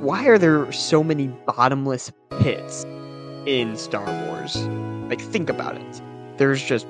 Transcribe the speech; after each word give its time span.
why 0.00 0.26
are 0.26 0.38
there 0.38 0.70
so 0.72 1.02
many 1.02 1.28
bottomless 1.46 2.12
pits 2.40 2.84
in 3.46 3.76
Star 3.76 4.04
Wars? 4.26 4.56
Like, 5.08 5.20
think 5.20 5.50
about 5.50 5.76
it. 5.76 6.02
There's 6.36 6.62
just, 6.62 6.86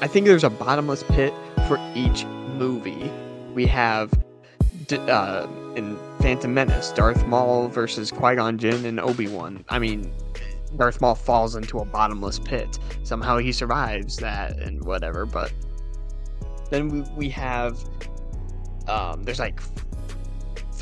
I 0.00 0.06
think 0.06 0.26
there's 0.26 0.44
a 0.44 0.50
bottomless 0.50 1.02
pit 1.04 1.32
for 1.68 1.78
each 1.94 2.24
movie. 2.24 3.10
We 3.54 3.66
have 3.66 4.12
uh, 4.92 5.46
in 5.76 5.98
Phantom 6.20 6.52
Menace, 6.52 6.90
Darth 6.92 7.26
Maul 7.26 7.68
versus 7.68 8.10
Qui 8.10 8.36
Gon 8.36 8.58
Jinn 8.58 8.84
and 8.84 9.00
Obi 9.00 9.28
Wan. 9.28 9.64
I 9.68 9.78
mean, 9.78 10.12
Darth 10.76 11.00
Maul 11.00 11.14
falls 11.14 11.56
into 11.56 11.78
a 11.78 11.84
bottomless 11.84 12.38
pit. 12.38 12.78
Somehow 13.02 13.38
he 13.38 13.52
survives 13.52 14.16
that 14.18 14.58
and 14.58 14.82
whatever. 14.84 15.26
But 15.26 15.52
then 16.70 16.88
we 16.88 17.00
we 17.16 17.28
have 17.30 17.78
um, 18.88 19.24
there's 19.24 19.38
like 19.38 19.60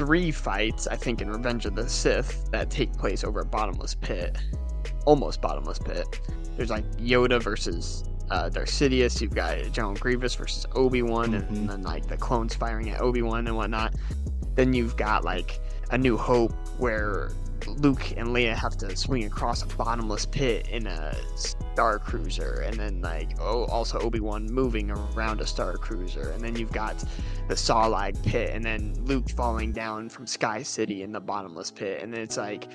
three 0.01 0.30
fights 0.30 0.86
I 0.86 0.96
think 0.96 1.21
in 1.21 1.29
Revenge 1.29 1.67
of 1.67 1.75
the 1.75 1.86
Sith 1.86 2.50
that 2.53 2.71
take 2.71 2.91
place 2.95 3.22
over 3.22 3.41
a 3.41 3.45
bottomless 3.45 3.95
pit, 3.95 4.35
almost 5.04 5.43
bottomless 5.43 5.79
pit. 5.79 6.22
There's 6.57 6.71
like 6.71 6.91
Yoda 6.93 7.43
versus 7.43 8.05
uh, 8.31 8.49
Darth 8.49 8.71
Sidious. 8.71 9.21
You've 9.21 9.35
got 9.35 9.58
General 9.72 9.93
Grievous 9.93 10.35
versus 10.35 10.64
Obi 10.75 11.03
Wan, 11.03 11.32
mm-hmm. 11.32 11.55
and 11.55 11.68
then 11.68 11.82
like 11.82 12.08
the 12.08 12.17
clones 12.17 12.55
firing 12.55 12.89
at 12.89 13.03
Obi 13.03 13.21
Wan 13.21 13.46
and 13.46 13.55
whatnot. 13.55 13.94
Then 14.55 14.72
you've 14.72 14.96
got 14.96 15.22
like 15.22 15.61
A 15.91 15.99
New 15.99 16.17
Hope 16.17 16.55
where 16.79 17.32
Luke 17.67 18.13
and 18.17 18.29
Leia 18.29 18.55
have 18.55 18.77
to 18.79 18.96
swing 18.96 19.25
across 19.25 19.63
a 19.63 19.67
bottomless 19.77 20.27
pit 20.27 20.69
in 20.69 20.87
a 20.87 21.14
star 21.37 21.99
cruiser, 21.99 22.61
and 22.61 22.77
then 22.77 23.00
like 23.00 23.31
oh, 23.41 23.64
also 23.67 23.99
Obi 23.99 24.21
Wan 24.21 24.46
moving 24.46 24.91
around 24.91 25.41
a 25.41 25.46
star 25.46 25.77
cruiser, 25.77 26.31
and 26.31 26.43
then 26.43 26.57
you've 26.57 26.73
got 26.73 26.99
the 27.49 27.55
Sarlacc 27.55 28.23
pit, 28.23 28.50
and 28.55 28.64
then 28.64 28.95
Luke 29.05 29.29
falling 29.31 29.73
down 29.73 30.09
from 30.09 30.27
Sky 30.27 30.63
City 30.63 31.03
in 31.03 31.13
the 31.13 31.21
bottomless 31.21 31.71
pit, 31.71 32.03
and 32.03 32.12
then 32.12 32.20
it's 32.20 32.36
like 32.36 32.69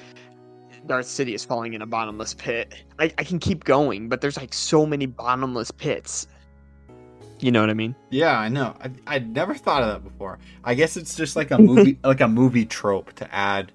Darth 0.86 1.08
Sidious 1.08 1.46
falling 1.46 1.74
in 1.74 1.82
a 1.82 1.86
bottomless 1.86 2.34
pit. 2.34 2.74
I, 3.00 3.06
I 3.18 3.24
can 3.24 3.40
keep 3.40 3.64
going, 3.64 4.10
but 4.10 4.22
there's 4.22 4.38
like 4.38 4.54
so 4.54 4.86
many 4.86 5.06
bottomless 5.06 5.72
pits. 5.72 6.28
You 7.40 7.52
know 7.52 7.60
what 7.60 7.70
I 7.70 7.74
mean? 7.74 7.96
Yeah, 8.12 8.40
I 8.40 8.50
know. 8.50 8.76
I 8.82 8.92
I 9.08 9.20
never 9.20 9.56
thought 9.56 9.84
of 9.84 9.90
that 9.90 10.10
before. 10.10 10.40
I 10.64 10.74
guess 10.74 10.96
it's 10.96 11.16
just 11.16 11.36
like 11.36 11.52
a 11.52 11.58
movie, 11.60 11.98
like 12.04 12.22
a 12.22 12.28
movie 12.28 12.66
trope 12.66 13.14
to 13.14 13.36
add 13.36 13.72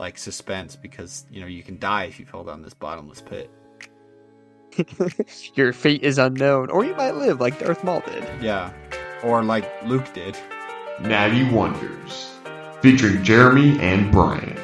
like 0.00 0.16
suspense 0.16 0.74
because 0.74 1.26
you 1.30 1.40
know 1.40 1.46
you 1.46 1.62
can 1.62 1.78
die 1.78 2.04
if 2.04 2.18
you 2.18 2.24
fall 2.24 2.42
down 2.42 2.62
this 2.62 2.74
bottomless 2.74 3.20
pit. 3.20 3.50
Your 5.54 5.72
fate 5.72 6.02
is 6.02 6.16
unknown, 6.16 6.70
or 6.70 6.84
you 6.84 6.94
might 6.96 7.14
live 7.16 7.38
like 7.38 7.58
Darth 7.60 7.84
Maul 7.84 8.02
did. 8.06 8.24
Yeah, 8.42 8.72
or 9.22 9.44
like 9.44 9.70
Luke 9.84 10.12
did. 10.14 10.36
Natty 11.00 11.44
Wonders, 11.54 12.34
featuring 12.80 13.22
Jeremy 13.22 13.78
and 13.78 14.10
Bryant. 14.10 14.56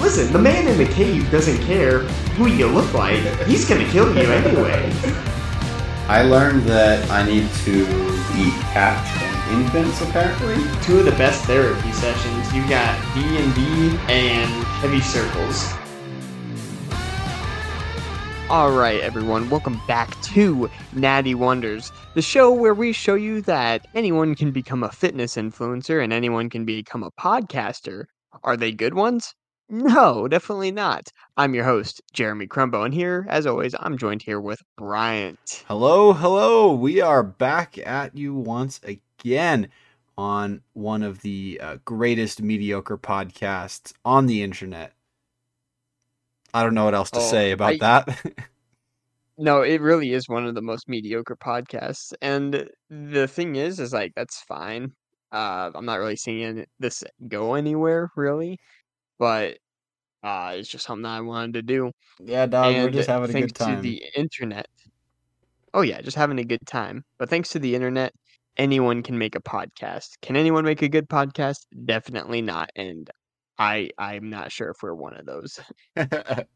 Listen, 0.00 0.32
the 0.32 0.38
man 0.38 0.66
in 0.66 0.78
the 0.78 0.90
cave 0.92 1.30
doesn't 1.30 1.62
care 1.64 2.00
who 2.38 2.46
you 2.48 2.66
look 2.66 2.92
like. 2.94 3.20
He's 3.46 3.68
gonna 3.68 3.88
kill 3.90 4.08
you 4.14 4.22
anyway. 4.22 4.90
I 6.08 6.22
learned 6.22 6.62
that 6.62 7.08
I 7.10 7.24
need 7.26 7.48
to 7.64 7.82
eat 8.36 8.54
cats 8.72 9.21
and 9.21 9.21
infants. 9.52 10.00
Apparently, 10.00 10.56
two 10.82 10.98
of 10.98 11.04
the 11.04 11.12
best 11.12 11.44
therapy 11.44 11.92
sessions. 11.92 12.52
You 12.54 12.66
got 12.68 12.98
D 13.14 13.20
and 13.36 13.54
D 13.54 13.98
and 14.08 14.50
heavy 14.80 15.00
circles. 15.00 15.72
All 18.48 18.72
right, 18.72 19.00
everyone, 19.00 19.48
welcome 19.48 19.80
back 19.86 20.20
to 20.22 20.68
Natty 20.92 21.34
Wonders, 21.34 21.90
the 22.12 22.20
show 22.20 22.52
where 22.52 22.74
we 22.74 22.92
show 22.92 23.14
you 23.14 23.40
that 23.42 23.86
anyone 23.94 24.34
can 24.34 24.50
become 24.50 24.82
a 24.82 24.90
fitness 24.90 25.36
influencer 25.36 26.04
and 26.04 26.12
anyone 26.12 26.50
can 26.50 26.66
become 26.66 27.02
a 27.02 27.10
podcaster. 27.12 28.04
Are 28.44 28.56
they 28.56 28.72
good 28.72 28.92
ones? 28.92 29.34
No, 29.70 30.28
definitely 30.28 30.70
not. 30.70 31.08
I'm 31.38 31.54
your 31.54 31.64
host, 31.64 32.02
Jeremy 32.12 32.46
Crumbo, 32.46 32.84
and 32.84 32.92
here, 32.92 33.24
as 33.30 33.46
always, 33.46 33.74
I'm 33.80 33.96
joined 33.96 34.20
here 34.20 34.38
with 34.38 34.60
Bryant. 34.76 35.64
Hello, 35.66 36.12
hello. 36.12 36.74
We 36.74 37.00
are 37.00 37.22
back 37.22 37.78
at 37.78 38.14
you 38.14 38.34
once 38.34 38.80
again 38.82 39.00
on 40.18 40.60
one 40.74 41.02
of 41.02 41.22
the 41.22 41.58
uh, 41.62 41.76
greatest 41.84 42.42
mediocre 42.42 42.98
podcasts 42.98 43.92
on 44.04 44.26
the 44.26 44.42
internet. 44.42 44.92
I 46.54 46.62
don't 46.62 46.74
know 46.74 46.84
what 46.84 46.94
else 46.94 47.10
to 47.12 47.20
oh, 47.20 47.30
say 47.30 47.52
about 47.52 47.74
I, 47.74 47.78
that. 47.78 48.48
no, 49.38 49.62
it 49.62 49.80
really 49.80 50.12
is 50.12 50.28
one 50.28 50.46
of 50.46 50.54
the 50.54 50.60
most 50.62 50.88
mediocre 50.88 51.36
podcasts, 51.36 52.12
and 52.20 52.68
the 52.90 53.26
thing 53.26 53.56
is, 53.56 53.80
is 53.80 53.92
like 53.92 54.12
that's 54.14 54.42
fine. 54.42 54.92
Uh, 55.32 55.70
I'm 55.74 55.86
not 55.86 55.98
really 55.98 56.16
seeing 56.16 56.66
this 56.78 57.02
go 57.28 57.54
anywhere, 57.54 58.10
really 58.16 58.58
but 59.22 59.56
uh, 60.24 60.54
it's 60.56 60.68
just 60.68 60.84
something 60.84 61.06
I 61.06 61.20
wanted 61.20 61.52
to 61.54 61.62
do. 61.62 61.92
Yeah, 62.18 62.46
dog, 62.46 62.74
and 62.74 62.82
we're 62.82 62.90
just 62.90 63.08
having 63.08 63.30
a 63.30 63.40
good 63.40 63.54
time. 63.54 63.68
Thanks 63.68 63.82
to 63.82 63.82
the 63.82 64.04
internet. 64.16 64.66
Oh 65.74 65.82
yeah, 65.82 66.00
just 66.00 66.16
having 66.16 66.40
a 66.40 66.44
good 66.44 66.66
time. 66.66 67.04
But 67.18 67.30
thanks 67.30 67.50
to 67.50 67.60
the 67.60 67.72
internet, 67.76 68.12
anyone 68.56 69.02
can 69.02 69.18
make 69.18 69.34
a 69.34 69.40
podcast. 69.40 70.10
Can 70.20 70.36
anyone 70.36 70.64
make 70.64 70.82
a 70.82 70.88
good 70.88 71.08
podcast? 71.08 71.66
Definitely 71.84 72.42
not. 72.42 72.70
And 72.76 73.10
I 73.58 73.90
I'm 73.98 74.30
not 74.30 74.52
sure 74.52 74.70
if 74.70 74.82
we're 74.82 74.94
one 74.94 75.14
of 75.14 75.26
those. 75.26 75.60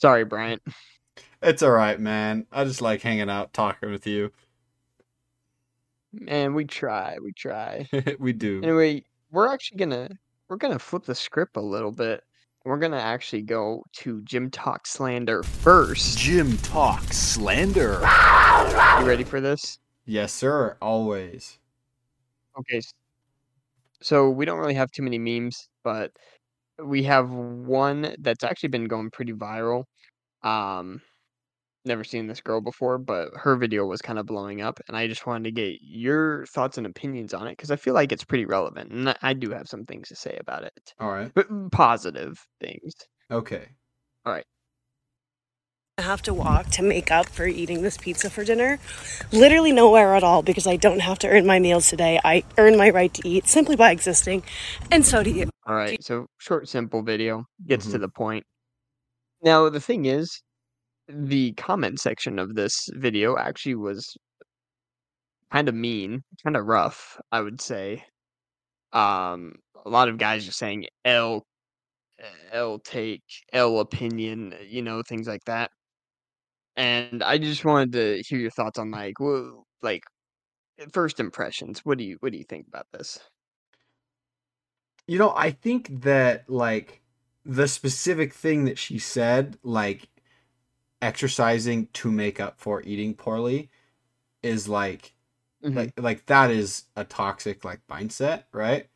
Sorry, 0.00 0.24
Bryant. 0.24 0.62
It's 1.42 1.62
all 1.62 1.70
right, 1.70 1.98
man. 1.98 2.46
I 2.52 2.64
just 2.64 2.82
like 2.82 3.02
hanging 3.02 3.30
out, 3.30 3.52
talking 3.52 3.90
with 3.90 4.06
you. 4.06 4.32
Man, 6.12 6.54
we 6.54 6.64
try. 6.64 7.16
We 7.22 7.32
try. 7.32 7.88
we 8.18 8.32
do. 8.32 8.60
Anyway, 8.62 9.04
we're 9.30 9.52
actually 9.52 9.78
gonna 9.78 10.10
we're 10.48 10.56
gonna 10.56 10.78
flip 10.78 11.04
the 11.04 11.14
script 11.14 11.56
a 11.56 11.60
little 11.60 11.92
bit. 11.92 12.22
We're 12.64 12.78
gonna 12.78 12.96
actually 12.96 13.42
go 13.42 13.84
to 13.94 14.22
GymTok 14.22 14.86
Slander 14.86 15.42
first. 15.42 16.18
GymTok 16.18 17.12
Slander. 17.12 18.00
You 19.00 19.06
ready 19.06 19.24
for 19.24 19.40
this? 19.40 19.78
Yes, 20.06 20.32
sir. 20.32 20.78
Always. 20.80 21.58
Okay. 22.56 22.80
So 24.02 24.30
we 24.30 24.44
don't 24.44 24.58
really 24.58 24.74
have 24.74 24.90
too 24.90 25.02
many 25.02 25.18
memes, 25.18 25.68
but 25.82 26.12
we 26.84 27.04
have 27.04 27.30
one 27.30 28.16
that's 28.20 28.44
actually 28.44 28.70
been 28.70 28.86
going 28.86 29.10
pretty 29.10 29.32
viral. 29.32 29.84
Um, 30.42 31.02
never 31.86 32.04
seen 32.04 32.28
this 32.28 32.40
girl 32.42 32.60
before, 32.62 32.98
but 32.98 33.30
her 33.36 33.56
video 33.56 33.86
was 33.86 34.02
kind 34.02 34.18
of 34.18 34.26
blowing 34.26 34.62
up, 34.62 34.80
and 34.88 34.96
I 34.96 35.08
just 35.08 35.26
wanted 35.26 35.44
to 35.46 35.52
get 35.52 35.80
your 35.82 36.46
thoughts 36.46 36.78
and 36.78 36.86
opinions 36.86 37.34
on 37.34 37.48
it 37.48 37.52
because 37.52 37.70
I 37.72 37.76
feel 37.76 37.94
like 37.94 38.12
it's 38.12 38.24
pretty 38.24 38.46
relevant, 38.46 38.92
and 38.92 39.16
I 39.22 39.34
do 39.34 39.50
have 39.52 39.68
some 39.68 39.86
things 39.86 40.08
to 40.10 40.16
say 40.16 40.36
about 40.40 40.64
it. 40.64 40.94
All 40.98 41.10
right, 41.10 41.32
but 41.34 41.48
positive 41.72 42.46
things. 42.60 42.94
Okay. 43.30 43.74
All 44.26 44.32
right. 44.32 44.46
I 45.96 46.02
have 46.02 46.22
to 46.22 46.34
walk 46.34 46.70
to 46.70 46.82
make 46.82 47.12
up 47.12 47.28
for 47.28 47.46
eating 47.46 47.82
this 47.82 47.96
pizza 47.96 48.28
for 48.28 48.42
dinner. 48.42 48.80
Literally 49.30 49.70
nowhere 49.70 50.16
at 50.16 50.24
all 50.24 50.42
because 50.42 50.66
I 50.66 50.74
don't 50.74 50.98
have 50.98 51.20
to 51.20 51.28
earn 51.28 51.46
my 51.46 51.60
meals 51.60 51.88
today. 51.88 52.18
I 52.24 52.42
earn 52.58 52.76
my 52.76 52.90
right 52.90 53.14
to 53.14 53.28
eat 53.28 53.46
simply 53.46 53.76
by 53.76 53.92
existing, 53.92 54.42
and 54.90 55.06
so 55.06 55.22
do 55.22 55.30
you. 55.30 55.48
All 55.68 55.76
right, 55.76 56.02
so 56.02 56.26
short, 56.38 56.68
simple 56.68 57.04
video 57.04 57.44
gets 57.64 57.84
mm-hmm. 57.84 57.92
to 57.92 57.98
the 57.98 58.08
point. 58.08 58.44
Now 59.44 59.68
the 59.68 59.80
thing 59.80 60.06
is, 60.06 60.42
the 61.06 61.52
comment 61.52 62.00
section 62.00 62.40
of 62.40 62.56
this 62.56 62.88
video 62.94 63.36
actually 63.38 63.76
was 63.76 64.16
kind 65.52 65.68
of 65.68 65.76
mean, 65.76 66.22
kind 66.42 66.56
of 66.56 66.66
rough, 66.66 67.20
I 67.30 67.40
would 67.40 67.60
say. 67.60 68.02
Um, 68.92 69.52
a 69.86 69.88
lot 69.88 70.08
of 70.08 70.18
guys 70.18 70.48
are 70.48 70.52
saying 70.52 70.86
L, 71.04 71.44
L 72.50 72.80
take, 72.80 73.22
L 73.52 73.78
opinion, 73.78 74.54
you 74.66 74.82
know, 74.82 75.00
things 75.08 75.28
like 75.28 75.44
that. 75.46 75.70
And 76.76 77.22
I 77.22 77.38
just 77.38 77.64
wanted 77.64 77.92
to 77.92 78.22
hear 78.26 78.38
your 78.38 78.50
thoughts 78.50 78.78
on 78.78 78.90
like, 78.90 79.20
well, 79.20 79.66
like 79.82 80.02
first 80.92 81.20
impressions. 81.20 81.80
What 81.84 81.98
do 81.98 82.04
you 82.04 82.16
what 82.20 82.32
do 82.32 82.38
you 82.38 82.44
think 82.44 82.66
about 82.66 82.86
this? 82.92 83.18
You 85.06 85.18
know, 85.18 85.32
I 85.36 85.50
think 85.50 86.02
that 86.02 86.48
like 86.48 87.02
the 87.44 87.68
specific 87.68 88.32
thing 88.32 88.64
that 88.64 88.78
she 88.78 88.98
said, 88.98 89.58
like 89.62 90.08
exercising 91.02 91.88
to 91.92 92.10
make 92.10 92.40
up 92.40 92.58
for 92.58 92.82
eating 92.82 93.14
poorly 93.14 93.70
is 94.42 94.68
like 94.68 95.14
mm-hmm. 95.62 95.76
like 95.76 95.92
like 95.98 96.26
that 96.26 96.50
is 96.50 96.84
a 96.96 97.04
toxic 97.04 97.64
like 97.64 97.80
mindset, 97.90 98.44
right? 98.52 98.88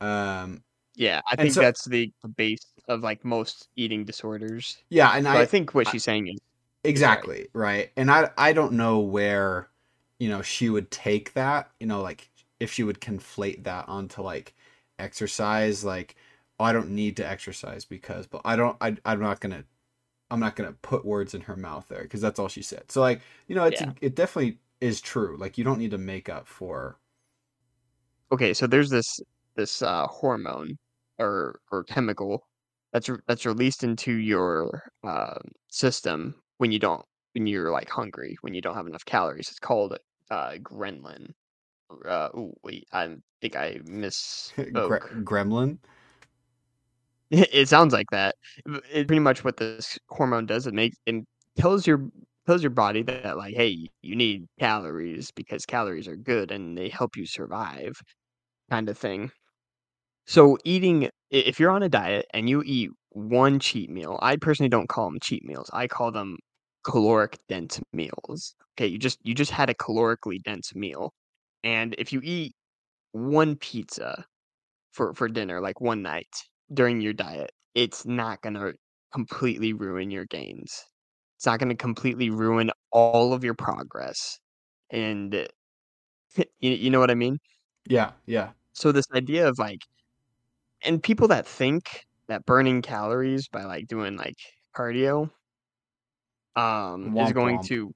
Um 0.00 0.62
yeah, 0.96 1.20
I 1.28 1.34
think 1.34 1.52
so, 1.52 1.60
that's 1.60 1.84
the 1.86 2.12
base 2.36 2.66
of 2.86 3.02
like 3.02 3.24
most 3.24 3.68
eating 3.74 4.04
disorders. 4.04 4.78
Yeah, 4.90 5.10
and 5.10 5.24
so 5.24 5.32
I, 5.32 5.40
I, 5.40 5.46
think 5.46 5.74
what 5.74 5.88
she's 5.88 6.04
saying 6.04 6.28
is 6.28 6.38
exactly 6.84 7.48
right. 7.52 7.90
And 7.96 8.10
I 8.10 8.30
I 8.36 8.52
don't 8.52 8.72
know 8.72 9.00
where 9.00 9.68
you 10.18 10.28
know 10.28 10.42
she 10.42 10.70
would 10.70 10.90
take 10.90 11.32
that, 11.34 11.70
you 11.80 11.86
know, 11.86 12.00
like 12.00 12.30
if 12.60 12.72
she 12.72 12.82
would 12.82 13.00
conflate 13.00 13.64
that 13.64 13.88
onto 13.88 14.22
like 14.22 14.54
exercise, 14.98 15.84
like 15.84 16.16
oh, 16.60 16.64
I 16.64 16.72
don't 16.72 16.90
need 16.90 17.16
to 17.18 17.28
exercise 17.28 17.84
because, 17.84 18.26
but 18.26 18.42
I 18.44 18.56
don't 18.56 18.76
I 18.80 18.96
I'm 19.04 19.20
not 19.20 19.40
gonna 19.40 19.64
I'm 20.30 20.40
not 20.40 20.56
gonna 20.56 20.74
put 20.82 21.04
words 21.04 21.34
in 21.34 21.42
her 21.42 21.56
mouth 21.56 21.86
there 21.88 22.02
because 22.02 22.20
that's 22.20 22.38
all 22.38 22.48
she 22.48 22.62
said. 22.62 22.90
So 22.90 23.00
like 23.00 23.20
you 23.48 23.54
know, 23.54 23.64
it's 23.64 23.80
yeah. 23.80 23.92
it 24.00 24.14
definitely 24.14 24.58
is 24.80 25.00
true. 25.00 25.36
Like 25.38 25.58
you 25.58 25.64
don't 25.64 25.78
need 25.78 25.92
to 25.92 25.98
make 25.98 26.28
up 26.28 26.46
for 26.46 26.98
okay, 28.32 28.54
so 28.54 28.66
there's 28.66 28.90
this 28.90 29.20
this 29.56 29.82
uh, 29.82 30.06
hormone 30.06 30.76
or 31.18 31.60
or 31.70 31.84
chemical 31.84 32.46
that's 32.92 33.08
re- 33.08 33.18
that's 33.26 33.46
released 33.46 33.84
into 33.84 34.12
your 34.12 34.82
uh, 35.02 35.38
system 35.68 36.34
when 36.58 36.72
you 36.72 36.78
don't 36.78 37.04
when 37.34 37.46
you're 37.46 37.70
like 37.72 37.88
hungry 37.90 38.36
when 38.42 38.54
you 38.54 38.60
don't 38.62 38.74
have 38.76 38.86
enough 38.86 39.04
calories. 39.04 39.48
It's 39.50 39.58
called 39.58 39.98
uh, 40.30 40.52
ghrelin. 40.62 41.32
Uh, 42.06 42.30
ooh, 42.36 42.54
wait, 42.64 42.86
I 42.92 43.16
think 43.40 43.56
I 43.56 43.76
misspoke. 43.86 45.00
gremlin. 45.24 45.78
It 47.30 47.68
sounds 47.68 47.92
like 47.92 48.06
that. 48.12 48.36
B- 48.66 48.80
It 48.92 49.06
pretty 49.06 49.20
much 49.20 49.44
what 49.44 49.56
this 49.56 49.98
hormone 50.08 50.46
does. 50.46 50.66
It 50.66 50.74
makes 50.74 50.96
it 51.06 51.24
tells 51.56 51.86
your 51.86 52.08
tells 52.46 52.62
your 52.62 52.70
body 52.70 53.02
that 53.02 53.36
like, 53.36 53.54
hey, 53.54 53.88
you 54.02 54.16
need 54.16 54.46
calories 54.58 55.30
because 55.32 55.64
calories 55.66 56.08
are 56.08 56.16
good 56.16 56.50
and 56.50 56.76
they 56.76 56.88
help 56.88 57.16
you 57.16 57.26
survive, 57.26 57.94
kind 58.70 58.88
of 58.88 58.98
thing. 58.98 59.30
So 60.26 60.58
eating, 60.64 61.10
if 61.30 61.60
you're 61.60 61.70
on 61.70 61.82
a 61.82 61.88
diet 61.88 62.26
and 62.34 62.48
you 62.50 62.62
eat 62.66 62.90
one 63.14 63.60
cheat 63.60 63.90
meal, 63.90 64.18
I 64.22 64.36
personally 64.36 64.70
don't 64.70 64.88
call 64.88 65.10
them 65.10 65.20
cheat 65.22 65.44
meals. 65.44 65.70
I 65.74 65.88
call 65.88 66.12
them 66.12 66.38
caloric 66.84 67.38
dense 67.48 67.80
meals. 67.94 68.54
Okay, 68.78 68.88
you 68.88 68.98
just 68.98 69.20
you 69.24 69.34
just 69.34 69.52
had 69.52 69.70
a 69.70 69.74
calorically 69.74 70.42
dense 70.42 70.74
meal, 70.74 71.14
and 71.64 71.94
if 71.98 72.12
you 72.12 72.20
eat 72.24 72.54
one 73.12 73.56
pizza 73.56 74.26
for 74.92 75.14
for 75.14 75.28
dinner, 75.28 75.60
like 75.60 75.80
one 75.80 76.02
night 76.02 76.28
during 76.72 77.00
your 77.00 77.12
diet, 77.14 77.52
it's 77.74 78.06
not 78.06 78.42
gonna 78.42 78.72
completely 79.12 79.72
ruin 79.72 80.10
your 80.10 80.26
gains. 80.26 80.84
It's 81.38 81.46
not 81.46 81.60
gonna 81.60 81.76
completely 81.76 82.30
ruin 82.30 82.70
all 82.92 83.32
of 83.34 83.44
your 83.44 83.54
progress, 83.54 84.38
and 84.90 85.34
eh, 85.34 85.48
you, 86.60 86.72
you 86.72 86.90
know 86.90 87.00
what 87.00 87.10
I 87.10 87.14
mean? 87.14 87.38
Yeah, 87.88 88.12
yeah. 88.26 88.52
So 88.74 88.92
this 88.92 89.06
idea 89.14 89.48
of 89.48 89.58
like 89.58 89.80
and 90.84 91.02
people 91.02 91.28
that 91.28 91.46
think 91.46 92.06
that 92.28 92.44
burning 92.46 92.82
calories 92.82 93.48
by 93.48 93.64
like 93.64 93.86
doing 93.86 94.16
like 94.16 94.36
cardio 94.76 95.30
um 96.56 97.12
is 97.16 97.32
going 97.32 97.58
womp. 97.58 97.68
to 97.68 97.92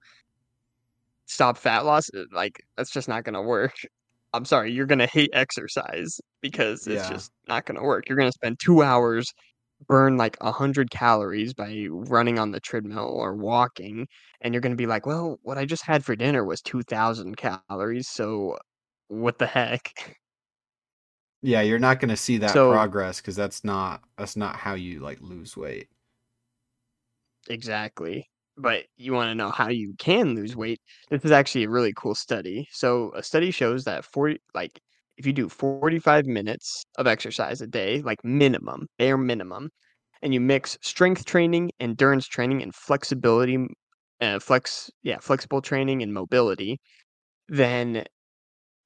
stop 1.26 1.56
fat 1.58 1.84
loss 1.84 2.08
uh, 2.16 2.24
like 2.32 2.60
that's 2.76 2.90
just 2.90 3.08
not 3.08 3.24
going 3.24 3.34
to 3.34 3.42
work 3.42 3.74
i'm 4.32 4.44
sorry 4.44 4.72
you're 4.72 4.86
going 4.86 4.98
to 4.98 5.06
hate 5.06 5.30
exercise 5.32 6.20
because 6.42 6.86
it's 6.86 7.06
Yeah. 7.06 7.06
just 7.06 7.30
not 7.48 7.64
going 7.66 7.76
to 7.78 7.84
work 7.84 8.08
you're 8.08 8.18
going 8.18 8.28
to 8.28 8.32
spend 8.32 8.58
two 8.62 8.82
hours 8.82 9.26
burn 9.88 10.16
like 10.16 10.36
a 10.40 10.46
100 10.46 10.90
calories 10.90 11.54
by 11.54 11.86
running 11.90 12.38
on 12.38 12.52
the 12.52 12.60
treadmill 12.60 13.06
or 13.06 13.34
walking 13.36 14.06
and 14.40 14.54
you're 14.54 14.60
going 14.60 14.72
to 14.72 14.76
be 14.76 14.86
like 14.86 15.06
well 15.06 15.38
what 15.42 15.58
i 15.58 15.64
just 15.64 15.84
had 15.84 16.04
for 16.04 16.16
dinner 16.16 16.44
was 16.44 16.60
2000 16.62 17.36
calories 17.36 18.08
so 18.08 18.56
what 19.08 19.38
the 19.38 19.46
heck 19.46 19.92
Yeah, 21.42 21.60
you're 21.62 21.78
not 21.78 22.00
going 22.00 22.08
to 22.10 22.16
see 22.16 22.38
that 22.38 22.50
So- 22.52 22.72
progress 22.72 23.20
cuz 23.20 23.36
that's 23.36 23.64
not 23.64 24.02
that's 24.16 24.36
not 24.36 24.56
how 24.56 24.74
you 24.74 25.00
like 25.00 25.20
lose 25.20 25.56
weight. 25.56 25.88
Exactly. 27.48 28.28
But 28.56 28.86
you 28.96 29.12
want 29.12 29.30
to 29.30 29.34
know 29.34 29.50
how 29.50 29.68
you 29.68 29.94
can 29.98 30.34
lose 30.34 30.56
weight. 30.56 30.80
This 31.10 31.24
is 31.24 31.30
actually 31.30 31.64
a 31.64 31.70
really 31.70 31.92
cool 31.96 32.14
study. 32.14 32.66
So 32.72 33.12
a 33.14 33.22
study 33.22 33.50
shows 33.52 33.84
that 33.84 34.04
40 34.04 34.40
like 34.54 34.80
if 35.16 35.26
you 35.26 35.32
do 35.32 35.48
45 35.48 36.26
minutes 36.26 36.84
of 36.96 37.06
exercise 37.06 37.60
a 37.60 37.66
day, 37.66 38.02
like 38.02 38.24
minimum, 38.24 38.86
bare 38.98 39.16
minimum, 39.18 39.70
and 40.22 40.32
you 40.34 40.40
mix 40.40 40.78
strength 40.82 41.24
training, 41.24 41.70
endurance 41.80 42.26
training, 42.26 42.62
and 42.62 42.74
flexibility, 42.74 43.58
uh, 44.20 44.38
flex, 44.40 44.90
yeah, 45.02 45.18
flexible 45.20 45.60
training 45.62 46.02
and 46.02 46.12
mobility, 46.14 46.78
then 47.48 48.04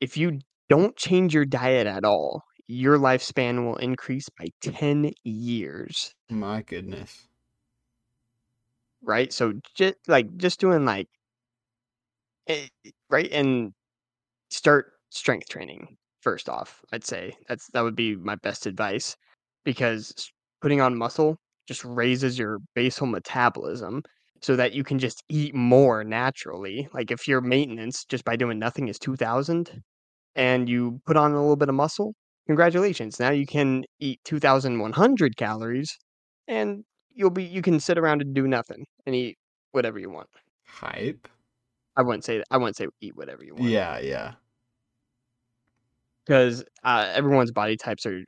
if 0.00 0.16
you 0.16 0.40
don't 0.72 0.96
change 0.96 1.34
your 1.34 1.44
diet 1.44 1.86
at 1.86 2.02
all, 2.02 2.44
your 2.66 2.96
lifespan 2.96 3.66
will 3.66 3.76
increase 3.76 4.30
by 4.38 4.46
10 4.62 5.10
years. 5.22 6.14
My 6.30 6.62
goodness. 6.62 7.26
right? 9.02 9.30
So 9.30 9.52
just 9.74 9.96
like 10.08 10.34
just 10.38 10.60
doing 10.60 10.86
like 10.86 11.08
eh, 12.48 12.68
right 13.10 13.30
and 13.32 13.72
start 14.48 14.92
strength 15.10 15.50
training 15.50 15.98
first 16.22 16.48
off. 16.48 16.80
I'd 16.90 17.04
say 17.04 17.36
that's 17.48 17.66
that 17.74 17.82
would 17.82 17.96
be 17.96 18.16
my 18.16 18.36
best 18.36 18.64
advice 18.64 19.14
because 19.64 20.32
putting 20.62 20.80
on 20.80 20.96
muscle 20.96 21.36
just 21.68 21.84
raises 21.84 22.38
your 22.38 22.60
basal 22.74 23.06
metabolism 23.06 24.00
so 24.40 24.56
that 24.56 24.72
you 24.72 24.84
can 24.84 24.98
just 24.98 25.22
eat 25.28 25.54
more 25.54 26.02
naturally. 26.02 26.88
Like 26.94 27.10
if 27.10 27.28
your 27.28 27.42
maintenance 27.42 28.06
just 28.06 28.24
by 28.24 28.36
doing 28.36 28.58
nothing 28.58 28.88
is 28.88 28.98
2000 28.98 29.82
and 30.34 30.68
you 30.68 31.00
put 31.06 31.16
on 31.16 31.32
a 31.32 31.40
little 31.40 31.56
bit 31.56 31.68
of 31.68 31.74
muscle, 31.74 32.14
congratulations. 32.46 33.20
Now 33.20 33.30
you 33.30 33.46
can 33.46 33.84
eat 34.00 34.20
2100 34.24 35.36
calories 35.36 35.98
and 36.48 36.84
you'll 37.14 37.30
be 37.30 37.44
you 37.44 37.62
can 37.62 37.80
sit 37.80 37.98
around 37.98 38.22
and 38.22 38.34
do 38.34 38.46
nothing 38.46 38.86
and 39.06 39.14
eat 39.14 39.38
whatever 39.72 39.98
you 39.98 40.10
want. 40.10 40.28
Hype? 40.64 41.28
I 41.96 42.02
wouldn't 42.02 42.24
say 42.24 42.38
that. 42.38 42.46
I 42.50 42.56
wouldn't 42.56 42.76
say 42.76 42.88
eat 43.00 43.16
whatever 43.16 43.44
you 43.44 43.54
want. 43.54 43.70
Yeah, 43.70 43.98
yeah. 43.98 44.32
Because 46.24 46.64
uh, 46.84 47.10
everyone's 47.12 47.52
body 47.52 47.76
types 47.76 48.06
are 48.06 48.22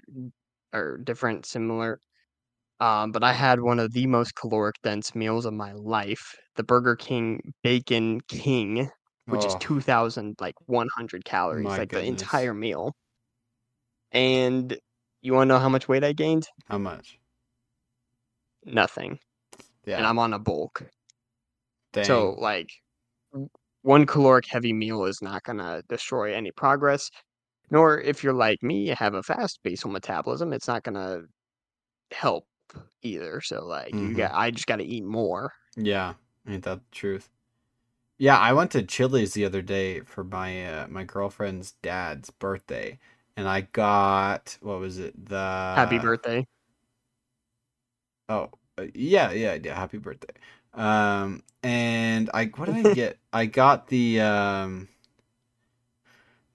are 0.73 0.99
different, 0.99 1.47
similar. 1.47 2.01
Um, 2.81 3.13
but 3.13 3.23
I 3.23 3.33
had 3.33 3.61
one 3.61 3.79
of 3.79 3.93
the 3.93 4.07
most 4.07 4.35
caloric 4.35 4.75
dense 4.83 5.15
meals 5.15 5.47
of 5.47 5.55
my 5.55 5.73
life, 5.73 6.37
the 6.57 6.65
Burger 6.65 6.97
King 6.97 7.55
Bacon 7.63 8.21
King, 8.23 8.91
which 9.29 9.47
is 9.47 9.55
Oh, 9.55 9.61
two 9.61 9.81
thousand 9.81 10.37
like 10.41 10.55
one 10.67 10.89
hundred 10.97 11.25
calories, 11.25 11.65
My 11.65 11.79
like 11.79 11.93
the 11.93 12.05
entire 12.05 12.55
meal. 12.55 12.95
And 14.13 14.79
you 15.21 15.33
want 15.35 15.49
to 15.49 15.55
know 15.55 15.59
how 15.59 15.69
much 15.69 15.89
weight 15.89 16.05
I 16.05 16.13
gained? 16.15 16.47
How 16.67 16.77
much? 16.79 17.19
Nothing. 18.67 19.21
Yeah. 19.87 19.97
And 19.97 20.07
I'm 20.07 20.19
on 20.19 20.35
a 20.35 20.39
bulk. 20.39 20.85
dang. 21.93 22.29
So 22.29 22.35
like 22.39 22.69
one 23.83 24.07
caloric 24.07 24.47
heavy 24.47 24.73
meal 24.73 25.05
is 25.05 25.21
not 25.23 25.43
gonna 25.43 25.83
destroy 25.89 26.35
any 26.35 26.51
progress. 26.53 27.11
Nor 27.71 28.01
if 28.01 28.25
you're 28.25 28.35
like 28.35 28.63
me, 28.63 28.89
you 28.89 28.95
have 28.97 29.15
a 29.15 29.23
fast 29.23 29.61
basal 29.65 29.91
metabolism, 29.91 30.53
it's 30.53 30.69
not 30.69 30.85
gonna 30.85 31.23
help 32.13 32.47
either. 33.03 33.41
So 33.43 33.67
like 33.67 34.01
you 34.01 34.15
Mhm. 34.15 34.17
got 34.17 34.33
I 34.35 34.51
just 34.53 34.67
gotta 34.69 34.85
eat 34.85 35.05
more. 35.05 35.53
Yeah, 35.77 36.15
ain't 36.47 36.65
that 36.65 36.81
the 36.81 36.91
truth? 36.91 37.31
Yeah, 38.19 38.39
I 38.39 38.53
went 38.53 38.71
to 38.73 38.83
Chili's 38.83 39.35
the 39.35 39.45
other 39.45 39.63
day 39.63 40.01
for 40.01 40.23
my 40.25 40.65
uh, 40.67 40.87
my 40.89 41.05
girlfriend's 41.05 41.73
dad's 41.83 42.31
birthday, 42.31 42.99
and 43.37 43.49
I 43.49 43.63
got 43.63 44.57
what 44.61 44.79
was 44.79 44.99
it? 44.99 45.27
The 45.29 45.37
Happy 45.77 45.99
birthday. 45.99 46.47
Oh, 48.29 48.51
uh, 48.79 48.87
yeah, 48.95 49.31
yeah, 49.33 49.55
yeah. 49.63 49.75
Happy 49.75 49.99
birthday. 49.99 50.35
Um, 50.73 51.43
and 51.63 52.31
I 52.35 52.47
what 52.47 52.67
did 52.67 52.77
I 52.77 52.83
get? 52.95 53.19
I 53.33 53.47
got 53.47 53.89
the 53.89 54.21
um. 54.21 54.89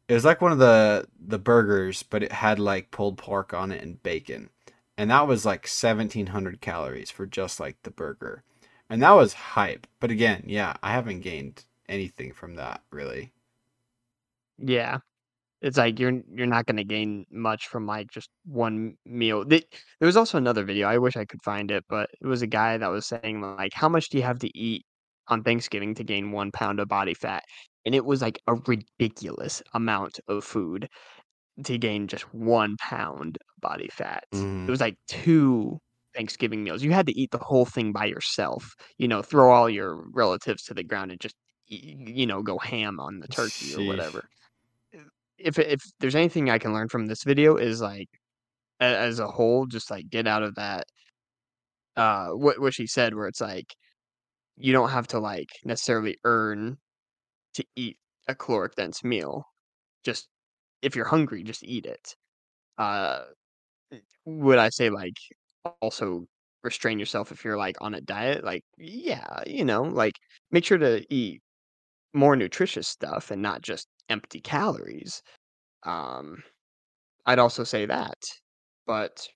It 0.07 0.13
was 0.13 0.25
like 0.25 0.41
one 0.41 0.51
of 0.51 0.57
the 0.57 1.07
the 1.19 1.39
burgers, 1.39 2.03
but 2.03 2.23
it 2.23 2.31
had 2.31 2.59
like 2.59 2.91
pulled 2.91 3.17
pork 3.17 3.53
on 3.53 3.71
it 3.71 3.81
and 3.83 4.01
bacon, 4.01 4.49
and 4.97 5.11
that 5.11 5.27
was 5.27 5.45
like 5.45 5.67
seventeen 5.67 6.27
hundred 6.27 6.61
calories 6.61 7.11
for 7.11 7.25
just 7.25 7.59
like 7.59 7.77
the 7.83 7.91
burger, 7.91 8.43
and 8.89 9.01
that 9.01 9.11
was 9.11 9.33
hype. 9.33 9.87
But 9.99 10.11
again, 10.11 10.43
yeah, 10.47 10.75
I 10.83 10.91
haven't 10.91 11.21
gained 11.21 11.65
anything 11.87 12.33
from 12.33 12.55
that 12.55 12.83
really. 12.91 13.33
Yeah. 14.57 14.99
It's 15.61 15.77
like 15.77 15.99
you're 15.99 16.21
you're 16.33 16.47
not 16.47 16.67
gonna 16.67 16.83
gain 16.85 17.25
much 17.31 17.67
from 17.67 17.87
like 17.87 18.11
just 18.11 18.29
one 18.45 18.97
meal. 19.05 19.45
Th- 19.45 19.65
There 19.99 20.07
was 20.07 20.17
also 20.17 20.37
another 20.37 20.63
video. 20.65 20.87
I 20.89 20.97
wish 20.99 21.17
I 21.17 21.25
could 21.25 21.41
find 21.43 21.71
it, 21.71 21.85
but 21.89 22.09
it 22.21 22.27
was 22.27 22.41
a 22.43 22.47
guy 22.47 22.77
that 22.77 22.87
was 22.89 23.07
saying 23.07 23.41
like, 23.41 23.73
how 23.73 23.89
much 23.89 24.09
do 24.09 24.17
you 24.17 24.23
have 24.23 24.39
to 24.39 24.57
eat 24.57 24.85
on 25.29 25.43
Thanksgiving 25.43 25.95
to 25.95 26.03
gain 26.05 26.31
one 26.33 26.51
pound 26.51 26.79
of 26.81 26.87
body 26.89 27.13
fat? 27.15 27.43
And 27.85 27.95
it 27.95 28.05
was 28.05 28.21
like 28.21 28.41
a 28.47 28.55
ridiculous 28.55 29.63
amount 29.73 30.19
of 30.29 30.43
food 30.45 30.89
to 31.65 31.77
gain 31.77 32.07
just 32.07 32.33
one 32.33 32.77
pound 32.79 33.37
of 33.41 33.61
body 33.61 33.89
fat. 33.91 34.25
Mhm. 34.33 34.67
It 34.67 34.71
was 34.71 34.81
like 34.81 34.97
two 35.07 35.79
Thanksgiving 36.15 36.63
meals. 36.63 36.83
You 36.83 36.91
had 36.91 37.07
to 37.07 37.17
eat 37.19 37.31
the 37.31 37.37
whole 37.37 37.65
thing 37.65 37.91
by 37.91 38.05
yourself. 38.05 38.75
You 38.97 39.07
know, 39.07 39.21
throw 39.21 39.51
all 39.51 39.69
your 39.69 40.03
relatives 40.11 40.63
to 40.63 40.73
the 40.73 40.83
ground 40.83 41.11
and 41.11 41.19
just 41.19 41.35
you 41.67 42.25
know 42.25 42.41
go 42.41 42.57
ham 42.57 42.99
on 42.99 43.19
the 43.19 43.27
turkey 43.27 43.75
or 43.75 43.83
whatever 43.83 44.27
if 45.39 45.57
if 45.57 45.81
there's 45.99 46.15
anything 46.15 46.49
I 46.49 46.57
can 46.59 46.73
learn 46.73 46.89
from 46.89 47.07
this 47.07 47.23
video 47.23 47.55
is 47.55 47.81
like 47.81 48.09
as 48.79 49.19
a 49.19 49.27
whole, 49.27 49.65
just 49.65 49.91
like 49.91 50.09
get 50.09 50.27
out 50.27 50.43
of 50.43 50.55
that 50.55 50.85
uh 51.95 52.29
what 52.29 52.59
what 52.59 52.73
she 52.73 52.87
said 52.87 53.15
where 53.15 53.27
it's 53.27 53.41
like 53.41 53.75
you 54.57 54.73
don't 54.73 54.89
have 54.89 55.07
to 55.07 55.19
like 55.19 55.49
necessarily 55.65 56.17
earn 56.25 56.77
to 57.55 57.65
eat 57.75 57.97
a 58.27 58.35
caloric 58.35 58.75
dense 58.75 59.03
meal. 59.03 59.43
Just 60.05 60.27
if 60.81 60.95
you're 60.95 61.05
hungry, 61.05 61.43
just 61.43 61.63
eat 61.63 61.85
it. 61.85 62.15
Uh 62.77 63.23
would 64.25 64.59
I 64.59 64.69
say 64.69 64.89
like 64.89 65.15
also 65.81 66.27
restrain 66.63 66.99
yourself 66.99 67.31
if 67.31 67.43
you're 67.43 67.57
like 67.57 67.77
on 67.81 67.93
a 67.93 68.01
diet? 68.01 68.43
Like 68.43 68.63
yeah, 68.77 69.43
you 69.47 69.65
know, 69.65 69.83
like 69.83 70.15
make 70.51 70.65
sure 70.65 70.77
to 70.77 71.05
eat 71.13 71.41
more 72.13 72.35
nutritious 72.37 72.87
stuff 72.87 73.31
and 73.31 73.41
not 73.41 73.61
just 73.63 73.87
empty 74.09 74.41
calories. 74.41 75.23
Um 75.83 76.43
I'd 77.27 77.39
also 77.39 77.63
say 77.65 77.85
that. 77.87 78.17
But 78.87 79.27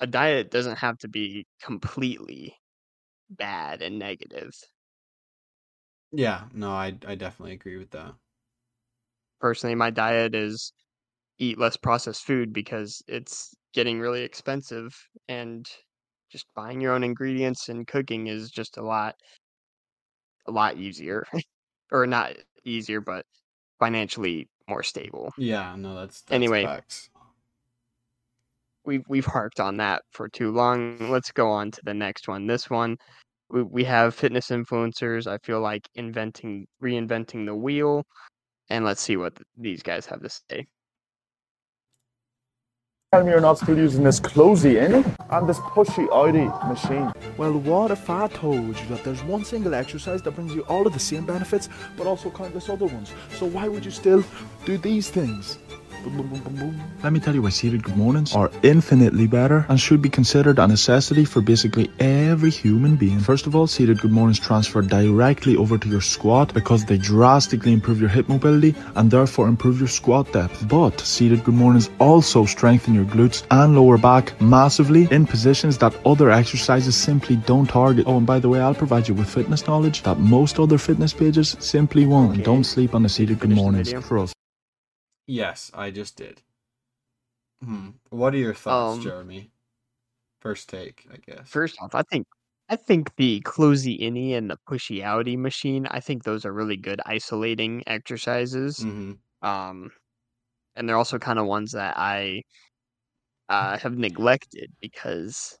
a 0.00 0.06
diet 0.06 0.50
doesn't 0.50 0.76
have 0.78 0.98
to 0.98 1.08
be 1.08 1.46
completely 1.60 2.54
bad 3.30 3.82
and 3.82 3.98
negative. 3.98 4.52
Yeah, 6.12 6.48
no, 6.52 6.70
I 6.70 6.96
I 7.06 7.14
definitely 7.16 7.52
agree 7.54 7.76
with 7.76 7.90
that. 7.90 8.14
Personally, 9.40 9.74
my 9.74 9.90
diet 9.90 10.34
is 10.34 10.72
eat 11.38 11.58
less 11.58 11.76
processed 11.76 12.24
food 12.24 12.52
because 12.52 13.02
it's 13.08 13.54
getting 13.72 14.00
really 14.00 14.22
expensive 14.22 14.96
and 15.28 15.68
just 16.30 16.46
buying 16.54 16.80
your 16.80 16.92
own 16.92 17.04
ingredients 17.04 17.68
and 17.68 17.86
cooking 17.86 18.26
is 18.28 18.50
just 18.50 18.76
a 18.76 18.82
lot 18.82 19.14
a 20.46 20.50
lot 20.50 20.76
easier. 20.76 21.26
or 21.92 22.06
not 22.06 22.34
easier, 22.64 23.00
but 23.00 23.24
financially 23.78 24.48
more 24.68 24.82
stable. 24.82 25.32
Yeah, 25.36 25.74
no, 25.76 25.94
that's, 25.94 26.22
that's 26.22 26.32
Anyway. 26.32 26.64
facts. 26.64 27.10
we've 28.84 29.02
we've 29.08 29.26
harked 29.26 29.60
on 29.60 29.76
that 29.78 30.02
for 30.12 30.28
too 30.28 30.50
long. 30.52 31.10
Let's 31.10 31.30
go 31.32 31.50
on 31.50 31.70
to 31.72 31.80
the 31.84 31.94
next 31.94 32.28
one. 32.28 32.46
This 32.46 32.70
one, 32.70 32.96
we 33.50 33.62
we 33.62 33.84
have 33.84 34.14
fitness 34.14 34.48
influencers. 34.48 35.26
I 35.26 35.38
feel 35.38 35.60
like 35.60 35.88
inventing, 35.94 36.66
reinventing 36.82 37.46
the 37.46 37.54
wheel, 37.54 38.04
and 38.68 38.84
let's 38.84 39.00
see 39.00 39.16
what 39.16 39.36
th- 39.36 39.46
these 39.56 39.82
guys 39.82 40.06
have 40.06 40.22
to 40.22 40.30
say. 40.50 40.66
Tell 43.12 43.24
me 43.24 43.32
you're 43.32 43.40
not 43.40 43.58
still 43.58 43.76
using 43.76 44.04
this 44.04 44.20
closey 44.20 44.78
in 44.78 45.04
and 45.30 45.48
this 45.48 45.58
pushy 45.58 46.06
ID 46.14 46.44
machine. 46.68 47.12
Well, 47.36 47.58
what 47.58 47.90
if 47.90 48.08
I 48.08 48.28
told 48.28 48.78
you 48.78 48.86
that 48.86 49.02
there's 49.02 49.24
one 49.24 49.44
single 49.44 49.74
exercise 49.74 50.22
that 50.22 50.30
brings 50.30 50.54
you 50.54 50.60
all 50.68 50.86
of 50.86 50.92
the 50.92 51.00
same 51.00 51.26
benefits, 51.26 51.68
but 51.96 52.06
also 52.06 52.30
countless 52.30 52.68
other 52.68 52.86
ones? 52.86 53.12
So 53.36 53.46
why 53.46 53.66
would 53.66 53.84
you 53.84 53.90
still 53.90 54.22
do 54.64 54.78
these 54.78 55.10
things? 55.10 55.58
Let 57.02 57.12
me 57.12 57.20
tell 57.20 57.34
you 57.34 57.42
why 57.42 57.50
seated 57.50 57.82
good 57.82 57.96
mornings 57.96 58.34
are 58.34 58.50
infinitely 58.62 59.26
better 59.26 59.66
and 59.68 59.78
should 59.80 60.00
be 60.02 60.08
considered 60.08 60.58
a 60.58 60.66
necessity 60.66 61.24
for 61.24 61.40
basically 61.40 61.90
every 61.98 62.50
human 62.50 62.96
being. 62.96 63.20
First 63.20 63.46
of 63.46 63.54
all, 63.56 63.66
seated 63.66 64.00
good 64.00 64.10
mornings 64.12 64.38
transfer 64.38 64.82
directly 64.82 65.56
over 65.56 65.78
to 65.78 65.88
your 65.88 66.00
squat 66.00 66.52
because 66.54 66.84
they 66.84 66.98
drastically 66.98 67.72
improve 67.72 68.00
your 68.00 68.08
hip 68.10 68.28
mobility 68.28 68.74
and 68.96 69.10
therefore 69.10 69.48
improve 69.48 69.78
your 69.78 69.88
squat 69.88 70.32
depth. 70.32 70.66
But 70.68 71.00
seated 71.00 71.44
good 71.44 71.54
mornings 71.54 71.90
also 71.98 72.44
strengthen 72.46 72.94
your 72.94 73.04
glutes 73.06 73.42
and 73.50 73.74
lower 73.74 73.98
back 73.98 74.38
massively 74.40 75.08
in 75.10 75.26
positions 75.26 75.78
that 75.78 75.94
other 76.06 76.30
exercises 76.30 76.96
simply 76.96 77.36
don't 77.36 77.66
target. 77.66 78.06
Oh, 78.06 78.16
and 78.18 78.26
by 78.26 78.38
the 78.40 78.48
way, 78.48 78.60
I'll 78.60 78.74
provide 78.74 79.08
you 79.08 79.14
with 79.14 79.28
fitness 79.28 79.66
knowledge 79.66 80.02
that 80.02 80.18
most 80.18 80.58
other 80.58 80.78
fitness 80.78 81.12
pages 81.12 81.56
simply 81.60 82.06
won't. 82.06 82.30
And 82.32 82.40
Okay. 82.40 82.44
don't 82.44 82.64
sleep 82.64 82.94
on 82.94 83.02
the 83.02 83.08
seated 83.08 83.38
good 83.40 83.50
mornings. 83.50 83.88
video? 83.88 84.00
Trust. 84.00 84.34
Yes, 85.30 85.70
I 85.72 85.92
just 85.92 86.16
did. 86.16 86.42
Hmm. 87.62 87.90
What 88.10 88.34
are 88.34 88.38
your 88.38 88.54
thoughts, 88.54 88.94
Um, 88.96 89.00
Jeremy? 89.02 89.50
First 90.40 90.68
take, 90.68 91.06
I 91.12 91.16
guess. 91.18 91.50
First 91.50 91.76
off, 91.80 91.94
I 91.94 92.02
think 92.02 92.26
I 92.68 92.76
think 92.76 93.14
the 93.16 93.40
closey 93.42 93.98
innie 94.00 94.36
and 94.36 94.50
the 94.50 94.56
pushy 94.68 94.98
outy 95.02 95.36
machine. 95.36 95.86
I 95.86 96.00
think 96.00 96.22
those 96.24 96.44
are 96.44 96.52
really 96.52 96.76
good 96.76 97.00
isolating 97.06 97.82
exercises. 97.86 98.82
hmm 98.82 99.12
Um, 99.42 99.90
and 100.76 100.88
they're 100.88 100.96
also 100.98 101.18
kind 101.18 101.38
of 101.38 101.46
ones 101.46 101.72
that 101.72 101.94
I 101.98 102.42
uh, 103.48 103.78
have 103.78 103.96
neglected 103.98 104.72
because 104.80 105.58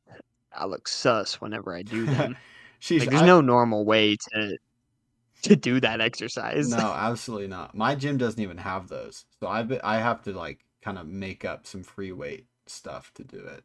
I 0.52 0.66
look 0.66 0.88
sus 0.88 1.40
whenever 1.40 1.74
I 1.74 1.82
do 1.82 2.06
them. 2.06 2.36
Sheesh, 2.80 3.00
like, 3.00 3.10
there's 3.10 3.22
I- 3.22 3.26
no 3.26 3.40
normal 3.40 3.84
way 3.84 4.16
to 4.32 4.58
to 5.48 5.56
do 5.56 5.80
that 5.80 6.00
exercise. 6.00 6.68
No, 6.70 6.92
absolutely 6.92 7.48
not. 7.48 7.74
My 7.74 7.94
gym 7.94 8.16
doesn't 8.18 8.40
even 8.40 8.56
have 8.58 8.88
those, 8.88 9.24
so 9.40 9.46
I 9.48 9.66
I 9.82 9.98
have 9.98 10.22
to 10.24 10.32
like 10.32 10.64
kind 10.82 10.98
of 10.98 11.06
make 11.06 11.44
up 11.44 11.66
some 11.66 11.82
free 11.82 12.12
weight 12.12 12.46
stuff 12.66 13.12
to 13.14 13.24
do 13.24 13.38
it. 13.38 13.64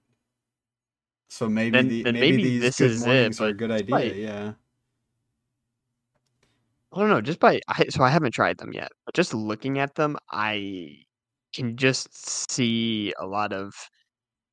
So 1.29 1.49
maybe 1.49 1.71
Then- 1.71 1.87
the, 1.87 2.03
then 2.03 2.13
maybe, 2.13 2.37
maybe 2.37 2.43
these 2.43 2.61
this 2.61 2.77
good 2.77 2.91
is 2.91 3.01
it, 3.03 3.05
mornings 3.07 3.41
are 3.41 3.47
a 3.47 3.53
good 3.53 3.71
idea. 3.71 3.95
like- 3.95 4.15
Yeah. 4.15 4.53
I 6.93 6.99
don't 6.99 7.09
know, 7.09 7.19
just 7.21 7.39
by 7.41 7.59
I, 7.67 7.85
so 7.89 8.03
I 8.03 8.09
haven't 8.09 8.31
tried 8.33 8.57
them 8.57 8.71
yet, 8.71 8.89
but 9.05 9.13
just 9.15 9.33
looking 9.33 9.79
at 9.79 9.95
them, 9.95 10.15
I 10.31 10.99
can 11.53 11.75
just 11.75 12.49
see 12.51 13.13
a 13.19 13.25
lot 13.25 13.51
of 13.51 13.73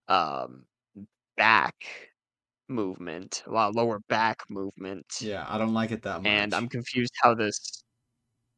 um 0.09 0.65
back 1.37 1.75
movement, 2.69 3.43
a 3.47 3.51
lot 3.51 3.71
of 3.71 3.77
lower 3.77 4.01
back 4.09 4.39
movement, 4.51 5.07
Yeah, 5.19 5.47
I 5.49 5.57
don't 5.59 5.73
like 5.75 5.91
it 5.91 6.03
that 6.03 6.23
much. 6.23 6.25
and 6.25 6.55
I'm 6.55 6.69
confused 6.69 7.13
how 7.23 7.35
this 7.35 7.83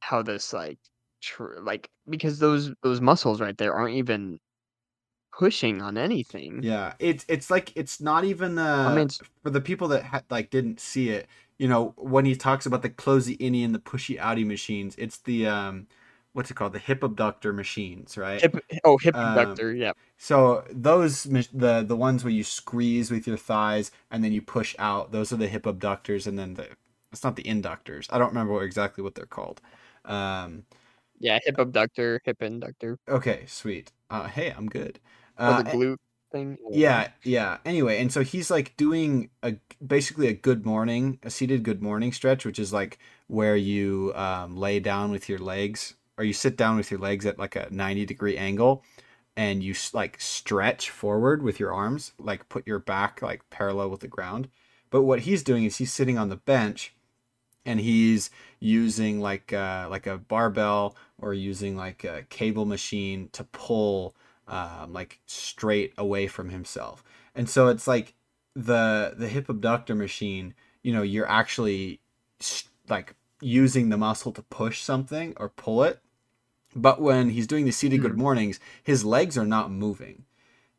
how 0.00 0.22
this 0.22 0.52
like 0.52 0.78
tr- 1.22 1.60
like 1.60 1.90
because 2.08 2.38
those 2.40 2.72
those 2.82 3.00
muscles 3.00 3.40
right 3.40 3.58
there 3.58 3.74
aren't 3.74 3.96
even 3.96 4.38
pushing 5.38 5.82
on 5.82 5.98
anything. 5.98 6.62
Yeah, 6.62 6.94
it's 6.98 7.24
it's 7.28 7.50
like 7.50 7.76
it's 7.76 8.00
not 8.00 8.24
even 8.24 8.58
uh 8.58 8.84
I 8.84 8.90
mean, 8.94 9.08
for 9.42 9.50
the 9.50 9.60
people 9.60 9.88
that 9.88 10.04
ha- 10.04 10.22
like 10.30 10.50
didn't 10.50 10.80
see 10.80 11.10
it. 11.10 11.26
You 11.58 11.68
know, 11.68 11.94
when 11.96 12.24
he 12.24 12.34
talks 12.36 12.66
about 12.66 12.82
the 12.82 12.90
closey 12.90 13.36
innie 13.38 13.64
and 13.64 13.74
the 13.74 13.78
pushy 13.78 14.18
outie 14.18 14.46
machines, 14.46 14.94
it's 14.96 15.18
the 15.18 15.46
um 15.46 15.88
what's 16.34 16.50
it 16.52 16.54
called? 16.54 16.74
The 16.74 16.80
hip 16.80 17.02
abductor 17.04 17.52
machines, 17.54 18.18
right? 18.18 18.42
Hip, 18.42 18.54
oh, 18.84 18.98
hip 18.98 19.14
Um, 19.14 19.22
abductor, 19.22 19.74
yeah. 19.74 19.92
So 20.18 20.64
those 20.70 21.24
the 21.24 21.84
the 21.86 21.96
ones 21.96 22.24
where 22.24 22.32
you 22.32 22.44
squeeze 22.44 23.10
with 23.10 23.26
your 23.26 23.36
thighs 23.38 23.90
and 24.10 24.24
then 24.24 24.32
you 24.32 24.42
push 24.42 24.76
out, 24.78 25.12
those 25.12 25.32
are 25.32 25.36
the 25.38 25.48
hip 25.48 25.66
abductors, 25.66 26.26
and 26.26 26.38
then 26.38 26.54
the 26.54 26.68
it's 27.12 27.24
not 27.24 27.36
the 27.36 27.44
inductors. 27.44 28.08
I 28.10 28.18
don't 28.18 28.28
remember 28.30 28.54
what, 28.54 28.64
exactly 28.64 29.04
what 29.04 29.14
they're 29.16 29.26
called. 29.26 29.60
Um, 30.06 30.64
Yeah, 31.18 31.38
hip 31.42 31.58
abductor, 31.58 32.20
hip 32.24 32.40
inductor, 32.42 32.98
okay, 33.08 33.44
sweet. 33.46 33.92
Uh, 34.10 34.28
hey, 34.28 34.50
I'm 34.56 34.68
good. 34.68 35.00
or 35.46 35.54
Uh, 35.54 35.62
the 35.62 35.64
glute 35.64 35.98
thing. 36.32 36.58
yeah, 36.68 37.10
yeah. 37.22 37.58
Anyway, 37.64 38.00
and 38.00 38.12
so 38.12 38.22
he's 38.22 38.50
like 38.50 38.76
doing 38.76 39.30
a 39.42 39.56
basically 39.86 40.28
a 40.28 40.32
good 40.34 40.64
morning, 40.66 41.18
a 41.22 41.30
seated 41.30 41.62
good 41.62 41.82
morning 41.82 42.12
stretch, 42.12 42.44
which 42.44 42.58
is 42.58 42.72
like 42.72 42.98
where 43.28 43.56
you 43.56 44.12
um, 44.14 44.56
lay 44.56 44.80
down 44.80 45.10
with 45.10 45.28
your 45.28 45.38
legs, 45.38 45.94
or 46.16 46.24
you 46.24 46.32
sit 46.32 46.56
down 46.56 46.76
with 46.76 46.90
your 46.90 47.00
legs 47.00 47.26
at 47.26 47.38
like 47.38 47.56
a 47.56 47.68
ninety 47.70 48.06
degree 48.06 48.36
angle, 48.36 48.84
and 49.36 49.62
you 49.62 49.74
like 49.92 50.20
stretch 50.20 50.90
forward 50.90 51.42
with 51.42 51.58
your 51.60 51.72
arms, 51.72 52.12
like 52.18 52.48
put 52.48 52.66
your 52.66 52.78
back 52.78 53.22
like 53.22 53.48
parallel 53.50 53.90
with 53.90 54.00
the 54.00 54.08
ground. 54.08 54.48
But 54.90 55.02
what 55.02 55.20
he's 55.20 55.42
doing 55.42 55.64
is 55.64 55.76
he's 55.78 55.92
sitting 55.92 56.18
on 56.18 56.28
the 56.28 56.36
bench, 56.36 56.94
and 57.66 57.80
he's 57.80 58.30
using 58.60 59.20
like 59.20 59.52
uh, 59.52 59.88
like 59.90 60.06
a 60.06 60.18
barbell 60.18 60.96
or 61.20 61.34
using 61.34 61.76
like 61.76 62.04
a 62.04 62.24
cable 62.28 62.64
machine 62.64 63.28
to 63.32 63.44
pull 63.44 64.14
um, 64.46 64.92
like 64.92 65.20
straight 65.26 65.94
away 65.98 66.26
from 66.26 66.50
himself. 66.50 67.02
And 67.34 67.48
so 67.48 67.68
it's 67.68 67.86
like 67.86 68.14
the 68.54 69.14
the 69.16 69.28
hip 69.28 69.48
abductor 69.48 69.94
machine. 69.94 70.54
You 70.82 70.92
know, 70.92 71.02
you're 71.02 71.28
actually 71.28 72.00
s- 72.40 72.68
like 72.88 73.16
using 73.44 73.90
the 73.90 73.96
muscle 73.96 74.32
to 74.32 74.42
push 74.42 74.80
something 74.80 75.34
or 75.36 75.48
pull 75.48 75.84
it. 75.84 76.00
But 76.74 77.00
when 77.00 77.30
he's 77.30 77.46
doing 77.46 77.66
the 77.66 77.70
seated 77.70 78.00
good 78.00 78.18
mornings, 78.18 78.58
his 78.82 79.04
legs 79.04 79.38
are 79.38 79.46
not 79.46 79.70
moving. 79.70 80.24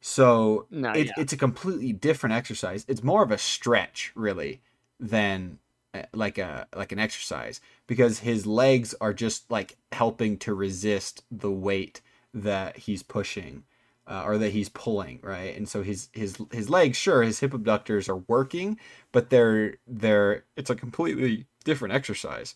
So 0.02 0.68
No, 0.70 0.92
it, 0.92 1.08
yeah. 1.08 1.14
it's 1.18 1.32
a 1.32 1.38
completely 1.38 1.94
different 1.94 2.36
exercise. 2.36 2.86
It's 2.88 3.04
more 3.04 3.24
of 3.24 3.32
a 3.32 3.38
stretch, 3.38 4.12
really, 4.14 4.62
than 5.00 5.60
uh, 5.94 6.04
like 6.14 6.38
a 6.38 6.68
like 6.76 6.92
an 6.92 7.00
exercise 7.00 7.62
because 7.88 8.20
his 8.20 8.46
legs 8.46 8.94
are 9.00 9.14
just 9.14 9.50
like 9.50 9.78
helping 9.92 10.38
to 10.40 10.54
resist 10.54 11.24
the 11.32 11.52
weight 11.52 12.02
that 12.34 12.78
he's 12.78 13.02
pushing 13.02 13.64
uh, 14.08 14.24
or 14.26 14.38
that 14.38 14.52
he's 14.52 14.70
pulling, 14.70 15.20
right? 15.24 15.56
And 15.56 15.68
so 15.68 15.82
his 15.82 16.10
his 16.14 16.38
his 16.52 16.70
legs, 16.70 16.98
sure, 16.98 17.24
his 17.24 17.40
hip 17.40 17.54
abductors 17.54 18.10
are 18.10 18.18
working, 18.28 18.80
but 19.12 19.30
they're 19.30 19.76
they're 19.88 20.44
it's 20.56 20.70
a 20.70 20.76
completely 20.76 21.46
different 21.66 21.94
exercise. 21.94 22.56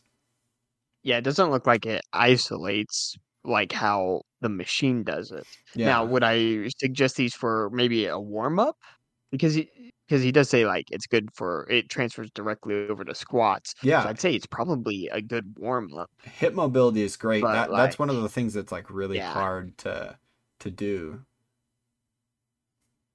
Yeah, 1.03 1.17
it 1.17 1.23
doesn't 1.23 1.51
look 1.51 1.67
like 1.67 1.85
it 1.85 2.01
isolates 2.13 3.17
like 3.43 3.71
how 3.71 4.21
the 4.41 4.49
machine 4.49 5.03
does 5.03 5.31
it. 5.31 5.45
Yeah. 5.75 5.87
Now, 5.87 6.05
would 6.05 6.23
I 6.23 6.69
suggest 6.77 7.15
these 7.17 7.33
for 7.33 7.69
maybe 7.71 8.05
a 8.05 8.19
warm 8.19 8.59
up? 8.59 8.77
Because 9.31 9.53
he 9.55 9.69
because 10.07 10.23
he 10.23 10.31
does 10.31 10.49
say 10.49 10.65
like 10.65 10.85
it's 10.91 11.05
good 11.07 11.29
for 11.33 11.67
it 11.69 11.89
transfers 11.89 12.31
directly 12.31 12.87
over 12.89 13.05
to 13.05 13.13
squats. 13.15 13.75
Yeah. 13.83 14.03
So 14.03 14.09
I'd 14.09 14.19
say 14.19 14.33
it's 14.33 14.47
probably 14.47 15.07
a 15.11 15.21
good 15.21 15.53
warm 15.57 15.93
up. 15.93 16.09
hip 16.23 16.53
mobility 16.53 17.01
is 17.03 17.15
great. 17.15 17.43
That 17.43 17.69
that's 17.71 17.99
one 17.99 18.09
of 18.09 18.21
the 18.21 18.29
things 18.29 18.53
that's 18.53 18.71
like 18.71 18.89
really 18.89 19.17
Yeah. 19.17 19.31
hard 19.33 19.77
to 19.79 20.17
to 20.59 20.71
do. 20.71 21.25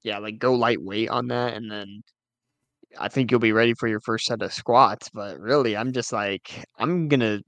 Yeah, 0.02 0.18
like 0.18 0.38
go 0.38 0.54
lightweight 0.54 1.08
on 1.08 1.28
that 1.28 1.54
and 1.54 1.70
then 1.70 2.02
I 2.98 3.08
think 3.08 3.30
you'll 3.30 3.40
be 3.40 3.52
ready 3.52 3.74
for 3.74 3.88
your 3.88 4.00
first 4.00 4.26
set 4.26 4.42
of 4.42 4.52
squats. 4.52 5.10
But 5.12 5.38
really, 5.40 5.76
I'm 5.76 5.92
just 5.92 6.12
like 6.12 6.64
I'm 6.78 7.08
gonna 7.08 7.40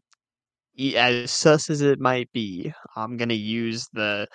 as 0.96 1.30
sus 1.30 1.70
as 1.70 1.80
it 1.80 2.00
might 2.00 2.30
be, 2.32 2.72
I'm 2.96 3.16
gonna 3.16 3.34
use 3.34 3.86
the 3.92 4.26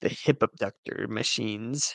the 0.00 0.08
hip 0.08 0.42
abductor 0.42 1.06
machines. 1.08 1.94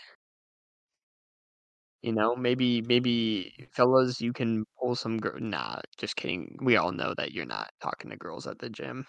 You 2.01 2.13
know, 2.13 2.35
maybe 2.35 2.81
maybe 2.83 3.67
fellas, 3.71 4.21
you 4.21 4.31
can 4.33 4.65
pull 4.79 4.95
some. 4.95 5.17
Gr- 5.17 5.39
nah, 5.39 5.79
just 5.97 6.15
kidding. 6.15 6.57
We 6.61 6.77
all 6.77 6.91
know 6.91 7.13
that 7.17 7.31
you're 7.31 7.45
not 7.45 7.71
talking 7.81 8.11
to 8.11 8.17
girls 8.17 8.45
at 8.47 8.59
the 8.59 8.69
gym. 8.69 9.05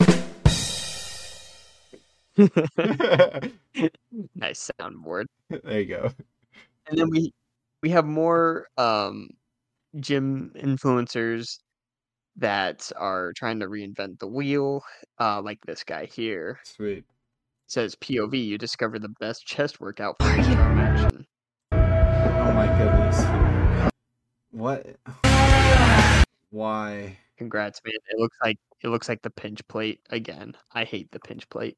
nice 4.34 4.70
soundboard. 4.80 5.26
there 5.50 5.80
you 5.80 5.86
go. 5.86 6.10
And 6.88 6.98
then 6.98 7.10
we 7.10 7.32
we 7.82 7.90
have 7.90 8.06
more 8.06 8.66
um 8.76 9.28
gym 9.98 10.52
influencers 10.56 11.58
that 12.36 12.90
are 12.96 13.32
trying 13.36 13.60
to 13.60 13.66
reinvent 13.66 14.18
the 14.18 14.26
wheel, 14.26 14.82
uh, 15.18 15.42
like 15.42 15.58
this 15.66 15.84
guy 15.84 16.06
here. 16.06 16.58
Sweet. 16.64 17.04
says 17.66 17.94
POV, 17.96 18.46
you 18.46 18.56
discover 18.56 18.98
the 18.98 19.12
best 19.20 19.46
chest 19.46 19.80
workout 19.80 20.16
for 20.20 20.28
action. 20.28 21.26
Oh 21.72 22.52
my 22.52 22.66
goodness. 22.78 23.92
What? 24.50 24.86
Why? 26.50 27.18
Congrats, 27.36 27.80
man. 27.84 27.94
It 28.08 28.18
looks 28.18 28.36
like 28.42 28.58
it 28.82 28.88
looks 28.88 29.08
like 29.08 29.22
the 29.22 29.30
pinch 29.30 29.66
plate 29.68 30.00
again. 30.10 30.56
I 30.72 30.84
hate 30.84 31.10
the 31.12 31.20
pinch 31.20 31.48
plate. 31.48 31.76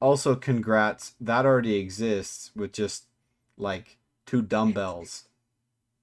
Also, 0.00 0.36
congrats. 0.36 1.14
That 1.20 1.46
already 1.46 1.76
exists 1.76 2.50
with 2.54 2.72
just 2.72 3.06
like 3.56 3.96
two 4.26 4.42
dumbbells 4.42 5.28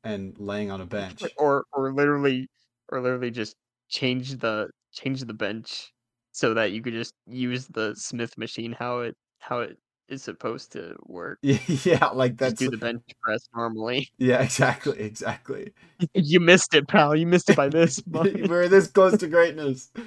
and 0.03 0.37
laying 0.39 0.71
on 0.71 0.81
a 0.81 0.85
bench. 0.85 1.23
Or 1.37 1.65
or 1.71 1.93
literally 1.93 2.49
or 2.89 3.01
literally 3.01 3.31
just 3.31 3.55
change 3.89 4.37
the 4.37 4.69
change 4.91 5.21
the 5.21 5.33
bench 5.33 5.91
so 6.31 6.53
that 6.53 6.71
you 6.71 6.81
could 6.81 6.93
just 6.93 7.13
use 7.27 7.67
the 7.67 7.93
Smith 7.95 8.37
machine 8.37 8.73
how 8.73 8.99
it 8.99 9.15
how 9.39 9.59
it 9.59 9.77
is 10.09 10.23
supposed 10.23 10.71
to 10.73 10.95
work. 11.05 11.39
yeah, 11.41 12.07
like 12.07 12.31
Just 12.31 12.39
that's 12.39 12.53
do 12.55 12.69
the 12.69 12.77
bench 12.77 13.01
press 13.21 13.47
normally. 13.55 14.09
yeah, 14.17 14.41
exactly, 14.41 14.99
exactly. 14.99 15.73
you 16.13 16.39
missed 16.39 16.73
it, 16.73 16.87
pal. 16.87 17.15
You 17.15 17.27
missed 17.27 17.49
it 17.49 17.55
by 17.55 17.69
this. 17.69 18.01
We're 18.05 18.67
this 18.67 18.87
close 18.87 19.17
to 19.19 19.27
greatness. 19.27 19.89
Uh, 19.95 20.01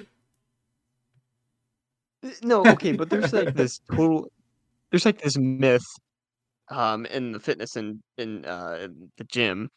no, 2.41 2.65
okay, 2.65 2.93
but 2.93 3.09
there's 3.09 3.33
like 3.33 3.53
this 3.53 3.79
total 3.91 4.31
there's 4.91 5.05
like 5.05 5.21
this 5.21 5.37
myth 5.37 5.85
um 6.69 7.05
in 7.07 7.31
the 7.31 7.39
fitness 7.39 7.75
and 7.75 8.01
in 8.17 8.45
uh 8.45 8.77
in 8.81 9.11
the 9.17 9.23
gym 9.25 9.69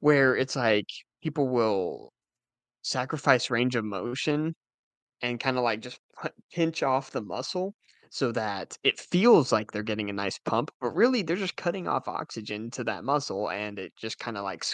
where 0.00 0.36
it's 0.36 0.56
like 0.56 0.86
people 1.22 1.48
will 1.48 2.12
sacrifice 2.82 3.50
range 3.50 3.76
of 3.76 3.84
motion 3.84 4.54
and 5.22 5.40
kind 5.40 5.56
of 5.56 5.64
like 5.64 5.80
just 5.80 6.00
pinch 6.52 6.82
off 6.82 7.10
the 7.10 7.22
muscle 7.22 7.74
so 8.10 8.32
that 8.32 8.76
it 8.84 8.98
feels 9.00 9.52
like 9.52 9.72
they're 9.72 9.82
getting 9.82 10.08
a 10.08 10.12
nice 10.12 10.38
pump, 10.38 10.70
but 10.80 10.90
really 10.90 11.22
they're 11.22 11.36
just 11.36 11.56
cutting 11.56 11.88
off 11.88 12.08
oxygen 12.08 12.70
to 12.70 12.84
that 12.84 13.04
muscle 13.04 13.50
and 13.50 13.78
it 13.78 13.92
just 13.96 14.18
kind 14.18 14.36
of 14.36 14.44
like 14.44 14.64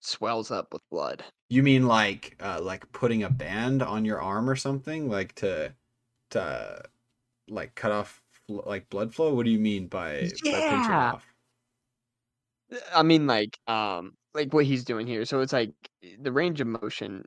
swells 0.00 0.50
up 0.50 0.72
with 0.72 0.82
blood. 0.90 1.24
You 1.48 1.62
mean 1.62 1.86
like 1.86 2.36
uh 2.40 2.60
like 2.62 2.90
putting 2.92 3.22
a 3.22 3.30
band 3.30 3.82
on 3.82 4.04
your 4.04 4.20
arm 4.20 4.48
or 4.48 4.56
something 4.56 5.08
like 5.08 5.34
to 5.36 5.74
to 6.30 6.82
like 7.48 7.74
cut 7.74 7.92
off 7.92 8.22
like 8.50 8.88
blood 8.90 9.14
flow? 9.14 9.34
What 9.34 9.44
do 9.46 9.50
you 9.50 9.58
mean 9.58 9.88
by, 9.88 10.40
by 10.50 10.60
pinching 10.62 10.98
Yeah. 10.98 11.12
off? 11.12 11.34
I 12.92 13.02
mean, 13.02 13.26
like, 13.26 13.58
um, 13.66 14.16
like 14.34 14.52
what 14.52 14.64
he's 14.64 14.84
doing 14.84 15.06
here. 15.06 15.24
So 15.24 15.40
it's 15.40 15.52
like 15.52 15.72
the 16.18 16.32
range 16.32 16.60
of 16.60 16.66
motion 16.66 17.24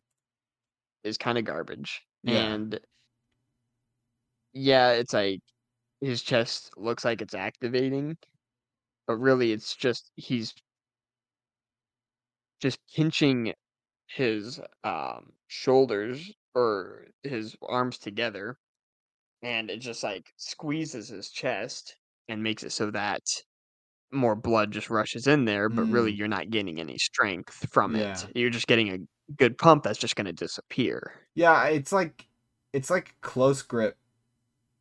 is 1.03 1.18
kind 1.18 1.38
of 1.38 1.46
garbage, 1.46 2.01
Yeah. 2.24 2.58
and 2.58 2.80
yeah, 4.53 4.92
it's 4.92 5.13
like 5.13 5.42
his 6.01 6.24
chest 6.24 6.77
looks 6.77 7.06
like 7.06 7.22
it's 7.22 7.34
activating, 7.36 8.18
but 9.08 9.18
really 9.18 9.53
it's 9.53 9.75
just 9.75 10.12
he's 10.18 10.53
just 12.60 12.80
pinching 12.96 13.53
his 14.08 14.62
um 14.84 15.34
shoulders 15.48 16.32
or 16.56 17.08
his 17.24 17.56
arms 17.63 17.98
together, 18.00 18.58
and 19.44 19.70
it 19.72 19.80
just 19.80 20.04
like 20.04 20.34
squeezes 20.38 21.10
his 21.10 21.32
chest 21.32 21.98
and 22.29 22.44
makes 22.44 22.64
it 22.64 22.72
so 22.72 22.92
that 22.92 23.22
more 24.12 24.36
blood 24.36 24.72
just 24.72 24.90
rushes 24.90 25.27
in 25.27 25.46
there, 25.46 25.70
but 25.70 25.90
really 25.90 26.12
Mm. 26.12 26.14
you're 26.14 26.27
not 26.27 26.50
getting 26.51 26.79
any 26.79 26.98
strength 26.98 27.68
from 27.72 27.96
Yeah. 27.96 27.96
it. 27.96 28.29
You're 28.36 28.50
just 28.51 28.68
getting 28.68 28.90
a 28.92 29.00
good 29.36 29.58
pump 29.58 29.84
that's 29.84 30.00
just 30.00 30.16
going 30.16 30.27
to 30.27 30.34
disappear. 30.34 31.27
Yeah, 31.36 31.66
it's 31.68 31.92
like 31.92 32.29
it's 32.74 32.90
like 32.90 33.16
close 33.22 33.62
grip 33.62 33.98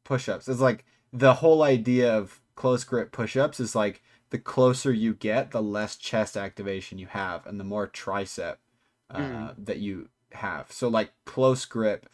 push-ups. 0.04 0.48
It's 0.48 0.60
like 0.60 0.84
the 1.12 1.34
whole 1.36 1.62
idea 1.62 2.16
of 2.16 2.42
close 2.56 2.84
grip 2.84 3.12
push-ups 3.12 3.60
is 3.60 3.74
like 3.76 4.02
the 4.30 4.38
closer 4.38 4.92
you 4.92 5.14
get, 5.14 5.52
the 5.52 5.62
less 5.62 5.96
chest 5.96 6.36
activation 6.36 6.98
you 6.98 7.08
have 7.08 7.46
and 7.46 7.60
the 7.60 7.64
more 7.64 7.88
tricep 7.88 8.58
uh, 9.10 9.52
Mhm. 9.52 9.56
that 9.58 9.78
you 9.80 10.10
have. 10.32 10.72
So 10.72 10.88
like 10.88 11.12
close 11.26 11.66
grip 11.66 12.08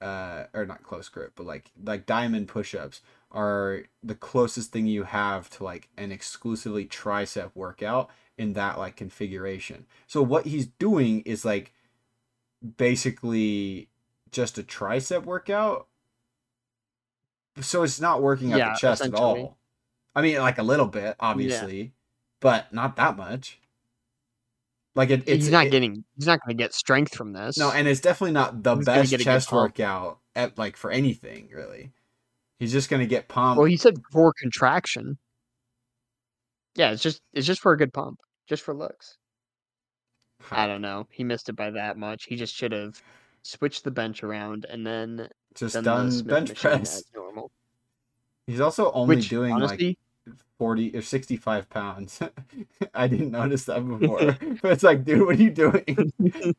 uh 0.00 0.44
or 0.52 0.66
not 0.66 0.82
close 0.82 1.08
grip, 1.08 1.32
but 1.36 1.46
like 1.46 1.70
like 1.82 2.06
diamond 2.06 2.48
push-ups 2.48 3.00
are 3.30 3.84
the 4.02 4.14
closest 4.14 4.72
thing 4.72 4.86
you 4.86 5.04
have 5.04 5.50
to 5.50 5.64
like 5.64 5.88
an 5.96 6.12
exclusively 6.12 6.86
tricep 6.86 7.50
workout 7.54 8.10
in 8.38 8.52
that 8.54 8.78
like 8.78 8.96
configuration. 8.96 9.86
So 10.06 10.22
what 10.22 10.46
he's 10.46 10.66
doing 10.66 11.20
is 11.22 11.44
like 11.44 11.72
basically 12.76 13.88
just 14.30 14.58
a 14.58 14.62
tricep 14.62 15.24
workout. 15.24 15.86
So 17.60 17.82
it's 17.82 18.00
not 18.00 18.22
working 18.22 18.52
out 18.52 18.58
Yeah, 18.58 18.72
the 18.72 18.78
chest 18.78 19.02
at 19.02 19.14
all. 19.14 19.56
I 20.14 20.22
mean, 20.22 20.38
like 20.38 20.58
a 20.58 20.62
little 20.62 20.86
bit, 20.86 21.16
obviously, 21.20 21.92
but 22.40 22.72
not 22.72 22.96
that 22.96 23.16
much. 23.16 23.58
Like 24.96 25.10
it, 25.10 25.20
it's 25.26 25.44
he's 25.44 25.50
not 25.50 25.66
it- 25.66 25.70
getting 25.70 26.02
he's 26.16 26.26
not 26.26 26.40
going 26.44 26.56
to 26.56 26.60
get 26.60 26.74
strength 26.74 27.14
from 27.14 27.32
this. 27.32 27.56
no, 27.58 27.70
and 27.70 27.86
it's 27.86 28.00
definitely 28.00 28.32
not 28.32 28.62
the 28.64 28.74
He's 28.76 28.84
best 28.86 29.18
chest 29.20 29.52
workout 29.52 30.18
at 30.34 30.58
like 30.58 30.76
for 30.76 30.90
anything 30.90 31.48
really. 31.54 31.92
He's 32.58 32.72
just 32.72 32.88
gonna 32.88 33.06
get 33.06 33.28
pumped. 33.28 33.58
well, 33.58 33.66
he 33.66 33.76
said 33.76 33.98
for 34.10 34.32
contraction. 34.40 35.18
Yeah, 36.74 36.90
it's 36.92 37.02
just 37.02 37.20
it's 37.34 37.46
just 37.46 37.60
for 37.60 37.72
a 37.72 37.76
good 37.76 37.92
pump, 37.92 38.18
just 38.48 38.62
for 38.62 38.74
looks. 38.74 39.18
I 40.50 40.66
don't 40.66 40.82
know. 40.82 41.06
He 41.10 41.22
missed 41.24 41.48
it 41.50 41.56
by 41.56 41.70
that 41.72 41.96
much. 41.98 42.24
He 42.24 42.36
just 42.36 42.54
should 42.54 42.72
have 42.72 43.00
switched 43.42 43.84
the 43.84 43.90
bench 43.90 44.22
around 44.22 44.64
and 44.68 44.86
then 44.86 45.28
just 45.54 45.74
done, 45.74 45.84
done 45.84 46.22
bench 46.24 46.54
press. 46.58 46.96
as 46.98 47.04
normal. 47.14 47.50
He's 48.46 48.60
also 48.60 48.90
only 48.92 49.16
Which 49.16 49.28
doing 49.28 49.52
like 49.52 49.62
honestly, 49.62 49.98
40 50.58 50.96
or 50.96 51.02
65 51.02 51.68
pounds. 51.70 52.20
I 52.94 53.08
didn't 53.08 53.30
notice 53.30 53.64
that 53.66 53.86
before. 53.86 54.36
but 54.62 54.72
it's 54.72 54.82
like, 54.82 55.04
dude, 55.04 55.22
what 55.26 55.36
are 55.36 55.42
you 55.42 55.50
doing? 55.50 56.12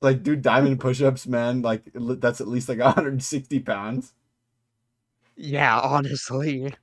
like, 0.00 0.22
do 0.22 0.36
diamond 0.36 0.80
push 0.80 1.00
ups, 1.02 1.26
man. 1.26 1.62
Like, 1.62 1.82
that's 1.94 2.40
at 2.40 2.48
least 2.48 2.68
like 2.68 2.78
160 2.78 3.60
pounds. 3.60 4.12
yeah, 5.36 5.78
honestly. 5.80 6.74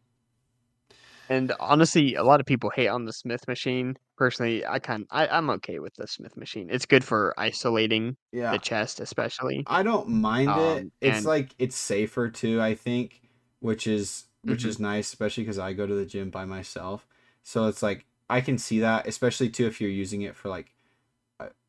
And 1.31 1.53
honestly, 1.59 2.15
a 2.15 2.23
lot 2.23 2.39
of 2.39 2.47
people 2.47 2.71
hate 2.71 2.87
on 2.87 3.05
the 3.05 3.13
Smith 3.13 3.47
machine. 3.47 3.95
Personally, 4.17 4.65
I 4.65 4.79
kind 4.79 5.05
I, 5.11 5.27
I'm 5.27 5.51
okay 5.51 5.77
with 5.77 5.93
the 5.93 6.07
Smith 6.07 6.35
machine. 6.35 6.69
It's 6.71 6.87
good 6.87 7.03
for 7.03 7.35
isolating 7.37 8.17
Yeah. 8.31 8.51
the 8.51 8.57
chest, 8.57 8.99
especially. 8.99 9.63
I 9.67 9.83
don't 9.83 10.09
mind 10.09 10.49
it. 10.49 10.53
Um, 10.81 10.91
It's 11.01 11.17
and- 11.17 11.25
like, 11.27 11.53
it's 11.59 11.75
safer 11.75 12.29
too, 12.29 12.59
I 12.59 12.73
think, 12.73 13.21
which 13.59 13.85
is, 13.85 14.25
which 14.47 14.65
Mhm. 14.65 14.65
is 14.65 14.79
nice, 14.79 15.07
especially 15.07 15.43
because 15.43 15.59
I 15.59 15.73
go 15.73 15.87
to 15.87 15.95
the 15.95 16.05
gym 16.05 16.29
by 16.31 16.45
myself. 16.45 17.07
So 17.43 17.67
it's 17.67 17.83
like, 17.83 18.05
I 18.29 18.41
can 18.41 18.57
see 18.57 18.79
that, 18.81 19.07
especially 19.07 19.49
too 19.49 19.67
if 19.67 19.81
you're 19.81 19.89
using 19.89 20.21
it 20.23 20.35
for 20.35 20.49
like 20.49 20.73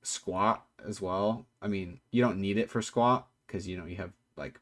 squat 0.03 0.65
as 0.87 1.01
well. 1.01 1.47
I 1.63 1.69
mean, 1.69 2.01
you 2.11 2.23
don't 2.23 2.41
need 2.41 2.57
it 2.59 2.71
for 2.71 2.83
squat 2.83 3.29
because, 3.47 3.67
you 3.69 3.77
know, 3.77 3.85
you 3.87 3.97
have 3.97 4.13
like 4.37 4.61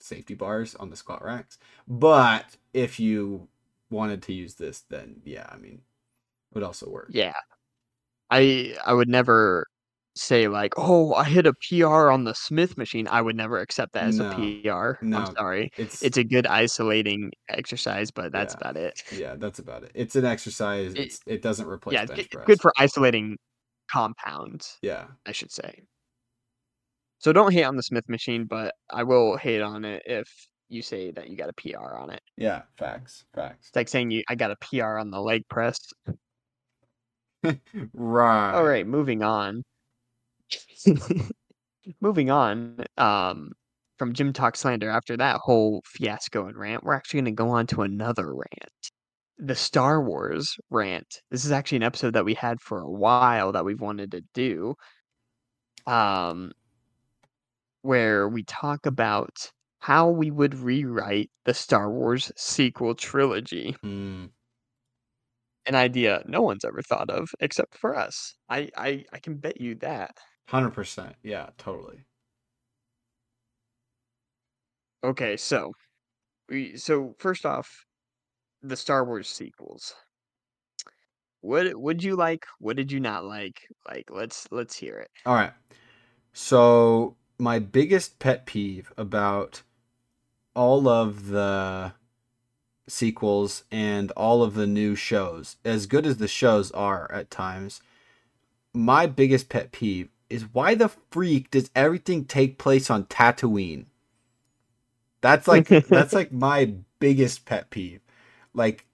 safety 0.00 0.34
bars 0.34 0.74
on 0.76 0.90
the 0.90 0.96
squat 0.96 1.24
racks. 1.24 1.58
But 1.88 2.56
if 2.74 3.00
you 3.00 3.48
wanted 3.90 4.22
to 4.24 4.32
use 4.32 4.54
this, 4.54 4.80
then 4.82 5.22
yeah, 5.24 5.48
I 5.50 5.56
mean, 5.56 5.82
it 6.52 6.54
would 6.54 6.64
also 6.64 6.90
work. 6.90 7.12
Yeah. 7.12 7.32
I 8.30 8.76
I 8.84 8.94
would 8.94 9.08
never 9.08 9.66
say 10.14 10.48
like, 10.48 10.74
"Oh, 10.76 11.14
I 11.14 11.24
hit 11.24 11.46
a 11.46 11.54
PR 11.54 12.10
on 12.10 12.24
the 12.24 12.34
Smith 12.34 12.76
machine." 12.76 13.08
I 13.08 13.20
would 13.22 13.36
never 13.36 13.58
accept 13.58 13.92
that 13.94 14.04
as 14.04 14.18
No. 14.18 14.30
a 14.30 14.34
PR. 14.34 15.04
No. 15.04 15.18
I'm 15.18 15.34
sorry. 15.34 15.70
It's, 15.76 16.02
It's 16.02 16.16
a 16.18 16.24
good 16.24 16.46
isolating 16.46 17.30
exercise, 17.48 18.10
but 18.10 18.32
that's 18.32 18.54
Yeah. 18.54 18.58
about 18.60 18.76
it. 18.76 19.02
yeah, 19.12 19.34
that's 19.36 19.58
about 19.58 19.82
it. 19.84 19.92
It's 19.94 20.16
an 20.16 20.24
exercise. 20.24 20.92
It- 20.94 20.98
It's, 21.00 21.20
it 21.26 21.42
doesn't 21.42 21.66
replace 21.66 21.94
yeah, 21.94 22.04
bench 22.06 22.20
it's 22.20 22.28
press. 22.28 22.46
good 22.46 22.60
for 22.60 22.72
isolating 22.78 23.36
compounds, 23.90 24.78
yeah. 24.82 25.06
I 25.26 25.32
should 25.32 25.50
say. 25.52 25.82
So 27.18 27.32
don't 27.32 27.52
hate 27.52 27.64
on 27.64 27.76
the 27.76 27.82
Smith 27.82 28.08
machine, 28.08 28.44
but 28.46 28.74
I 28.90 29.02
will 29.04 29.36
hate 29.36 29.60
on 29.62 29.84
it 29.84 30.02
if 30.06 30.28
you 30.68 30.82
say 30.82 31.10
that 31.12 31.28
you 31.28 31.36
got 31.36 31.48
a 31.50 31.52
PR 31.52 31.94
on 31.96 32.10
it. 32.10 32.20
Yeah, 32.36 32.62
facts, 32.78 33.24
facts. 33.34 33.68
It's 33.68 33.76
like 33.76 33.88
saying 33.88 34.10
you 34.10 34.22
I 34.28 34.34
got 34.34 34.50
a 34.50 34.56
PR 34.56 34.98
on 34.98 35.10
the 35.10 35.20
leg 35.20 35.42
press. 35.48 35.78
Right. 37.92 38.52
All 38.52 38.64
right, 38.64 38.86
moving 38.86 39.22
on. 39.22 39.62
moving 42.00 42.30
on. 42.30 42.84
Um, 42.96 43.52
from 43.98 44.12
GymTok 44.14 44.56
Slander, 44.56 44.90
after 44.90 45.16
that 45.16 45.38
whole 45.38 45.82
fiasco 45.86 46.46
and 46.46 46.56
rant, 46.56 46.82
we're 46.84 46.94
actually 46.94 47.18
going 47.22 47.36
to 47.36 47.42
go 47.44 47.50
on 47.50 47.66
to 47.68 47.82
another 47.82 48.34
rant. 48.34 48.90
The 49.38 49.54
Star 49.54 50.02
Wars 50.02 50.56
rant. 50.70 51.22
This 51.30 51.44
is 51.44 51.52
actually 51.52 51.76
an 51.76 51.82
episode 51.84 52.14
that 52.14 52.24
we 52.24 52.34
had 52.34 52.60
for 52.60 52.80
a 52.80 52.90
while 52.90 53.52
that 53.52 53.64
we've 53.64 53.80
wanted 53.80 54.12
to 54.12 54.22
do. 54.34 54.74
Um, 55.86 56.52
where 57.82 58.28
we 58.28 58.42
talk 58.44 58.86
about 58.86 59.52
how 59.80 60.08
we 60.10 60.30
would 60.30 60.54
rewrite 60.54 61.30
the 61.44 61.54
Star 61.54 61.90
Wars 61.90 62.30
sequel 62.36 62.94
trilogy. 62.94 63.76
Mm, 63.84 64.30
An 65.66 65.74
idea 65.74 66.22
no 66.26 66.40
one's 66.40 66.64
ever 66.64 66.82
thought 66.82 67.10
of 67.10 67.30
except 67.40 67.74
for 67.76 67.96
us. 67.96 68.36
I 68.48 68.70
I, 68.76 69.04
I 69.12 69.18
can 69.18 69.38
bet 69.38 69.60
you 69.60 69.74
that. 69.76 70.16
100%. 70.48 71.14
Yeah, 71.22 71.50
totally. 71.58 72.04
Okay, 75.04 75.36
so 75.36 75.72
we 76.48 76.76
so 76.76 77.14
first 77.18 77.44
off, 77.44 77.86
the 78.62 78.76
Star 78.76 79.04
Wars 79.04 79.28
sequels. 79.28 79.94
What 81.40 81.74
would 81.74 82.04
you 82.04 82.14
like? 82.14 82.46
What 82.60 82.76
did 82.76 82.92
you 82.92 83.00
not 83.00 83.24
like? 83.24 83.60
Like 83.88 84.04
let's 84.10 84.46
let's 84.52 84.76
hear 84.76 84.98
it. 84.98 85.10
All 85.26 85.34
right. 85.34 85.52
So, 86.32 87.16
my 87.38 87.58
biggest 87.58 88.18
pet 88.18 88.46
peeve 88.46 88.92
about 88.96 89.62
all 90.54 90.88
of 90.88 91.26
the 91.28 91.92
sequels 92.88 93.64
and 93.70 94.10
all 94.12 94.42
of 94.42 94.54
the 94.54 94.66
new 94.66 94.94
shows, 94.94 95.56
as 95.64 95.86
good 95.86 96.06
as 96.06 96.18
the 96.18 96.28
shows 96.28 96.70
are 96.72 97.10
at 97.12 97.30
times, 97.30 97.82
my 98.72 99.06
biggest 99.06 99.48
pet 99.48 99.72
peeve 99.72 100.08
is 100.32 100.44
why 100.52 100.74
the 100.74 100.88
freak 101.10 101.50
does 101.50 101.70
everything 101.76 102.24
take 102.24 102.58
place 102.58 102.90
on 102.90 103.04
Tatooine? 103.04 103.84
That's 105.20 105.46
like 105.46 105.68
that's 105.88 106.14
like 106.14 106.32
my 106.32 106.74
biggest 106.98 107.44
pet 107.44 107.70
peeve. 107.70 108.00
Like 108.54 108.86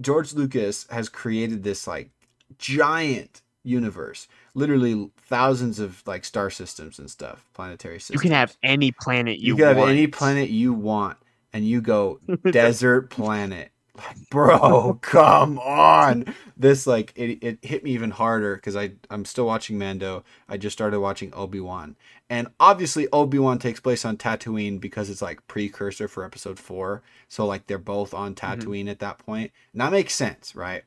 George 0.00 0.34
Lucas 0.34 0.86
has 0.90 1.08
created 1.08 1.62
this 1.62 1.86
like 1.86 2.10
giant 2.58 3.40
universe, 3.62 4.28
literally 4.54 5.10
thousands 5.22 5.78
of 5.78 6.06
like 6.06 6.24
star 6.24 6.50
systems 6.50 6.98
and 6.98 7.10
stuff, 7.10 7.48
planetary 7.54 7.98
systems. 7.98 8.22
You 8.22 8.28
can 8.30 8.36
have 8.36 8.56
any 8.62 8.92
planet 8.92 9.38
you, 9.38 9.48
you 9.48 9.56
can 9.56 9.76
have 9.76 9.88
any 9.88 10.06
planet 10.06 10.50
you 10.50 10.74
want, 10.74 11.16
and 11.52 11.66
you 11.66 11.80
go 11.80 12.20
desert 12.50 13.08
planet. 13.08 13.70
Bro, 14.30 14.98
come 15.02 15.58
on! 15.58 16.34
This 16.56 16.86
like 16.86 17.12
it, 17.16 17.42
it 17.42 17.58
hit 17.62 17.82
me 17.82 17.90
even 17.90 18.12
harder 18.12 18.54
because 18.54 18.76
I 18.76 18.92
I'm 19.10 19.24
still 19.24 19.44
watching 19.44 19.76
Mando. 19.76 20.22
I 20.48 20.56
just 20.56 20.72
started 20.72 21.00
watching 21.00 21.34
Obi 21.34 21.58
Wan, 21.58 21.96
and 22.30 22.46
obviously 22.60 23.08
Obi 23.12 23.40
Wan 23.40 23.58
takes 23.58 23.80
place 23.80 24.04
on 24.04 24.16
Tatooine 24.16 24.78
because 24.78 25.10
it's 25.10 25.20
like 25.20 25.44
precursor 25.48 26.06
for 26.06 26.24
Episode 26.24 26.60
Four. 26.60 27.02
So 27.28 27.44
like 27.44 27.66
they're 27.66 27.76
both 27.76 28.14
on 28.14 28.36
mm-hmm. 28.36 28.60
Tatooine 28.60 28.88
at 28.88 29.00
that 29.00 29.18
point, 29.18 29.50
and 29.72 29.80
that 29.80 29.90
makes 29.90 30.14
sense, 30.14 30.54
right? 30.54 30.84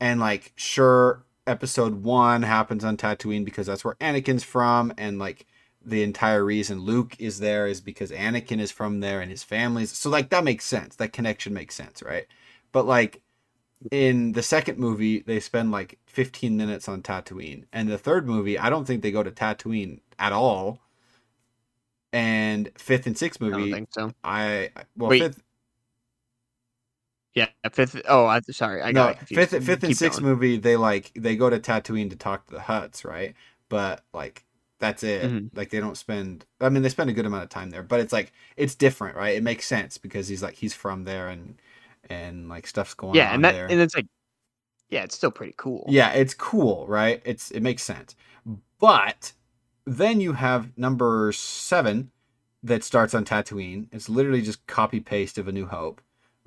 And 0.00 0.20
like 0.20 0.52
sure, 0.56 1.22
Episode 1.46 2.02
One 2.02 2.42
happens 2.42 2.82
on 2.82 2.96
Tatooine 2.96 3.44
because 3.44 3.66
that's 3.66 3.84
where 3.84 3.96
Anakin's 3.96 4.42
from, 4.42 4.94
and 4.96 5.18
like 5.18 5.44
the 5.84 6.02
entire 6.02 6.44
reason 6.44 6.80
Luke 6.80 7.16
is 7.20 7.38
there 7.40 7.66
is 7.66 7.80
because 7.80 8.10
Anakin 8.10 8.60
is 8.60 8.70
from 8.72 9.00
there 9.00 9.20
and 9.20 9.30
his 9.30 9.42
family's 9.44 9.96
so 9.96 10.10
like 10.10 10.30
that 10.30 10.44
makes 10.44 10.64
sense. 10.66 10.96
That 10.96 11.12
connection 11.12 11.54
makes 11.54 11.74
sense, 11.74 12.02
right? 12.02 12.26
But 12.72 12.86
like 12.86 13.22
in 13.90 14.32
the 14.32 14.42
second 14.42 14.78
movie, 14.78 15.20
they 15.20 15.40
spend 15.40 15.70
like 15.72 15.98
15 16.06 16.56
minutes 16.56 16.88
on 16.88 17.02
Tatooine. 17.02 17.64
And 17.72 17.88
the 17.88 17.98
third 17.98 18.26
movie, 18.28 18.58
I 18.58 18.70
don't 18.70 18.86
think 18.86 19.02
they 19.02 19.12
go 19.12 19.22
to 19.22 19.30
Tatooine 19.30 20.00
at 20.18 20.32
all. 20.32 20.80
And 22.12 22.70
fifth 22.78 23.06
and 23.06 23.18
sixth 23.18 23.40
movie, 23.40 23.72
I 23.72 23.76
think 23.76 23.88
so. 23.92 24.12
I 24.24 24.70
well 24.96 25.10
Wait, 25.10 25.18
fifth 25.18 25.42
Yeah, 27.34 27.48
fifth. 27.72 28.00
Oh, 28.08 28.26
I 28.26 28.40
sorry. 28.50 28.82
I 28.82 28.92
no 28.92 28.92
got 28.92 29.18
fifth 29.28 29.62
fifth 29.64 29.84
and 29.84 29.94
Keep 29.94 29.96
sixth 29.96 30.20
going. 30.20 30.22
movie 30.22 30.58
they 30.58 30.76
like 30.76 31.12
they 31.16 31.36
go 31.36 31.50
to 31.50 31.58
Tatooine 31.60 32.10
to 32.10 32.16
talk 32.16 32.46
to 32.46 32.54
the 32.54 32.60
Hutts, 32.60 33.04
right? 33.04 33.34
But 33.68 34.04
like 34.14 34.44
that's 34.78 35.02
it. 35.02 35.36
Mhm. 35.40 35.50
Like 35.54 35.70
they 35.70 35.80
don't 35.80 35.96
spend. 35.96 36.46
I 36.60 36.68
mean, 36.68 36.82
they 36.82 36.88
spend 36.90 37.10
a 37.10 37.12
good 37.12 37.26
amount 37.26 37.44
of 37.44 37.48
time 37.50 37.70
there, 37.70 37.82
but 37.82 38.00
it's 38.00 38.12
like 38.12 38.32
it's 38.56 38.74
different, 38.74 39.16
right? 39.16 39.36
It 39.36 39.42
makes 39.42 39.66
sense 39.66 39.98
because 39.98 40.28
he's 40.28 40.42
like 40.42 40.54
he's 40.54 40.74
from 40.74 41.04
there 41.04 41.28
and 41.28 41.60
and 42.10 42.48
like 42.48 42.66
stuff's 42.66 42.94
going 42.94 43.18
Yeah, 43.18 43.24
on 43.24 43.34
and 43.34 43.44
that 43.44 43.54
there. 43.54 43.68
and 43.68 43.80
it's 43.80 43.94
like, 43.96 44.06
yeah, 44.90 45.04
it's 45.04 45.16
still 45.16 45.32
pretty 45.32 45.54
cool. 45.58 45.94
Yeah, 45.94 46.12
it's 46.12 46.34
cool, 46.34 46.86
right? 46.86 47.22
It's 47.24 47.50
it 47.50 47.62
makes 47.62 47.82
sense. 47.82 48.14
But 48.78 49.32
then 49.86 50.20
you 50.20 50.34
have 50.34 50.76
number 50.78 51.32
seven 51.32 52.10
that 52.62 52.84
starts 52.84 53.14
on 53.14 53.24
Tatooine. 53.24 53.88
It's 53.92 54.08
literally 54.08 54.42
just 54.42 54.66
copy 54.66 55.00
paste 55.00 55.38
of 55.38 55.48
A 55.48 55.52
New 55.52 55.66
Hope, 55.66 56.00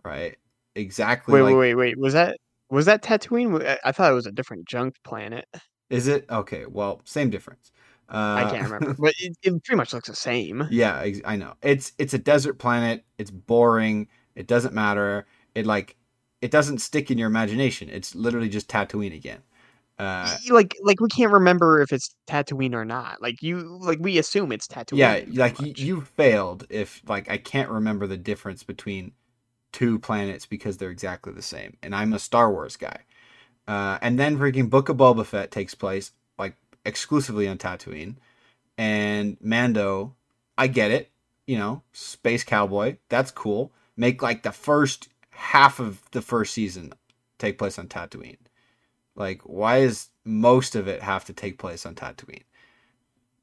right? 0.04 0.38
Exactly 0.76 1.36
Wait, 1.36 1.42
like 1.42 1.56
wait, 1.56 1.56
wait, 1.58 1.76
wait. 1.76 1.98
Was 2.00 2.14
that 2.14 2.38
was 2.70 2.86
that 2.86 3.02
Tatooine? 3.04 3.78
I 3.84 3.92
thought 3.92 4.12
it 4.12 4.16
was 4.16 4.26
a 4.28 4.32
different 4.32 4.66
junk 4.68 4.96
planet. 5.04 5.46
is 5.90 6.08
it? 6.08 6.26
Okay, 6.30 6.66
well, 6.66 7.02
same 7.04 7.30
difference. 7.30 7.72
Uh, 8.12 8.44
I 8.46 8.52
can't 8.52 8.64
remember, 8.70 8.94
but 9.00 9.14
it, 9.20 9.38
it 9.42 9.64
pretty 9.64 9.78
much 9.78 9.94
looks 9.94 10.10
the 10.10 10.16
same. 10.16 10.68
Yeah, 10.70 11.06
I 11.26 11.38
know. 11.38 11.54
It's 11.62 11.94
it's 11.98 12.14
a 12.14 12.20
desert 12.20 12.56
planet. 12.56 13.06
It's 13.18 13.32
boring. 13.32 14.08
It 14.36 14.48
doesn't 14.48 14.74
matter. 14.74 15.26
It 15.56 15.66
like 15.66 15.96
it 16.42 16.52
doesn't 16.52 16.80
stick 16.80 17.10
in 17.10 17.18
your 17.18 17.28
imagination. 17.28 17.90
It's 17.90 18.14
literally 18.16 18.50
just 18.50 18.68
Tatooine 18.68 19.16
again. 19.16 19.42
Uh, 20.00 20.36
like, 20.50 20.76
like 20.82 21.00
we 21.00 21.08
can't 21.10 21.32
remember 21.32 21.82
if 21.82 21.94
it's 21.94 22.16
Tatooine 22.28 22.74
or 22.74 22.84
not. 22.84 23.22
Like 23.22 23.44
you, 23.44 23.78
like 23.80 24.00
we 24.02 24.18
assume 24.18 24.52
it's 24.52 24.68
Tatooine. 24.68 24.98
yeah, 24.98 25.22
like 25.34 25.60
y- 25.60 25.68
much. 25.68 25.80
you 25.80 26.02
failed 26.02 26.66
if 26.70 27.02
like 27.08 27.30
I 27.30 27.38
can't 27.38 27.70
remember 27.70 28.08
the 28.08 28.18
difference 28.18 28.64
between 28.64 29.12
two 29.72 30.00
planets 30.00 30.48
because 30.48 30.78
they're 30.78 30.90
exactly 30.90 31.34
the 31.34 31.42
same. 31.42 31.78
And 31.84 31.96
I'm 31.96 32.14
a 32.14 32.20
Star 32.20 32.52
Wars 32.52 32.78
guy. 32.78 33.02
Uh, 33.68 34.00
and 34.02 34.20
then 34.20 34.38
freaking 34.40 34.70
Book 34.70 34.90
of 34.90 34.98
Boba 34.98 35.26
Fett 35.26 35.52
takes 35.52 35.76
place 35.76 36.12
exclusively 36.86 37.48
on 37.48 37.58
Tatooine, 37.58 38.16
and 38.78 39.38
Mando. 39.42 40.16
I 40.58 40.68
get 40.68 40.92
it, 40.92 41.10
you 41.48 41.58
know, 41.58 41.82
space 41.92 42.44
cowboy. 42.44 42.98
That's 43.10 43.32
cool. 43.32 43.72
Make 43.98 44.22
like 44.22 44.44
the 44.44 44.52
first 44.52 45.10
half 45.32 45.80
of 45.80 46.02
the 46.12 46.22
first 46.22 46.54
season 46.54 46.94
take 47.40 47.58
place 47.58 47.80
on 47.80 47.88
Tatooine. 47.88 48.38
Like, 49.16 49.42
why 49.42 49.80
is 49.80 50.10
most 50.24 50.76
of 50.76 50.88
it 50.88 51.02
have 51.02 51.26
to 51.26 51.34
take 51.34 51.58
place 51.58 51.86
on 51.86 51.96
Tatooine? 51.96 52.44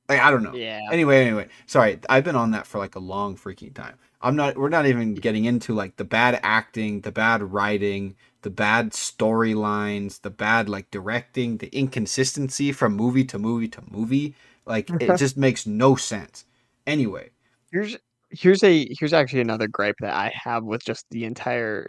Like, 0.09 0.21
I 0.21 0.31
don't 0.31 0.43
know. 0.43 0.55
Yeah. 0.55 0.81
Anyway, 0.91 1.21
anyway, 1.21 1.49
sorry. 1.67 1.99
I've 2.09 2.25
been 2.25 2.37
on 2.37 2.53
that 2.53 2.67
for 2.67 2.79
like 2.79 2.95
a 2.95 3.01
long 3.01 3.37
freaking 3.37 3.75
time. 3.75 3.97
I'm 4.21 4.37
not. 4.37 4.57
We're 4.57 4.69
not 4.69 4.87
even 4.87 5.15
getting 5.15 5.45
into 5.45 5.75
like 5.75 5.97
the 5.97 6.05
bad 6.05 6.41
acting, 6.43 7.03
the 7.03 7.13
bad 7.13 7.43
writing, 7.43 8.17
the 8.43 8.51
bad 8.51 8.93
storylines, 8.93 10.21
the 10.23 10.31
bad 10.31 10.69
like 10.69 10.91
directing, 10.91 11.59
the 11.59 11.69
inconsistency 11.77 12.73
from 12.73 12.95
movie 12.95 13.25
to 13.27 13.39
movie 13.39 13.69
to 13.69 13.83
movie. 13.91 14.35
Like, 14.67 14.95
it 14.99 15.15
just 15.15 15.37
makes 15.37 15.67
no 15.67 15.97
sense. 15.97 16.45
Anyway, 16.87 17.31
Here's 17.73 17.97
here's 18.31 18.63
a 18.63 18.87
here's 18.99 19.13
actually 19.13 19.41
another 19.41 19.69
gripe 19.69 19.97
that 20.01 20.15
I 20.15 20.33
have 20.35 20.65
with 20.65 20.83
just 20.85 21.07
the 21.11 21.25
entire 21.25 21.89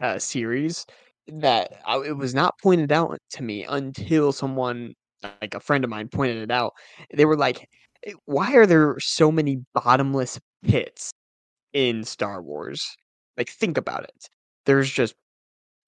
uh, 0.00 0.18
series 0.18 0.84
that 1.28 1.80
I, 1.86 1.98
it 1.98 2.16
was 2.16 2.34
not 2.34 2.58
pointed 2.62 2.92
out 2.92 3.18
to 3.32 3.42
me 3.42 3.64
until 3.64 4.32
someone 4.32 4.94
like 5.40 5.54
a 5.54 5.60
friend 5.60 5.84
of 5.84 5.90
mine 5.90 6.08
pointed 6.08 6.38
it 6.38 6.50
out. 6.50 6.72
They 7.14 7.24
were 7.26 7.36
like, 7.36 7.68
"Eh, 8.06 8.12
"Why 8.26 8.54
are 8.56 8.66
there 8.66 8.96
so 9.00 9.30
many 9.32 9.58
bottomless 9.74 10.38
pits 10.64 11.12
in 11.74 12.04
Star 12.04 12.42
Wars?" 12.42 12.86
Like, 13.38 13.50
think 13.50 13.78
about 13.78 14.04
it. 14.04 14.28
There's 14.66 14.90
just 14.90 15.14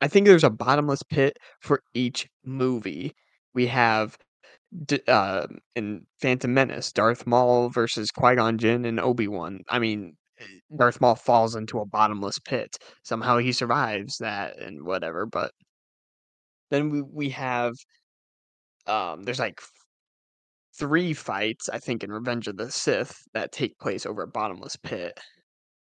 I 0.02 0.08
think 0.08 0.26
there's 0.26 0.44
a 0.44 0.50
bottomless 0.50 1.02
pit 1.04 1.38
for 1.60 1.82
each 1.94 2.28
movie. 2.44 3.14
We 3.54 3.68
have 3.68 4.18
uh, 5.08 5.46
in 5.76 6.06
Phantom 6.20 6.52
Menace, 6.52 6.92
Darth 6.92 7.26
Maul 7.26 7.70
versus 7.70 8.10
Qui 8.10 8.34
Gon 8.34 8.58
Jinn 8.58 8.84
and 8.84 8.98
Obi 9.00 9.28
Wan. 9.28 9.60
I 9.68 9.78
mean, 9.78 10.16
eh, 10.40 10.44
Darth 10.76 11.00
Maul 11.00 11.14
falls 11.14 11.54
into 11.54 11.78
a 11.78 11.86
bottomless 11.86 12.38
pit. 12.40 12.76
Somehow 13.04 13.38
he 13.38 13.52
survives 13.52 14.18
that 14.18 14.58
and 14.58 14.84
whatever. 14.84 15.24
But 15.26 15.52
then 16.70 16.90
we 16.90 17.02
we 17.02 17.30
have 17.30 17.74
um, 18.86 19.22
there's 19.24 19.38
like 19.38 19.60
three 20.78 21.12
fights 21.14 21.68
I 21.68 21.78
think 21.78 22.02
in 22.02 22.10
Revenge 22.10 22.48
of 22.48 22.56
the 22.56 22.70
Sith 22.70 23.14
that 23.34 23.52
take 23.52 23.78
place 23.78 24.06
over 24.06 24.22
a 24.22 24.28
bottomless 24.28 24.76
pit, 24.76 25.18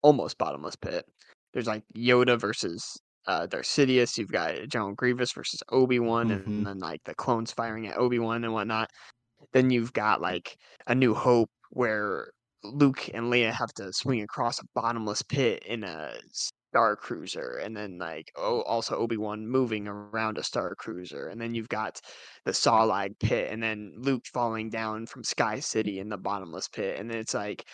almost 0.01 0.37
bottomless 0.37 0.75
pit. 0.75 1.05
There's 1.53 1.67
like 1.67 1.83
Yoda 1.95 2.39
versus 2.39 2.97
uh, 3.27 3.45
Darth 3.47 3.65
Sidious. 3.65 4.17
You've 4.17 4.31
got 4.31 4.55
General 4.69 4.93
Grievous 4.95 5.33
versus 5.33 5.61
Obi 5.69 5.99
Wan, 5.99 6.29
Mhm. 6.29 6.45
and 6.57 6.65
then 6.65 6.79
like 6.79 7.03
the 7.05 7.15
clones 7.15 7.51
firing 7.51 7.87
at 7.87 7.97
Obi 7.97 8.19
Wan 8.19 8.43
and 8.43 8.53
whatnot. 8.53 8.89
Then 9.53 9.69
you've 9.71 9.93
got 9.93 10.21
like 10.21 10.57
A 10.87 10.95
New 10.95 11.13
Hope, 11.13 11.51
where 11.71 12.31
Luke 12.63 13.09
and 13.13 13.27
Leia 13.31 13.51
have 13.53 13.73
to 13.75 13.93
swing 13.93 14.21
across 14.21 14.59
a 14.59 14.65
bottomless 14.75 15.21
pit 15.21 15.63
in 15.65 15.83
a 15.83 16.19
star 16.31 16.95
cruiser, 16.95 17.57
and 17.57 17.75
then 17.77 17.97
like 17.97 18.31
oh, 18.35 18.61
also 18.63 18.95
Obi 18.97 19.17
Wan 19.17 19.47
moving 19.47 19.87
around 19.87 20.37
a 20.37 20.43
star 20.43 20.75
cruiser, 20.75 21.27
and 21.27 21.39
then 21.41 21.53
you've 21.55 21.69
got 21.69 22.01
the 22.45 22.51
Sarlacc 22.51 23.19
pit, 23.19 23.51
and 23.51 23.61
then 23.63 23.93
Luke 23.97 24.25
falling 24.33 24.69
down 24.69 25.05
from 25.07 25.23
Sky 25.23 25.59
City 25.59 25.99
in 25.99 26.09
the 26.09 26.17
bottomless 26.17 26.67
pit, 26.69 26.99
and 26.99 27.09
then 27.09 27.17
it's 27.19 27.33
like 27.33 27.65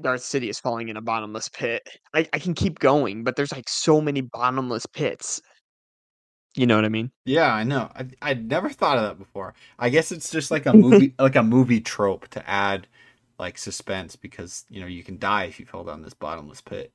Darth 0.00 0.22
Sidious 0.22 0.60
falling 0.60 0.88
in 0.88 0.96
a 0.96 1.00
bottomless 1.00 1.48
pit. 1.48 1.88
I, 2.14 2.28
I 2.32 2.38
can 2.38 2.54
keep 2.54 2.78
going, 2.78 3.24
but 3.24 3.36
there's 3.36 3.52
like 3.52 3.68
so 3.68 4.00
many 4.00 4.20
bottomless 4.20 4.86
pits. 4.86 5.40
You 6.56 6.66
know 6.66 6.74
what 6.74 6.84
I 6.84 6.88
mean? 6.88 7.12
yeah, 7.24 7.52
I 7.54 7.62
know. 7.62 7.90
I 7.94 8.06
I'd 8.22 8.48
never 8.48 8.68
thought 8.70 8.98
of 8.98 9.04
that 9.04 9.18
before. 9.18 9.54
I 9.78 9.88
guess 9.88 10.10
it's 10.10 10.30
just 10.30 10.50
like 10.50 10.66
a 10.66 10.72
movie, 10.74 11.14
like 11.18 11.36
a 11.36 11.42
movie 11.42 11.80
trope 11.80 12.28
to 12.28 12.48
add 12.48 12.86
like 13.38 13.56
suspense 13.56 14.16
because 14.16 14.64
you 14.68 14.80
know 14.80 14.86
you 14.86 15.02
can 15.04 15.18
die 15.18 15.44
if 15.44 15.60
you 15.60 15.66
fall 15.66 15.84
down 15.84 16.02
this 16.02 16.14
bottomless 16.14 16.60
pit. 16.60 16.92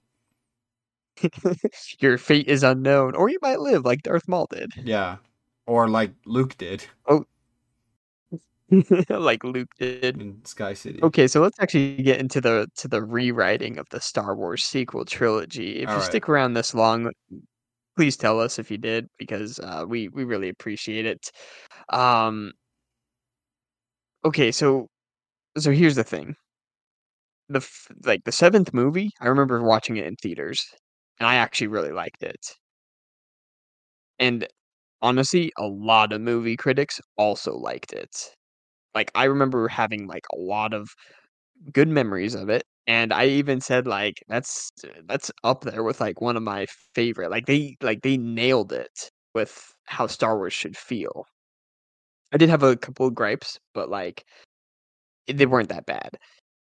Your 2.00 2.18
fate 2.18 2.48
is 2.48 2.64
unknown, 2.64 3.16
or 3.16 3.30
you 3.30 3.40
might 3.42 3.62
live 3.62 3.86
like 3.86 4.04
Darth 4.04 4.28
Maul 4.28 4.48
did, 4.52 4.72
Yeah, 4.76 5.18
or 5.66 5.88
like 5.88 6.12
Luke 6.26 6.58
did 6.58 6.86
oh, 7.08 7.26
like 9.10 9.44
Luke 9.44 9.70
did. 9.80 10.20
in 10.22 10.44
Sky 10.46 10.74
City. 10.74 11.02
Okay, 11.04 11.28
so 11.28 11.42
let's 11.42 11.60
actually 11.60 11.98
get 11.98 12.20
into 12.20 12.42
the 12.42 12.68
to 12.78 12.88
the 12.88 13.04
rewriting 13.04 13.78
of 13.78 13.88
the 13.92 14.00
Star 14.02 14.36
Wars 14.36 14.64
sequel 14.64 15.06
trilogy. 15.06 15.78
If 15.78 15.82
you 15.82 15.88
Alright. 15.88 16.04
stick 16.04 16.30
around 16.30 16.54
this 16.54 16.74
long, 16.74 17.12
please 17.98 18.18
tell 18.18 18.40
us 18.40 18.60
if 18.60 18.72
you 18.72 18.78
did 18.78 19.08
because 19.18 19.60
uh, 19.60 19.86
we 19.88 20.10
we 20.10 20.24
really 20.26 20.50
appreciate 20.50 21.06
it. 21.06 21.32
Um, 21.90 22.54
okay, 24.24 24.52
so 24.52 24.88
so 25.58 25.72
here's 25.72 25.96
the 25.96 26.04
thing. 26.06 26.36
The 27.50 27.58
f- 27.58 27.88
like 28.04 28.24
the 28.24 28.32
seventh 28.32 28.72
movie, 28.72 29.10
I 29.20 29.26
remember 29.30 29.60
watching 29.64 29.98
it 29.98 30.06
in 30.06 30.16
theaters, 30.16 30.64
and 31.20 31.28
I 31.28 31.38
actually 31.38 31.66
really 31.68 31.92
liked 31.92 32.22
it. 32.22 32.54
And 34.20 34.46
honestly, 35.02 35.54
a 35.58 35.68
lot 35.68 36.12
of 36.12 36.20
movie 36.22 36.58
critics 36.58 37.00
also 37.18 37.56
liked 37.56 37.94
it. 37.94 38.36
Like 38.96 39.12
I 39.16 39.26
remember 39.26 39.68
having 39.68 40.08
like 40.08 40.26
a 40.34 40.38
lot 40.38 40.74
of 40.74 40.90
good 41.74 41.90
memories 41.90 42.36
of 42.36 42.50
it, 42.50 42.64
and 42.88 43.14
I 43.14 43.28
even 43.28 43.62
said 43.62 43.88
like 43.88 44.24
that's 44.30 44.72
that's 45.08 45.32
up 45.44 45.64
there 45.64 45.84
with 45.84 46.02
like 46.02 46.22
one 46.22 46.38
of 46.38 46.44
my 46.44 46.68
favorite. 46.96 47.32
Like 47.32 47.46
they 47.48 47.78
like 47.82 48.02
they 48.04 48.18
nailed 48.18 48.74
it 48.74 49.12
with 49.36 49.76
how 49.86 50.08
Star 50.08 50.38
Wars 50.38 50.54
should 50.54 50.78
feel. 50.78 51.28
I 52.32 52.38
did 52.38 52.50
have 52.50 52.62
a 52.64 52.76
couple 52.78 53.08
of 53.08 53.16
gripes, 53.16 53.60
but 53.74 53.90
like 53.90 54.26
they 55.28 55.46
weren't 55.46 55.70
that 55.70 55.86
bad. 55.86 56.18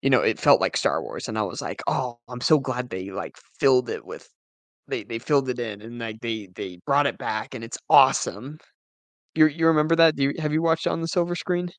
You 0.02 0.10
know, 0.10 0.22
it 0.22 0.40
felt 0.40 0.62
like 0.62 0.78
Star 0.78 1.02
Wars, 1.02 1.28
and 1.28 1.38
I 1.38 1.42
was 1.44 1.62
like, 1.62 1.82
"Oh, 1.88 2.20
I'm 2.30 2.42
so 2.42 2.60
glad 2.60 2.90
they 2.90 3.10
like 3.12 3.36
filled 3.60 3.90
it 3.90 4.06
with 4.06 4.30
they 4.88 5.04
they 5.06 5.20
filled 5.20 5.50
it 5.50 5.60
in 5.60 5.82
and 5.82 6.00
like 6.00 6.20
they 6.22 6.50
they 6.56 6.80
brought 6.86 7.08
it 7.08 7.18
back, 7.20 7.56
and 7.56 7.64
it's 7.64 7.78
awesome." 7.90 8.60
You 9.36 9.48
you 9.48 9.68
remember 9.68 9.96
that? 9.98 10.16
Do 10.18 10.24
you 10.26 10.34
have 10.40 10.54
you 10.54 10.62
watched 10.64 10.88
it 10.88 10.92
on 10.92 11.02
the 11.02 11.08
silver 11.10 11.36
screen? 11.36 11.70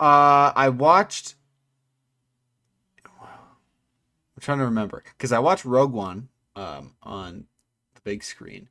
Uh, 0.00 0.52
I 0.54 0.68
watched. 0.70 1.36
I'm 4.36 4.40
trying 4.40 4.58
to 4.58 4.64
remember 4.64 5.02
because 5.16 5.32
I 5.32 5.38
watched 5.38 5.64
Rogue 5.64 5.92
One 5.92 6.28
um, 6.56 6.94
on 7.02 7.46
the 7.94 8.00
big 8.02 8.24
screen, 8.24 8.68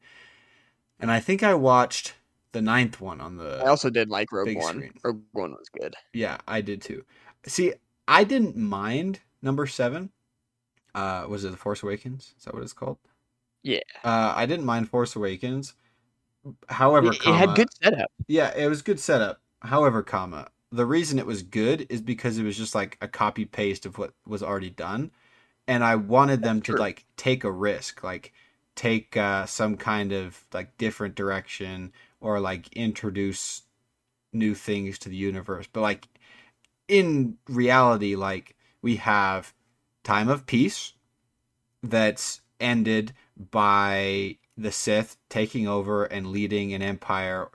and 0.99 1.09
I 1.11 1.19
think 1.19 1.41
I 1.41 1.53
watched 1.53 2.15
the 2.51 2.61
ninth 2.61 3.01
one 3.01 3.21
on 3.21 3.37
the. 3.37 3.61
I 3.63 3.69
also 3.69 3.89
did 3.89 4.09
like 4.09 4.31
Rogue 4.31 4.55
One. 4.55 4.75
screen. 4.75 4.93
Rogue 5.03 5.21
One 5.31 5.51
was 5.51 5.69
good. 5.69 5.95
Yeah, 6.13 6.37
I 6.47 6.61
did 6.61 6.81
too. 6.81 7.03
See, 7.45 7.73
I 8.07 8.23
didn't 8.23 8.55
mind 8.55 9.19
number 9.41 9.67
seven. 9.67 10.11
Uh, 10.95 11.25
was 11.27 11.43
it 11.43 11.51
the 11.51 11.57
Force 11.57 11.81
Awakens? 11.83 12.33
Is 12.37 12.45
that 12.45 12.53
what 12.53 12.63
it's 12.63 12.73
called? 12.73 12.97
Yeah. 13.63 13.79
Uh, 14.03 14.33
I 14.35 14.45
didn't 14.45 14.65
mind 14.65 14.89
Force 14.89 15.15
Awakens. 15.15 15.73
However, 16.69 17.07
It, 17.07 17.25
it 17.25 17.33
had 17.33 17.55
good 17.55 17.69
setup. 17.81 18.11
Yeah, 18.27 18.53
it 18.55 18.67
was 18.67 18.81
good 18.81 18.99
setup. 18.99 19.41
However, 19.61 20.03
comma 20.03 20.49
the 20.73 20.85
reason 20.87 21.19
it 21.19 21.27
was 21.27 21.43
good 21.43 21.85
is 21.89 22.01
because 22.01 22.39
it 22.39 22.43
was 22.43 22.57
just 22.57 22.73
like 22.73 22.97
a 22.99 23.07
copy 23.07 23.45
paste 23.45 23.85
of 23.85 23.99
what 23.99 24.11
was 24.25 24.41
already 24.41 24.71
done, 24.71 25.11
and 25.67 25.83
I 25.83 25.95
wanted 25.95 26.41
them 26.41 26.63
to 26.63 26.71
True. 26.71 26.79
like 26.79 27.05
take 27.15 27.43
a 27.43 27.51
risk, 27.51 28.03
like 28.03 28.33
take 28.75 29.15
uh, 29.15 29.45
some 29.45 29.77
kind 29.77 30.11
of 30.11 30.43
like 30.51 30.75
different 30.79 31.13
direction 31.13 31.93
or 32.21 32.39
like 32.39 32.73
introduce 32.73 33.61
new 34.33 34.55
things 34.55 34.97
to 34.99 35.09
the 35.09 35.15
universe. 35.15 35.67
But 35.71 35.81
like 35.81 36.07
in 36.87 37.37
reality, 37.47 38.15
like 38.15 38.55
we 38.81 38.95
have 38.95 39.53
Time 40.03 40.27
of 40.27 40.47
Peace 40.47 40.93
that's 41.83 42.41
ended 42.59 43.13
by 43.51 44.37
the 44.57 44.71
Sith 44.71 45.17
taking 45.29 45.67
over 45.67 46.05
and 46.05 46.31
leading 46.31 46.73
an 46.73 46.81
empire 46.81 47.49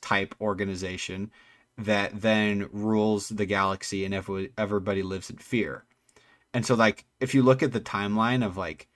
type 0.00 0.34
organization 0.40 1.30
that 1.78 2.20
then 2.20 2.68
rules 2.72 3.28
the 3.28 3.46
galaxy 3.46 4.04
and 4.04 4.14
every, 4.14 4.52
everybody 4.56 5.02
lives 5.02 5.30
in 5.30 5.36
fear. 5.36 5.84
And 6.54 6.66
so 6.66 6.74
like 6.74 7.06
if 7.20 7.34
you 7.34 7.42
look 7.42 7.62
at 7.62 7.72
the 7.72 7.80
timeline 7.80 8.44
of 8.44 8.56
like 8.56 8.88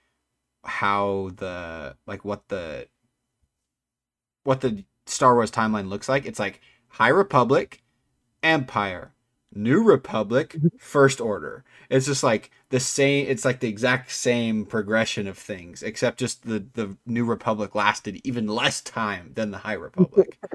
how 0.63 1.31
the 1.35 1.95
like 2.05 2.23
what 2.23 2.47
the 2.49 2.87
what 4.43 4.61
the 4.61 4.85
Star 5.05 5.33
Wars 5.35 5.51
timeline 5.51 5.89
looks 5.89 6.07
like, 6.07 6.25
it's 6.25 6.39
like 6.39 6.61
High 6.89 7.09
Republic, 7.09 7.81
Empire, 8.43 9.13
New 9.53 9.83
Republic, 9.83 10.53
mm-hmm. 10.53 10.67
First 10.77 11.19
Order. 11.19 11.63
It's 11.89 12.05
just 12.05 12.23
like 12.23 12.51
the 12.69 12.79
same 12.79 13.27
it's 13.27 13.45
like 13.45 13.59
the 13.59 13.69
exact 13.69 14.11
same 14.11 14.65
progression 14.65 15.27
of 15.27 15.37
things 15.37 15.81
except 15.81 16.19
just 16.19 16.43
the 16.43 16.65
the 16.73 16.97
New 17.05 17.25
Republic 17.25 17.73
lasted 17.73 18.21
even 18.23 18.47
less 18.47 18.81
time 18.81 19.31
than 19.33 19.51
the 19.51 19.59
High 19.59 19.73
Republic. 19.73 20.37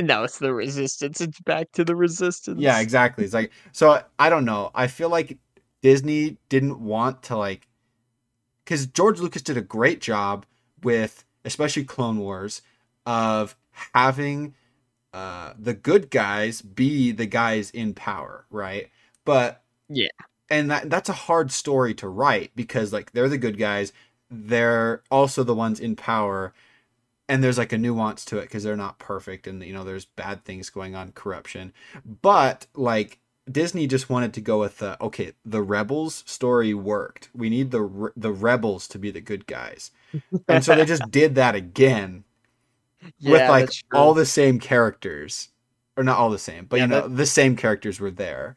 And 0.00 0.08
now 0.08 0.24
it's 0.24 0.38
the 0.38 0.54
resistance. 0.54 1.20
It's 1.20 1.38
back 1.40 1.72
to 1.72 1.84
the 1.84 1.94
resistance. 1.94 2.58
Yeah, 2.58 2.80
exactly. 2.80 3.22
It's 3.22 3.34
like 3.34 3.52
so 3.72 4.02
I 4.18 4.30
don't 4.30 4.46
know. 4.46 4.70
I 4.74 4.86
feel 4.86 5.10
like 5.10 5.36
Disney 5.82 6.38
didn't 6.48 6.80
want 6.80 7.22
to 7.24 7.36
like 7.36 7.68
cuz 8.64 8.86
George 8.86 9.20
Lucas 9.20 9.42
did 9.42 9.58
a 9.58 9.60
great 9.60 10.00
job 10.00 10.46
with 10.82 11.26
especially 11.44 11.84
Clone 11.84 12.16
Wars 12.16 12.62
of 13.04 13.58
having 13.92 14.54
uh 15.12 15.52
the 15.58 15.74
good 15.74 16.08
guys 16.08 16.62
be 16.62 17.12
the 17.12 17.26
guys 17.26 17.70
in 17.70 17.92
power, 17.92 18.46
right? 18.48 18.88
But 19.26 19.62
Yeah. 19.90 20.08
And 20.48 20.70
that 20.70 20.88
that's 20.88 21.10
a 21.10 21.24
hard 21.28 21.52
story 21.52 21.92
to 21.96 22.08
write 22.08 22.52
because 22.56 22.90
like 22.90 23.12
they're 23.12 23.28
the 23.28 23.36
good 23.36 23.58
guys, 23.58 23.92
they're 24.30 25.02
also 25.10 25.44
the 25.44 25.54
ones 25.54 25.78
in 25.78 25.94
power 25.94 26.54
and 27.30 27.44
there's 27.44 27.58
like 27.58 27.72
a 27.72 27.78
nuance 27.78 28.24
to 28.26 28.38
it 28.38 28.42
because 28.42 28.64
they're 28.64 28.76
not 28.76 28.98
perfect 28.98 29.46
and 29.46 29.62
you 29.64 29.72
know 29.72 29.84
there's 29.84 30.06
bad 30.06 30.44
things 30.44 30.70
going 30.70 30.94
on 30.96 31.12
corruption 31.12 31.72
but 32.22 32.66
like 32.74 33.20
disney 33.50 33.86
just 33.86 34.10
wanted 34.10 34.34
to 34.34 34.40
go 34.42 34.60
with 34.60 34.78
the 34.78 35.02
okay 35.02 35.32
the 35.44 35.62
rebels 35.62 36.24
story 36.26 36.74
worked 36.74 37.30
we 37.34 37.50
need 37.50 37.70
the 37.72 38.12
the 38.16 38.32
rebels 38.32 38.88
to 38.88 38.98
be 38.98 39.10
the 39.10 39.22
good 39.22 39.46
guys 39.46 39.92
and 40.48 40.64
so 40.64 40.74
they 40.74 40.84
just 40.84 41.10
did 41.10 41.34
that 41.36 41.54
again 41.56 42.24
Yeah, 43.18 43.18
with 43.24 43.48
like 43.48 43.70
all 43.92 44.14
the 44.14 44.26
same 44.26 44.58
characters 44.58 45.48
or 45.96 46.04
not 46.04 46.18
all 46.18 46.30
the 46.30 46.38
same 46.38 46.66
but 46.66 46.78
Yeah, 46.78 46.82
you 46.82 46.88
know 46.88 47.00
that- 47.00 47.08
the 47.08 47.26
same 47.26 47.56
characters 47.56 48.00
were 48.00 48.10
there 48.10 48.56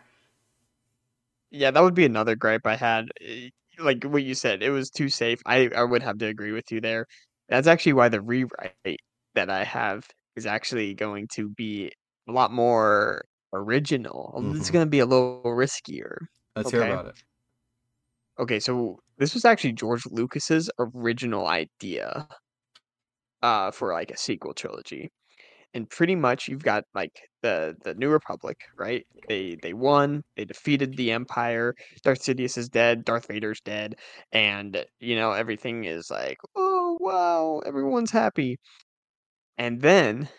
Yeah, 1.51 1.71
that 1.71 1.81
would 1.81 1.93
be 1.93 2.05
another 2.05 2.35
gripe 2.35 2.65
I 2.65 2.75
had. 2.75 3.09
Eh, 3.21 3.49
Like 3.79 4.03
what 4.03 4.23
you 4.23 4.35
said, 4.35 4.61
it 4.63 4.69
was 4.71 4.89
too 4.91 5.09
safe. 5.09 5.41
I 5.45 5.67
I 5.69 5.83
would 5.83 6.03
have 6.03 6.17
to 6.19 6.27
agree 6.27 6.51
with 6.51 6.71
you 6.71 6.81
there. 6.81 7.07
That's 7.53 7.67
actually 7.67 7.93
why 7.93 8.09
the 8.09 8.21
rewrite 8.21 8.99
that 9.35 9.49
I 9.51 9.63
have 9.63 10.07
is 10.35 10.47
actually 10.47 10.95
going 10.95 11.27
to 11.35 11.49
be 11.49 11.91
a 12.27 12.31
lot 12.31 12.51
more 12.51 13.25
original. 13.53 14.33
It's 14.59 14.71
Mhm. 14.71 14.71
going 14.71 14.85
to 14.87 14.89
be 14.89 14.99
a 14.99 15.05
little 15.05 15.43
riskier. 15.45 16.17
let's 16.55 16.71
hear 16.71 16.81
about 16.83 17.05
it 17.07 17.15
Okay, 18.39 18.59
so 18.59 18.99
this 19.17 19.33
was 19.33 19.45
actually 19.45 19.73
George 19.73 20.05
Lucas's 20.07 20.69
original 20.79 21.47
idea 21.47 22.27
uh 23.43 23.71
for 23.71 23.93
like 23.93 24.11
a 24.11 24.17
sequel 24.17 24.53
trilogy. 24.53 25.11
And 25.73 25.89
pretty 25.89 26.15
much 26.15 26.47
you've 26.47 26.63
got 26.63 26.83
like 26.93 27.19
the 27.41 27.75
the 27.83 27.95
New 27.95 28.09
Republic, 28.09 28.57
right? 28.77 29.05
They 29.27 29.57
they 29.61 29.73
won, 29.73 30.23
they 30.37 30.45
defeated 30.45 30.95
the 30.97 31.11
Empire. 31.11 31.73
Darth 32.03 32.21
Sidious 32.21 32.57
is 32.57 32.69
dead, 32.69 33.03
Darth 33.05 33.27
Vader's 33.27 33.61
dead, 33.61 33.95
and 34.31 34.85
you 34.99 35.15
know 35.15 35.31
everything 35.31 35.85
is 35.85 36.09
like, 36.11 36.37
"Oh, 36.55 36.97
wow, 37.01 37.61
everyone's 37.65 38.11
happy." 38.11 38.57
And 39.57 39.81
then 39.81 40.29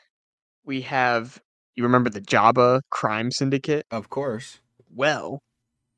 we 0.65 0.83
have 0.83 1.41
you 1.77 1.85
remember 1.85 2.11
the 2.11 2.21
Jabba 2.21 2.83
crime 2.91 3.31
syndicate? 3.33 3.87
of 3.91 4.11
course 4.11 4.61
Well, 4.91 5.43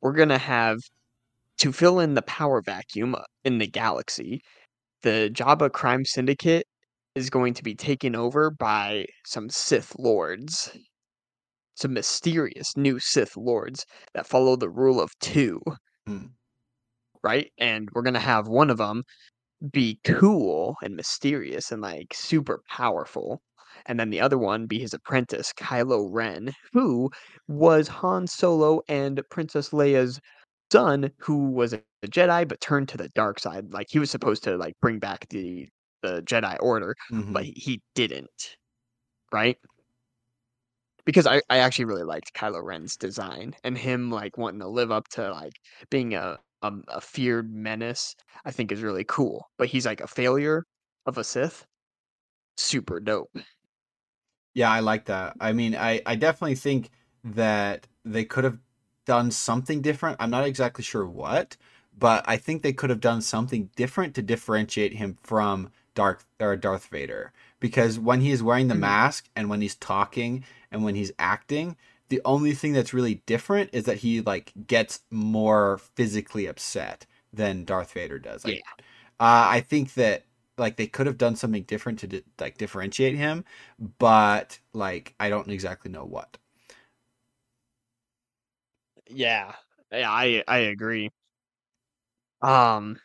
we're 0.03 0.13
going 0.15 0.31
to 0.31 0.39
have 0.39 0.79
to 1.59 1.73
fill 1.73 2.01
in 2.01 2.15
the 2.15 2.23
power 2.23 2.63
vacuum 2.63 3.15
uh, 3.15 3.23
in 3.45 3.59
the 3.59 3.67
galaxy. 3.69 4.43
The 5.03 5.31
Jabba 5.33 5.73
crime 5.73 6.05
syndicate 6.05 6.67
is 7.17 7.31
going 7.31 7.55
to 7.55 7.65
be 7.65 7.75
taken 7.75 8.15
over 8.15 8.51
by 8.51 9.07
some 9.25 9.49
Sith 9.49 9.97
lords. 9.99 10.71
Some 11.75 11.95
mysterious 11.95 12.77
new 12.77 12.99
Sith 13.01 13.37
lords 13.37 13.85
that 14.15 14.27
follow 14.27 14.55
the 14.55 14.69
rule 14.69 15.01
of 15.01 15.11
two. 15.21 15.61
Hmm. 16.07 16.27
Right? 17.23 17.51
And 17.59 17.89
we're 17.93 18.03
going 18.03 18.15
to 18.15 18.21
have 18.21 18.49
one 18.49 18.71
of 18.71 18.77
them 18.77 19.03
be 19.73 19.99
cool 20.05 20.77
and 20.83 20.95
mysterious 20.95 21.73
and 21.73 21.81
like 21.81 22.13
super 22.13 22.61
powerful. 22.69 23.41
And 23.87 23.99
then 23.99 24.11
the 24.11 24.21
other 24.21 24.39
one 24.39 24.67
be 24.67 24.79
his 24.79 24.93
apprentice, 24.95 25.53
Kylo 25.55 26.09
Ren, 26.11 26.53
who 26.73 27.11
was 27.49 27.89
Han 27.89 28.27
Solo 28.27 28.83
and 28.89 29.23
Princess 29.31 29.71
Leia's 29.71 30.21
son, 30.71 31.11
who 31.19 31.51
was 31.51 31.73
a 31.73 31.83
Jedi 32.07 32.47
but 32.47 32.61
turned 32.61 32.89
to 32.91 32.99
the 32.99 33.09
dark 33.11 33.39
side. 33.39 33.73
Like 33.73 33.87
he 33.91 33.99
was 33.99 34.11
supposed 34.11 34.45
to 34.45 34.57
like 34.57 34.75
bring 34.83 34.99
back 34.99 35.27
the 35.31 35.69
the 36.07 36.23
Jedi 36.23 36.57
Order, 36.61 36.95
Mhm. 37.13 37.33
but 37.33 37.45
he- 37.45 37.83
didn't. 37.95 38.57
Right? 39.33 39.59
because 41.05 41.27
I, 41.27 41.41
I 41.49 41.59
actually 41.59 41.85
really 41.87 42.03
liked 42.03 42.35
Kylo 42.35 42.63
Ren's 42.63 42.97
design 42.97 43.55
and 43.65 43.79
him 43.79 44.11
like 44.11 44.37
wanting 44.37 44.61
to 44.61 44.69
live 44.69 44.91
up 44.91 45.09
to 45.11 45.31
like 45.33 45.53
being 45.91 46.15
a 46.15 46.39
um, 46.63 46.85
a 46.89 47.01
feared 47.01 47.53
menace. 47.53 48.15
I 48.45 48.51
think 48.51 48.73
is 48.73 48.83
really 48.83 49.05
cool. 49.05 49.49
But 49.59 49.69
he's 49.69 49.87
like 49.87 50.01
a 50.01 50.07
failure 50.09 50.65
of 51.07 51.19
a 51.19 51.25
Sith. 51.25 51.67
Super 52.57 53.01
dope. 53.01 53.31
Yeah, 54.55 54.71
I 54.71 54.81
like 54.81 55.05
that. 55.07 55.37
I 55.41 55.53
mean, 55.53 55.75
I, 55.77 56.01
I 56.07 56.17
definitely 56.17 56.55
think 56.55 56.91
that 57.25 57.87
they 58.05 58.25
could 58.25 58.45
have 58.45 58.59
done 59.05 59.31
something 59.31 59.83
different. 59.83 60.17
I'm 60.21 60.31
not 60.31 60.45
exactly 60.47 60.83
sure 60.83 61.07
what, 61.07 61.57
but 61.99 62.25
I 62.27 62.37
think 62.37 62.63
they 62.63 62.73
could 62.73 62.91
have 62.91 63.01
done 63.01 63.21
something 63.21 63.71
different 63.77 64.15
to 64.15 64.23
differentiate 64.23 64.95
him 64.95 65.19
from 65.23 65.71
Darth 65.97 66.27
or 66.41 66.57
Darth 66.57 66.87
Vader. 66.89 67.33
Because 67.61 67.99
when 67.99 68.23
he 68.23 68.33
is 68.33 68.45
wearing 68.45 68.69
the 68.69 68.75
Mhm. 68.75 68.77
mask 68.77 69.29
and 69.37 69.51
when 69.51 69.63
he's 69.63 69.77
talking 69.77 70.45
and 70.73 70.85
when 70.85 70.97
he's 70.97 71.13
acting, 71.19 71.77
the 72.11 72.23
only 72.27 72.55
thing 72.55 72.75
that's 72.75 72.95
really 72.95 73.17
different 73.27 73.71
is 73.75 73.87
that 73.87 73.99
he 73.99 74.23
like 74.23 74.53
gets 74.69 75.01
more 75.11 75.79
physically 75.97 76.47
upset 76.47 77.07
than 77.35 77.65
Darth 77.67 77.95
Vader 77.95 78.21
does. 78.21 78.45
Like, 78.45 78.63
uh, 79.21 79.49
I 79.51 79.61
think 79.61 79.95
that 79.95 80.25
like 80.59 80.77
they 80.77 80.89
could 80.89 81.07
have 81.07 81.19
done 81.19 81.37
something 81.37 81.65
different 81.65 81.99
to 82.01 82.09
di- 82.09 82.25
like 82.41 82.59
differentiate 82.59 83.17
him, 83.17 83.45
but 83.99 84.61
like 84.75 85.15
I 85.21 85.31
don't 85.31 85.51
exactly 85.51 85.91
know 85.93 86.05
what. 86.07 86.39
Yeah. 89.09 89.55
Yeah, 89.93 90.11
I 90.11 90.43
I 90.49 90.59
agree. 90.59 91.11
Um 92.43 92.99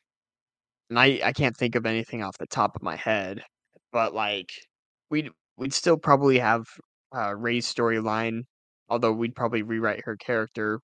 and 0.92 1.00
I 1.00 1.22
I 1.26 1.34
can't 1.34 1.58
think 1.58 1.76
of 1.76 1.88
anything 1.88 2.24
off 2.24 2.38
the 2.40 2.48
top 2.48 2.76
of 2.78 2.84
my 2.84 2.98
head, 2.98 3.44
but 3.94 4.14
like 4.16 4.50
we'd 5.12 5.32
we'd 5.58 5.74
still 5.74 5.98
probably 5.98 6.40
have 6.40 6.66
uh 7.16 7.36
Rey's 7.36 7.74
storyline, 7.74 8.44
although 8.90 9.14
we'd 9.14 9.36
probably 9.36 9.64
rewrite 9.64 10.04
her 10.06 10.18
character 10.18 10.82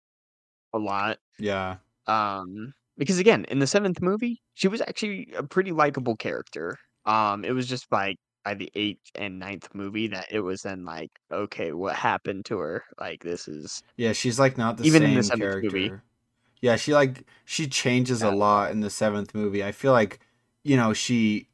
a 0.73 0.79
lot. 0.79 1.19
Yeah. 1.39 1.77
Um 2.07 2.73
because 2.97 3.19
again, 3.19 3.45
in 3.45 3.59
the 3.59 3.67
seventh 3.67 4.01
movie, 4.01 4.41
she 4.55 4.67
was 4.67 4.81
actually 4.81 5.29
a 5.35 5.43
pretty 5.43 5.71
likable 5.71 6.15
character. 6.15 6.77
Um 7.05 7.45
it 7.45 7.51
was 7.53 7.67
just 7.67 7.89
by 7.89 8.15
by 8.45 8.53
the 8.55 8.71
eighth 8.75 9.11
and 9.15 9.39
ninth 9.39 9.69
movie 9.75 10.07
that 10.07 10.27
it 10.31 10.39
was 10.41 10.61
then 10.61 10.85
like, 10.85 11.11
okay, 11.31 11.73
what 11.73 11.95
happened 11.95 12.45
to 12.45 12.59
her? 12.59 12.83
Like 12.99 13.23
this 13.23 13.47
is 13.47 13.83
Yeah, 13.97 14.13
she's 14.13 14.39
like 14.39 14.57
not 14.57 14.77
the 14.77 14.85
Even 14.85 15.03
in 15.03 15.13
same 15.13 15.15
the 15.15 15.23
seventh 15.23 15.41
character. 15.41 15.61
movie. 15.61 15.91
Yeah, 16.61 16.75
she 16.75 16.93
like 16.93 17.25
she 17.45 17.67
changes 17.67 18.23
a 18.23 18.31
lot 18.31 18.71
in 18.71 18.81
the 18.81 18.89
seventh 18.89 19.33
movie. 19.35 19.63
I 19.63 19.71
feel 19.71 19.91
like, 19.91 20.19
you 20.63 20.75
know, 20.77 20.93
she 20.93 21.49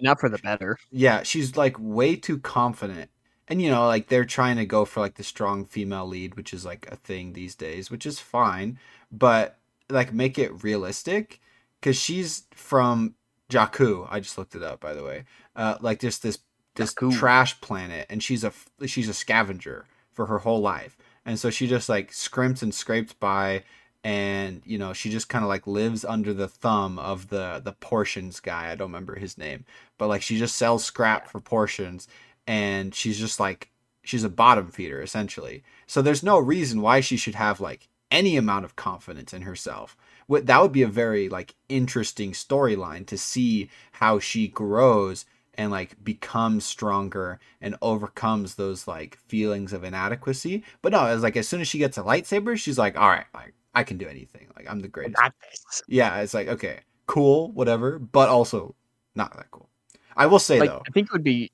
not 0.00 0.20
for 0.20 0.28
the 0.28 0.38
better. 0.38 0.78
yeah, 0.90 1.22
she's 1.22 1.56
like 1.56 1.76
way 1.78 2.16
too 2.16 2.38
confident. 2.38 3.10
And 3.48 3.62
you 3.62 3.70
know, 3.70 3.86
like 3.86 4.08
they're 4.08 4.24
trying 4.24 4.56
to 4.56 4.66
go 4.66 4.84
for 4.84 5.00
like 5.00 5.14
the 5.16 5.24
strong 5.24 5.64
female 5.64 6.06
lead, 6.06 6.36
which 6.36 6.52
is 6.52 6.64
like 6.64 6.86
a 6.90 6.96
thing 6.96 7.32
these 7.32 7.54
days, 7.54 7.90
which 7.90 8.06
is 8.06 8.18
fine, 8.20 8.78
but 9.10 9.58
like 9.90 10.12
make 10.12 10.38
it 10.38 10.62
realistic 10.62 11.40
cuz 11.82 11.96
she's 11.96 12.44
from 12.54 13.14
Jakku. 13.50 14.06
I 14.10 14.20
just 14.20 14.36
looked 14.38 14.54
it 14.54 14.62
up 14.62 14.80
by 14.80 14.94
the 14.94 15.04
way. 15.04 15.24
Uh 15.56 15.76
like 15.80 16.00
just 16.00 16.22
this 16.22 16.38
this 16.76 16.94
Jakku. 16.94 17.10
trash 17.10 17.60
planet 17.60 18.06
and 18.10 18.22
she's 18.22 18.44
a 18.44 18.52
she's 18.86 19.08
a 19.08 19.14
scavenger 19.14 19.86
for 20.12 20.26
her 20.26 20.38
whole 20.38 20.60
life. 20.60 20.96
And 21.24 21.38
so 21.38 21.50
she 21.50 21.66
just 21.66 21.88
like 21.88 22.12
scrimps 22.12 22.62
and 22.62 22.74
scraped 22.74 23.18
by 23.20 23.64
and 24.08 24.62
you 24.64 24.78
know 24.78 24.94
she 24.94 25.10
just 25.10 25.28
kind 25.28 25.44
of 25.44 25.50
like 25.50 25.66
lives 25.66 26.02
under 26.02 26.32
the 26.32 26.48
thumb 26.48 26.98
of 26.98 27.28
the 27.28 27.60
the 27.62 27.72
portions 27.72 28.40
guy. 28.40 28.70
I 28.70 28.74
don't 28.74 28.88
remember 28.88 29.16
his 29.16 29.36
name. 29.36 29.66
But 29.98 30.08
like 30.08 30.22
she 30.22 30.38
just 30.38 30.56
sells 30.56 30.82
scrap 30.82 31.28
for 31.28 31.40
portions 31.40 32.08
and 32.46 32.94
she's 32.94 33.18
just 33.18 33.38
like 33.38 33.70
she's 34.02 34.24
a 34.24 34.30
bottom 34.30 34.70
feeder 34.70 35.02
essentially. 35.02 35.62
So 35.86 36.00
there's 36.00 36.22
no 36.22 36.38
reason 36.38 36.80
why 36.80 37.00
she 37.00 37.18
should 37.18 37.34
have 37.34 37.60
like 37.60 37.90
any 38.10 38.38
amount 38.38 38.64
of 38.64 38.76
confidence 38.76 39.34
in 39.34 39.42
herself. 39.42 39.94
What 40.26 40.46
that 40.46 40.62
would 40.62 40.72
be 40.72 40.82
a 40.82 40.88
very 40.88 41.28
like 41.28 41.54
interesting 41.68 42.32
storyline 42.32 43.06
to 43.08 43.18
see 43.18 43.68
how 43.92 44.20
she 44.20 44.48
grows 44.48 45.26
and 45.52 45.70
like 45.70 46.02
becomes 46.02 46.64
stronger 46.64 47.40
and 47.60 47.76
overcomes 47.82 48.54
those 48.54 48.88
like 48.88 49.18
feelings 49.18 49.74
of 49.74 49.84
inadequacy. 49.84 50.64
But 50.80 50.92
no 50.92 51.04
it's 51.12 51.22
like 51.22 51.36
as 51.36 51.46
soon 51.46 51.60
as 51.60 51.68
she 51.68 51.76
gets 51.76 51.98
a 51.98 52.02
lightsaber 52.02 52.56
she's 52.56 52.78
like 52.78 52.98
all 52.98 53.10
right 53.10 53.26
like 53.34 53.52
i 53.74 53.82
can 53.82 53.98
do 53.98 54.06
anything 54.06 54.48
like 54.56 54.68
i'm 54.68 54.80
the 54.80 54.88
greatest 54.88 55.22
this. 55.42 55.82
yeah 55.88 56.20
it's 56.20 56.34
like 56.34 56.48
okay 56.48 56.80
cool 57.06 57.50
whatever 57.52 57.98
but 57.98 58.28
also 58.28 58.74
not 59.14 59.34
that 59.36 59.50
cool 59.50 59.68
i 60.16 60.26
will 60.26 60.38
say 60.38 60.60
Like 60.60 60.70
though 60.70 60.82
I 60.86 60.90
think 60.90 61.06
it 61.06 61.12
would 61.12 61.24
be 61.24 61.50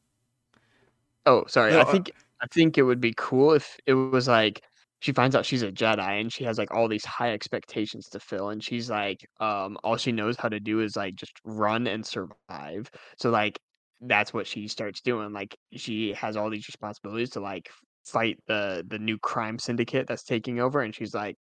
Oh, 1.26 1.44
sorry. 1.46 1.72
No, 1.72 1.78
I 1.80 1.82
uh, 1.82 1.92
think 1.92 2.12
I 2.40 2.46
think 2.48 2.76
it 2.78 2.82
would 2.82 3.00
be 3.00 3.14
cool 3.16 3.52
if 3.52 3.78
it 3.86 3.94
was 3.94 4.28
like 4.28 4.62
she 5.00 5.12
finds 5.12 5.36
out 5.36 5.44
she's 5.44 5.62
a 5.62 5.70
Jedi 5.72 6.20
and 6.20 6.32
she 6.32 6.44
has 6.44 6.58
like 6.58 6.72
all 6.72 6.88
these 6.88 7.04
high 7.04 7.32
expectations 7.32 8.08
to 8.10 8.20
fill 8.20 8.50
and 8.50 8.62
she's 8.62 8.90
like 8.90 9.26
um 9.40 9.76
all 9.84 9.96
she 9.96 10.12
knows 10.12 10.36
how 10.36 10.48
to 10.48 10.60
do 10.60 10.80
is 10.80 10.96
like 10.96 11.14
just 11.14 11.32
run 11.44 11.86
and 11.86 12.04
survive. 12.04 12.90
So 13.18 13.30
like 13.30 13.58
that's 14.00 14.34
what 14.34 14.46
she 14.46 14.68
starts 14.68 15.00
doing. 15.00 15.32
Like 15.32 15.56
she 15.72 16.12
has 16.14 16.36
all 16.36 16.50
these 16.50 16.68
responsibilities 16.68 17.30
to 17.30 17.40
like 17.40 17.70
fight 18.04 18.38
the 18.46 18.84
the 18.88 18.98
new 18.98 19.18
crime 19.18 19.58
syndicate 19.58 20.06
that's 20.06 20.24
taking 20.24 20.60
over 20.60 20.80
and 20.80 20.94
she's 20.94 21.14
like 21.14 21.36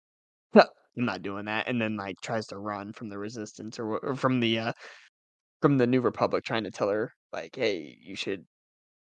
"Huh, 0.54 0.66
I'm 0.96 1.04
not 1.04 1.22
doing 1.22 1.46
that 1.46 1.66
and 1.68 1.80
then 1.80 1.96
like 1.96 2.20
tries 2.20 2.46
to 2.48 2.58
run 2.58 2.92
from 2.92 3.08
the 3.08 3.18
resistance 3.18 3.78
or, 3.78 3.98
wh- 3.98 4.04
or 4.04 4.14
from 4.16 4.40
the 4.40 4.58
uh 4.58 4.72
from 5.62 5.78
the 5.78 5.86
new 5.86 6.00
republic 6.02 6.44
trying 6.44 6.64
to 6.64 6.70
tell 6.72 6.88
her 6.90 7.12
like 7.32 7.56
hey 7.56 7.98
you 8.02 8.16
should 8.16 8.46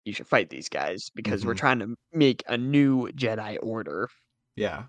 you 0.05 0.13
should 0.13 0.27
fight 0.27 0.49
these 0.49 0.69
guys 0.69 1.09
because 1.15 1.45
we're 1.45 1.53
Mhm. 1.53 1.55
trying 1.55 1.79
to 1.79 1.95
make 2.13 2.43
a 2.47 2.57
new 2.57 3.09
Jedi 3.13 3.57
Order. 3.63 4.09
Yeah. 4.55 4.87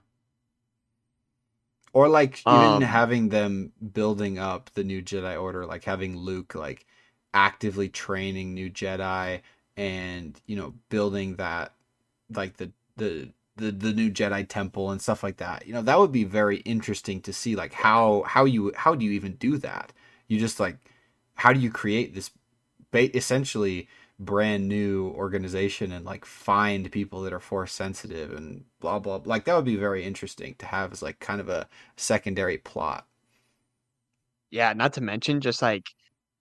Or 1.93 2.09
like 2.09 2.45
even 2.49 2.81
Um, 2.81 2.83
having 2.83 3.31
them 3.31 3.73
building 3.93 4.39
up 4.39 4.71
the 4.75 4.85
new 4.85 5.03
Jedi 5.03 5.41
Order, 5.41 5.67
like 5.67 5.85
having 5.85 6.17
Luke 6.17 6.55
like 6.55 6.87
actively 7.35 7.89
training 7.89 8.55
new 8.55 8.71
Jedi 8.71 9.43
and 9.77 10.41
you 10.47 10.57
know 10.57 10.75
building 10.91 11.37
that 11.37 11.75
like 12.31 12.57
the 12.59 12.73
the 12.97 13.33
the, 13.59 13.71
the 13.73 13.93
new 13.93 14.11
Jedi 14.11 14.49
temple 14.49 14.91
and 14.91 15.03
stuff 15.03 15.23
like 15.23 15.39
that. 15.39 15.67
You 15.67 15.75
know, 15.75 15.83
that 15.83 15.99
would 15.99 16.13
be 16.13 16.25
very 16.25 16.59
interesting 16.59 17.21
to 17.23 17.33
see 17.33 17.57
like 17.57 17.73
how 17.73 18.23
how 18.27 18.45
you 18.47 18.73
how 18.77 18.95
do 18.95 19.05
you 19.05 19.13
even 19.13 19.35
do 19.37 19.59
that? 19.59 19.93
You 20.29 20.39
just 20.41 20.61
like 20.61 20.79
how 21.35 21.53
do 21.53 21.61
you 21.61 21.71
create 21.71 22.15
this 22.15 22.31
ba- 22.91 23.17
essentially 23.17 23.89
brand 24.19 24.69
new 24.69 25.09
organization 25.11 25.93
and 25.93 26.05
like 26.05 26.25
find 26.25 26.91
people 26.93 27.23
that 27.23 27.33
are 27.33 27.41
force 27.41 27.73
sensitive 27.73 28.33
and 28.33 28.65
blah 28.81 28.99
blah 28.99 29.21
like 29.25 29.45
that 29.45 29.55
would 29.57 29.65
be 29.65 29.77
very 29.77 30.05
interesting 30.05 30.55
to 30.57 30.67
have 30.67 30.93
as 30.93 31.03
like 31.03 31.21
kind 31.21 31.41
of 31.41 31.49
a 31.49 31.69
secondary 31.97 32.59
plot 32.59 33.07
Yeah, 34.51 34.73
not 34.75 34.93
to 34.95 35.01
mention 35.01 35.41
just 35.41 35.63
like 35.63 35.87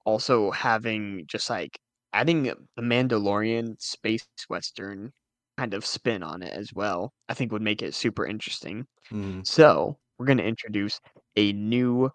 also 0.06 0.52
having 0.52 1.26
just 1.28 1.50
like 1.50 1.80
adding 2.14 2.44
the 2.44 2.58
Mandalorian 2.82 3.82
space 3.82 4.28
western 4.50 5.14
kind 5.58 5.74
of 5.74 5.86
spin 5.86 6.24
on 6.24 6.44
it 6.44 6.54
as 6.54 6.74
well. 6.74 7.14
I 7.30 7.34
think 7.34 7.52
would 7.52 7.62
make 7.62 7.82
it 7.84 7.96
super 7.96 8.26
interesting. 8.26 8.88
Mhm. 9.12 9.44
So, 9.46 10.00
we're 10.20 10.28
going 10.28 10.40
to 10.40 10.46
introduce 10.46 11.00
a 11.38 11.54
new 11.54 12.12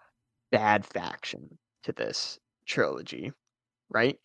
bad 0.53 0.87
faction 0.87 1.59
to 1.85 1.93
this 1.93 2.39
trilogy, 2.67 3.33
right? 3.91 4.19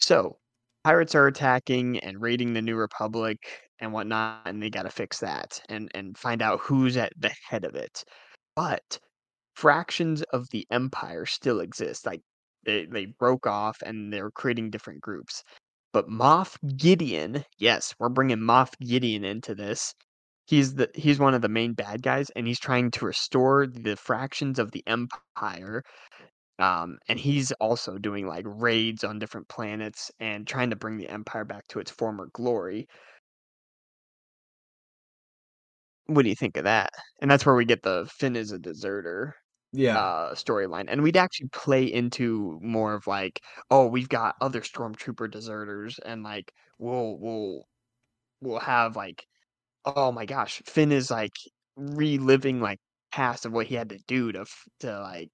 So, 0.00 0.38
pirates 0.84 1.14
are 1.14 1.26
attacking 1.26 1.98
and 2.00 2.20
raiding 2.20 2.52
the 2.52 2.62
New 2.62 2.76
Republic 2.76 3.38
and 3.80 3.92
whatnot, 3.92 4.46
and 4.46 4.62
they 4.62 4.70
got 4.70 4.84
to 4.84 4.90
fix 4.90 5.18
that 5.20 5.60
and 5.68 5.90
and 5.94 6.16
find 6.18 6.42
out 6.42 6.60
who's 6.60 6.96
at 6.96 7.12
the 7.16 7.34
head 7.48 7.64
of 7.64 7.74
it. 7.74 8.04
But 8.56 9.00
fractions 9.56 10.22
of 10.24 10.48
the 10.50 10.66
Empire 10.70 11.26
still 11.26 11.60
exist. 11.60 12.06
Like 12.06 12.22
they 12.64 12.86
they 12.86 13.06
broke 13.06 13.46
off 13.46 13.82
and 13.84 14.12
they're 14.12 14.30
creating 14.32 14.70
different 14.70 15.00
groups. 15.02 15.44
But 15.94 16.08
Moff 16.10 16.58
Gideon, 16.76 17.46
yes, 17.56 17.94
we're 17.98 18.10
bringing 18.10 18.38
Moff 18.40 18.78
Gideon 18.80 19.24
into 19.24 19.54
this. 19.54 19.94
He's 20.46 20.74
the 20.74 20.90
he's 20.94 21.18
one 21.18 21.32
of 21.34 21.40
the 21.42 21.48
main 21.48 21.72
bad 21.72 22.02
guys, 22.02 22.28
and 22.36 22.46
he's 22.46 22.60
trying 22.60 22.90
to 22.92 23.06
restore 23.06 23.66
the 23.66 23.96
fractions 23.96 24.58
of 24.58 24.72
the 24.72 24.84
Empire 24.86 25.82
um, 26.58 26.98
and 27.08 27.18
he's 27.18 27.52
also 27.52 27.98
doing 27.98 28.26
like 28.26 28.44
raids 28.46 29.04
on 29.04 29.18
different 29.18 29.48
planets 29.48 30.10
and 30.20 30.46
trying 30.46 30.70
to 30.70 30.76
bring 30.76 30.96
the 30.98 31.08
Empire 31.08 31.44
back 31.44 31.66
to 31.68 31.80
its 31.80 31.90
former 31.90 32.28
glory. 32.32 32.88
What 36.06 36.22
do 36.22 36.28
you 36.30 36.34
think 36.34 36.56
of 36.56 36.64
that? 36.64 36.90
And 37.20 37.30
that's 37.30 37.44
where 37.46 37.54
we 37.54 37.64
get 37.66 37.82
the 37.82 38.06
Finn 38.10 38.36
is 38.36 38.52
a 38.52 38.58
deserter 38.58 39.36
yeah 39.74 39.98
uh, 39.98 40.34
storyline. 40.34 40.86
And 40.88 41.02
we'd 41.02 41.16
actually 41.16 41.48
play 41.50 41.84
into 41.84 42.58
more 42.62 42.94
of 42.94 43.06
like, 43.06 43.40
oh, 43.70 43.86
we've 43.86 44.08
got 44.08 44.36
other 44.40 44.60
stormtrooper 44.62 45.30
deserters, 45.30 45.98
and 46.00 46.22
like 46.22 46.52
we'll 46.78 47.18
we'll 47.18 47.64
we'll 48.40 48.60
have 48.60 48.96
like, 48.96 49.26
oh 49.86 50.12
my 50.12 50.26
gosh, 50.26 50.62
Finn 50.66 50.92
is 50.92 51.10
like 51.10 51.32
reliving 51.76 52.60
like 52.60 52.80
past 53.12 53.46
of 53.46 53.52
what 53.52 53.66
he 53.68 53.74
had 53.76 53.90
to 53.90 53.98
do 54.08 54.32
to 54.32 54.46
to 54.80 55.00
like 55.00 55.30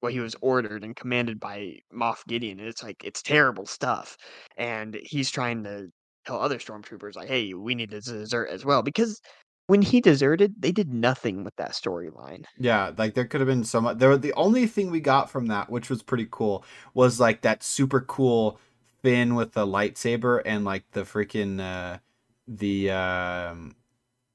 what 0.00 0.12
he 0.12 0.20
was 0.20 0.36
ordered 0.42 0.84
and 0.84 0.96
commanded 0.96 1.40
by 1.40 1.78
Moff 1.92 2.24
Gideon. 2.26 2.60
and 2.60 2.68
It's 2.68 2.82
like 2.82 3.04
it's 3.04 3.22
terrible 3.22 3.66
stuff, 3.66 4.16
and 4.56 4.98
he's 5.04 5.30
trying 5.30 5.64
to 5.64 5.88
tell 6.26 6.40
other 6.40 6.58
stormtroopers 6.58 7.16
like, 7.16 7.28
"Hey, 7.28 7.54
we 7.54 7.74
need 7.74 7.90
to 7.90 8.00
desert 8.00 8.48
as 8.50 8.64
well." 8.64 8.82
Because 8.82 9.20
when 9.66 9.82
he 9.82 10.00
deserted, 10.00 10.54
they 10.58 10.72
did 10.72 10.92
nothing 10.92 11.42
with 11.42 11.56
that 11.56 11.72
storyline. 11.72 12.44
Yeah, 12.58 12.92
like 12.96 13.14
there 13.14 13.24
could 13.24 13.40
have 13.40 13.48
been 13.48 13.64
so 13.64 13.80
much. 13.80 13.98
There, 13.98 14.16
the 14.16 14.32
only 14.34 14.66
thing 14.66 14.90
we 14.90 15.00
got 15.00 15.30
from 15.30 15.46
that, 15.48 15.70
which 15.70 15.90
was 15.90 16.02
pretty 16.02 16.28
cool, 16.30 16.64
was 16.94 17.18
like 17.18 17.42
that 17.42 17.62
super 17.62 18.00
cool 18.00 18.60
Finn 19.02 19.34
with 19.34 19.52
the 19.52 19.66
lightsaber 19.66 20.40
and 20.44 20.64
like 20.64 20.84
the 20.92 21.02
freaking 21.02 21.60
uh, 21.60 21.98
the 22.46 22.90
um, 22.90 23.74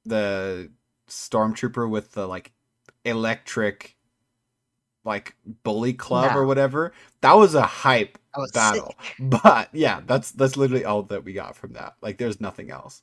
the 0.05 0.69
stormtrooper 1.09 1.89
with 1.89 2.11
the 2.11 2.27
like 2.27 2.51
electric 3.05 3.97
like 5.03 5.35
bully 5.63 5.93
club 5.93 6.35
or 6.35 6.45
whatever. 6.45 6.93
That 7.21 7.33
was 7.33 7.55
a 7.55 7.63
hype 7.63 8.17
was 8.35 8.51
battle. 8.51 8.95
sick. 8.99 9.15
But 9.43 9.69
yeah, 9.73 10.01
that's 10.05 10.31
that's 10.31 10.57
literally 10.57 10.85
all 10.85 11.03
that 11.03 11.23
we 11.23 11.33
got 11.33 11.55
from 11.55 11.73
that. 11.73 11.95
Like 12.01 12.17
there's 12.17 12.41
nothing 12.41 12.69
else. 12.69 13.01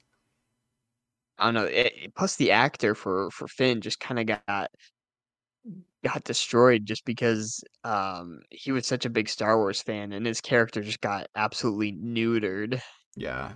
I 1.38 1.44
don't 1.46 1.54
know. 1.54 1.64
It, 1.64 2.14
plus, 2.16 2.36
the 2.36 2.50
actor 2.50 2.94
for 2.94 3.30
for 3.30 3.48
Finn 3.48 3.80
just 3.80 4.00
kind 4.00 4.20
of 4.20 4.40
got 4.46 4.70
got 6.04 6.24
destroyed 6.24 6.86
just 6.86 7.04
because 7.04 7.62
um 7.84 8.40
he 8.50 8.70
was 8.72 8.86
such 8.86 9.04
a 9.04 9.10
big 9.10 9.28
Star 9.28 9.58
Wars 9.58 9.82
fan 9.82 10.12
and 10.12 10.24
his 10.26 10.40
character 10.40 10.82
just 10.82 11.00
got 11.00 11.28
absolutely 11.34 11.92
neutered. 11.92 12.80
Yeah. 13.16 13.52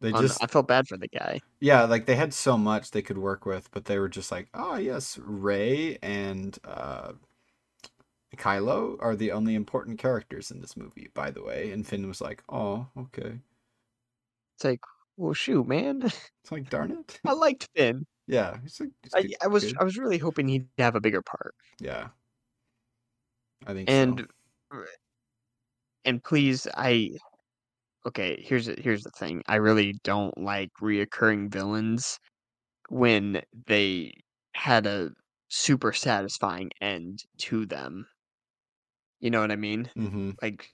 They 0.00 0.12
just 0.12 0.42
I 0.42 0.46
felt 0.46 0.68
bad 0.68 0.86
for 0.86 0.98
the 0.98 1.08
guy. 1.08 1.40
Yeah, 1.60 1.84
like 1.84 2.04
they 2.04 2.16
had 2.16 2.34
so 2.34 2.58
much 2.58 2.90
they 2.90 3.00
could 3.00 3.16
work 3.16 3.46
with, 3.46 3.70
but 3.70 3.86
they 3.86 3.98
were 3.98 4.10
just 4.10 4.30
like, 4.30 4.48
oh 4.52 4.76
yes, 4.76 5.18
Rey 5.18 5.96
and 6.02 6.58
uh, 6.62 7.12
Kylo 8.36 8.98
are 9.00 9.16
the 9.16 9.32
only 9.32 9.54
important 9.54 9.98
characters 9.98 10.50
in 10.50 10.60
this 10.60 10.76
movie, 10.76 11.08
by 11.14 11.30
the 11.30 11.42
way. 11.42 11.70
And 11.70 11.86
Finn 11.86 12.06
was 12.06 12.20
like, 12.20 12.42
oh, 12.50 12.88
okay. 12.98 13.38
It's 14.56 14.64
like, 14.64 14.80
well, 15.16 15.34
shoot, 15.34 15.66
man. 15.66 16.02
It's 16.44 16.52
like, 16.52 16.68
darn 16.68 16.90
it. 16.90 17.20
I 17.24 17.32
liked 17.32 17.68
Finn. 17.74 18.04
Yeah, 18.26 18.58
he's 18.62 18.78
like, 18.80 18.90
he's 19.02 19.14
I, 19.14 19.22
good- 19.22 19.36
I 19.42 19.46
was 19.46 19.64
good. 19.64 19.78
I 19.80 19.84
was 19.84 19.96
really 19.96 20.18
hoping 20.18 20.48
he'd 20.48 20.68
have 20.78 20.94
a 20.94 21.00
bigger 21.00 21.22
part. 21.22 21.54
yeah. 21.80 22.10
I 23.66 23.72
think 23.74 23.88
And 23.88 24.20
so. 24.72 24.84
and 26.04 26.22
please, 26.22 26.66
I 26.76 27.10
okay. 28.06 28.42
Here's 28.42 28.66
here's 28.78 29.02
the 29.02 29.10
thing. 29.12 29.42
I 29.48 29.56
really 29.56 29.94
don't 30.04 30.36
like 30.38 30.70
reoccurring 30.82 31.52
villains 31.52 32.18
when 32.90 33.42
they 33.66 34.14
had 34.54 34.86
a 34.86 35.10
super 35.50 35.92
satisfying 35.92 36.70
end 36.80 37.24
to 37.38 37.66
them. 37.66 38.06
You 39.20 39.30
know 39.30 39.40
what 39.40 39.50
I 39.50 39.56
mean? 39.56 39.90
hmm 39.94 40.30
Like, 40.42 40.68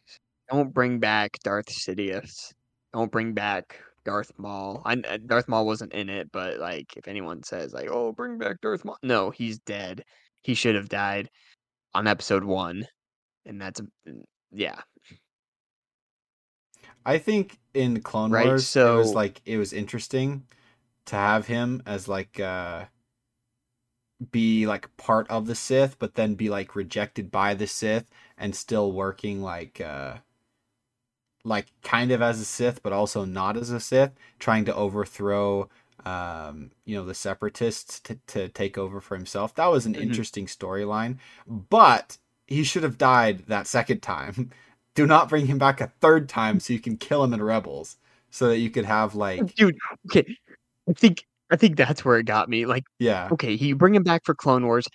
don't 0.51 0.72
bring 0.74 0.99
back 0.99 1.38
Darth 1.45 1.66
Sidious. 1.66 2.53
Don't 2.93 3.12
bring 3.12 3.34
back 3.34 3.80
Darth 4.05 4.32
Maul. 4.38 4.82
I 4.84 4.96
Darth 4.96 5.48
Maul 5.48 5.66
wasn't 5.66 5.92
in 5.92 6.09
it, 6.09 6.30
but 6.32 6.59
like, 6.59 6.96
if 6.96 7.09
anyone 7.09 7.42
says 7.42 7.72
like, 7.72 7.88
"Oh, 7.90 8.12
bring 8.12 8.38
back 8.38 8.61
Darth 8.61 8.84
Maul," 8.84 8.98
no, 9.03 9.30
he's 9.30 9.59
dead. 9.59 10.05
He 10.42 10.55
should 10.55 10.74
have 10.74 10.88
died 10.88 11.30
on 11.94 12.07
episode 12.07 12.44
one, 12.44 12.86
and 13.44 13.61
that's 13.61 13.80
a 13.80 13.84
yeah. 14.53 14.80
I 17.05 17.18
think 17.18 17.59
in 17.74 18.01
Clone 18.03 18.30
Right, 18.30 18.46
Wars, 18.46 18.76
it 18.76 18.84
was 18.84 19.09
so- 19.09 19.14
like 19.14 19.40
it 19.46 19.57
was 19.57 19.72
interesting 19.72 20.46
to 21.07 21.16
have 21.16 21.46
him 21.46 21.82
as 21.86 22.09
like 22.09 22.38
uh 22.38 22.84
be 24.30 24.66
like 24.66 24.94
part 24.98 25.28
of 25.30 25.46
the 25.46 25.55
Sith, 25.55 25.98
but 25.98 26.14
then 26.14 26.34
be 26.34 26.51
like 26.51 26.76
rejected 26.76 27.30
by 27.30 27.55
the 27.55 27.66
Sith 27.66 28.11
and 28.36 28.55
still 28.55 28.92
working 28.92 29.40
like 29.42 29.80
uh 29.80 30.18
like 31.45 31.66
kind 31.82 32.11
of 32.12 32.20
as 32.22 32.41
a 32.41 32.45
Sith, 32.45 32.82
but 32.82 32.93
also 32.93 33.24
not 33.24 33.57
as 33.57 33.70
a 33.70 33.80
Sith, 33.80 34.12
trying 34.38 34.64
to 34.66 34.74
overthrow 34.74 35.68
um 36.07 36.70
you 36.86 36.97
know 36.97 37.05
the 37.05 37.12
separatists 37.14 38.01
to, 38.01 38.18
to 38.26 38.49
take 38.49 38.78
over 38.78 39.01
for 39.01 39.16
himself. 39.16 39.55
That 39.57 39.66
was 39.66 39.84
an 39.86 39.95
Mhm. 39.95 40.01
interesting 40.03 40.47
storyline, 40.47 41.18
but 41.47 42.16
he 42.47 42.64
should 42.64 42.82
have 42.84 42.97
died 42.99 43.45
that 43.49 43.66
second 43.66 44.01
time. 44.03 44.51
Do 44.95 45.07
not 45.07 45.28
bring 45.28 45.47
him 45.47 45.59
back 45.59 45.80
a 45.80 45.86
third 46.01 46.28
time 46.28 46.59
so 46.59 46.72
you 46.72 46.80
can 46.80 46.97
kill 46.97 47.22
him 47.22 47.32
in 47.34 47.43
Rebels, 47.43 47.97
so 48.30 48.49
that 48.49 48.59
you 48.59 48.70
could 48.70 48.84
have 48.86 49.14
like 49.14 49.55
Dude, 49.55 49.76
okay. 50.07 50.24
I 50.88 50.93
think 50.95 51.26
I 51.53 51.57
think 51.57 51.76
that's 51.76 52.05
where 52.05 52.18
it 52.18 52.24
got 52.26 52.49
me. 52.49 52.64
Like, 52.66 52.84
yeah, 52.99 53.28
okay, 53.32 53.53
you 53.53 53.76
bring 53.76 53.95
him 53.95 54.03
back 54.03 54.24
for 54.24 54.34
Clone 54.34 54.64
Wars, 54.66 54.86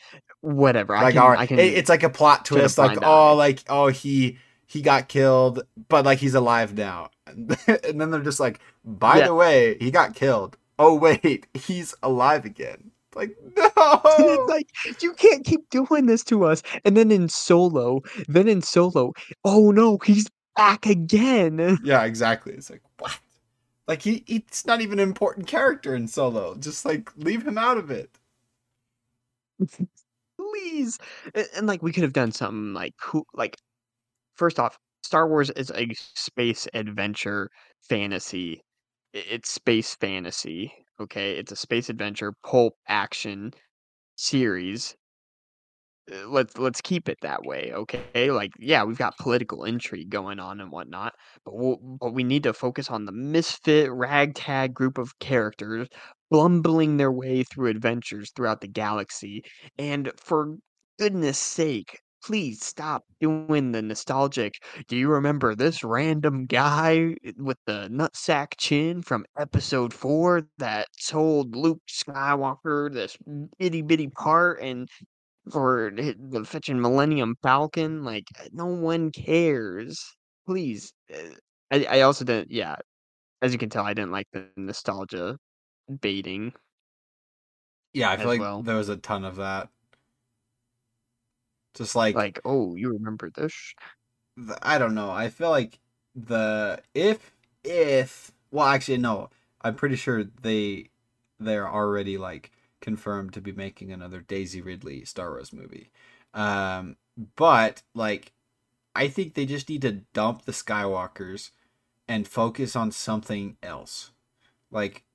whatever. 0.42 0.96
I 0.96 1.04
like 1.04 1.14
can, 1.14 1.22
all 1.24 1.30
right, 1.30 1.40
I 1.40 1.46
can. 1.48 1.60
it- 1.60 1.74
it's 1.74 1.90
like 1.90 2.04
a 2.04 2.10
plot 2.10 2.46
twist, 2.46 2.78
like 2.78 2.98
oh, 3.04 3.30
eye. 3.30 3.32
like 3.34 3.64
oh 3.70 3.88
he 3.88 4.38
he 4.68 4.82
got 4.82 5.08
killed, 5.08 5.62
but 5.90 6.06
like 6.06 6.20
he's 6.20 6.36
alive 6.36 6.76
now, 6.76 7.10
and 7.28 8.00
then 8.02 8.12
they're 8.12 8.22
just 8.22 8.40
like, 8.40 8.60
by 8.84 9.20
Yeah. 9.20 9.28
the 9.28 9.36
way, 9.36 9.78
he 9.80 9.92
got 9.92 10.16
killed. 10.16 10.58
Oh 10.78 10.96
wait, 10.96 11.48
he's 11.54 11.94
alive 12.04 12.46
again. 12.46 12.92
Like 13.16 13.36
no, 13.58 13.72
it's 14.06 14.50
like 14.50 15.02
you 15.02 15.14
can't 15.14 15.46
keep 15.46 15.70
doing 15.70 16.06
this 16.06 16.24
to 16.26 16.44
us. 16.44 16.62
And 16.84 16.98
then 16.98 17.12
in 17.12 17.30
Solo, 17.30 18.02
then 18.28 18.48
in 18.50 18.62
Solo, 18.62 19.14
oh 19.46 19.72
no, 19.72 19.98
he's 20.04 20.28
back 20.58 20.86
again. 20.86 21.78
yeah, 21.84 22.04
exactly. 22.04 22.54
It's 22.54 22.70
like 22.70 22.82
what? 23.00 23.18
Like 23.88 24.02
he 24.02 24.24
he's 24.28 24.66
not 24.66 24.82
even 24.82 25.00
an 25.00 25.08
important 25.08 25.48
character 25.48 25.96
in 25.96 26.08
Solo. 26.10 26.56
Just 26.56 26.84
like 26.86 27.10
leave 27.16 27.48
him 27.48 27.58
out 27.58 27.78
of 27.78 27.90
it. 27.90 28.10
Please. 30.38 31.00
And, 31.34 31.48
and 31.56 31.68
like 31.68 31.82
we 31.82 31.92
could 31.94 32.04
have 32.04 32.14
done 32.14 32.32
something 32.32 32.74
like 32.74 32.96
cool 33.00 33.26
like 33.34 33.58
first 34.36 34.60
off, 34.60 34.78
Star 35.04 35.28
Wars 35.28 35.50
is 35.52 35.72
a 35.72 35.88
space 35.96 36.68
adventure 36.74 37.50
fantasy. 37.90 38.62
It's 39.14 39.50
space 39.50 39.96
fantasy, 39.96 40.74
okay? 41.00 41.34
It's 41.38 41.52
a 41.52 41.56
space 41.56 41.90
adventure 41.90 42.34
pulp 42.44 42.76
action 42.88 43.54
series. 44.18 44.96
Uh, 46.12 46.28
Let's 46.28 46.58
let's 46.58 46.82
keep 46.82 47.10
it 47.10 47.18
that 47.22 47.44
way, 47.44 47.72
okay? 47.74 48.30
Like, 48.32 48.52
yeah, 48.60 48.84
we've 48.84 48.98
got 48.98 49.18
political 49.18 49.64
intrigue 49.64 50.10
going 50.10 50.40
on 50.40 50.60
and 50.62 50.72
whatnot, 50.72 51.14
but 51.44 51.56
we'll, 51.56 51.78
but 51.78 52.14
we 52.14 52.24
need 52.24 52.44
to 52.44 52.54
focus 52.54 52.90
on 52.92 53.06
the 53.06 53.12
misfit 53.12 53.92
ragtag 53.92 54.74
group 54.74 54.98
of 54.98 55.18
characters 55.20 55.88
bumbling 56.30 56.98
their 56.98 57.12
way 57.12 57.44
through 57.44 57.70
adventures 57.70 58.32
throughout 58.36 58.62
the 58.62 58.68
galaxy. 58.68 59.44
And 59.80 60.12
for 60.18 60.58
goodness 61.00 61.40
sake, 61.40 62.00
please 62.26 62.66
stop 62.66 63.04
doing 63.20 63.72
the 63.72 63.82
nostalgic. 63.82 64.56
Do 64.88 64.96
you 64.96 65.10
remember 65.10 65.54
this 65.54 65.84
random 65.84 66.48
guy 66.48 67.16
with 67.38 67.58
the 67.68 67.88
nutsack 67.92 68.54
chin 68.58 69.04
from 69.04 69.26
episode 69.38 69.94
four 69.94 70.48
that 70.58 70.88
told 71.08 71.56
Luke 71.56 71.82
Skywalker 71.88 72.92
this 72.92 73.16
itty 73.60 73.84
bitty 73.84 74.08
part 74.08 74.60
and 74.62 74.90
for 75.52 75.92
the 75.94 76.44
fetching 76.46 76.82
Millennium 76.82 77.36
Falcon? 77.44 78.04
Like, 78.04 78.26
no 78.52 78.66
one 78.66 79.12
cares. 79.12 80.04
Please. 80.48 80.94
uh, 81.14 81.36
I, 81.72 81.86
I 81.86 82.02
also 82.02 82.26
didn't, 82.26 82.52
yeah, 82.52 82.76
as 83.42 83.54
you 83.54 83.60
can 83.60 83.70
tell, 83.70 83.86
I 83.86 83.94
didn't 83.94 84.12
like 84.12 84.28
the 84.34 84.48
nostalgia 84.58 85.38
baiting. 86.02 86.54
Yeah, 87.94 88.10
I 88.10 88.18
feel 88.18 88.28
like 88.28 88.42
well. 88.42 88.64
there 88.64 88.76
was 88.76 88.90
a 88.90 88.98
ton 88.98 89.24
of 89.26 89.36
that. 89.38 89.70
Just 91.76 91.96
like 91.96 92.16
Like, 92.16 92.40
oh, 92.46 92.76
you 92.76 92.90
remember 92.94 93.30
this? 93.30 93.76
the, 94.38 94.58
I 94.62 94.78
don't 94.78 94.96
know. 94.96 95.12
I 95.12 95.30
feel 95.30 95.50
like 95.50 95.80
the 96.16 96.82
if 96.94 97.34
if 97.64 98.32
well 98.52 98.68
actually 98.68 98.98
no, 98.98 99.30
I'm 99.62 99.76
pretty 99.76 99.96
sure 99.96 100.24
they 100.24 100.90
they're 101.40 101.68
already 101.70 102.18
like 102.18 102.52
confirmed 102.82 103.34
to 103.34 103.42
be 103.42 103.52
making 103.52 103.92
another 103.92 104.22
Daisy 104.22 104.62
Ridley 104.62 105.06
Star 105.06 105.32
Wars 105.32 105.54
movie. 105.54 105.92
Um 106.34 106.98
but 107.36 107.84
like 107.94 108.34
I 108.96 109.08
think 109.10 109.34
they 109.36 109.46
just 109.46 109.70
need 109.70 109.84
to 109.84 109.92
dump 110.14 110.44
the 110.46 110.54
Skywalkers 110.54 111.52
and 112.08 112.28
focus 112.28 112.76
on 112.76 112.92
something 112.92 113.58
else. 113.64 114.12
Like 114.72 115.06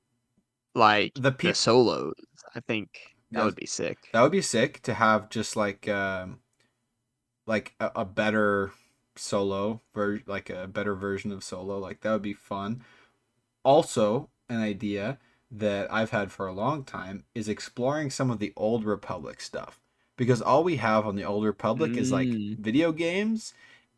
Like 0.74 1.14
The 1.14 1.30
the, 1.30 1.32
peop- 1.32 1.54
solos. 1.54 2.14
I 2.54 2.60
think 2.60 3.16
that 3.32 3.44
would 3.44 3.54
be 3.54 3.66
sick. 3.66 3.98
That 4.12 4.22
would 4.22 4.32
be 4.32 4.42
sick 4.42 4.82
to 4.82 4.94
have 4.94 5.28
just 5.30 5.56
like 5.56 5.88
um 5.88 6.40
like 7.46 7.74
a, 7.80 7.90
a 7.96 8.04
better 8.04 8.72
solo 9.16 9.82
ver 9.94 10.20
like 10.26 10.50
a 10.50 10.66
better 10.68 10.94
version 10.94 11.32
of 11.32 11.44
solo. 11.44 11.78
Like 11.78 12.00
that 12.02 12.12
would 12.12 12.22
be 12.22 12.34
fun. 12.34 12.82
Also, 13.64 14.30
an 14.48 14.60
idea 14.60 15.18
that 15.50 15.92
I've 15.92 16.10
had 16.10 16.32
for 16.32 16.46
a 16.46 16.52
long 16.52 16.84
time 16.84 17.24
is 17.34 17.48
exploring 17.48 18.10
some 18.10 18.30
of 18.30 18.38
the 18.38 18.52
old 18.56 18.84
Republic 18.84 19.40
stuff. 19.40 19.80
Because 20.16 20.42
all 20.42 20.64
we 20.64 20.76
have 20.76 21.06
on 21.06 21.16
the 21.16 21.24
old 21.24 21.44
Republic 21.44 21.96
is 21.96 22.12
like 22.12 22.38
Mm. 22.38 22.58
video 22.58 22.92
games 22.92 23.54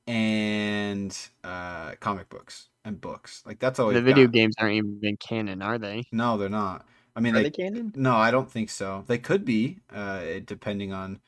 and 0.07 1.16
uh 1.45 1.95
comic 2.01 2.28
books 2.30 2.68
and 2.84 3.01
books. 3.01 3.43
Like 3.47 3.59
that's 3.61 3.78
all 3.80 3.93
The 3.93 4.03
video 4.03 4.26
got. 4.26 4.26
games 4.26 4.57
aren't 4.59 4.74
even 4.74 5.16
canon, 5.18 5.62
are 5.62 5.78
they? 5.78 6.03
No, 6.12 6.36
they're 6.36 6.49
not. 6.49 6.86
I 7.16 7.20
mean, 7.20 7.34
Are 7.34 7.40
they, 7.40 7.43
they 7.43 7.51
canon? 7.51 7.95
no, 7.95 8.14
I 8.16 8.30
don't 8.30 8.51
think 8.51 8.70
so. 8.70 9.05
They 9.07 9.18
could 9.18 9.45
be, 9.45 9.80
uh, 9.90 10.40
depending 10.45 10.93
on 10.93 11.20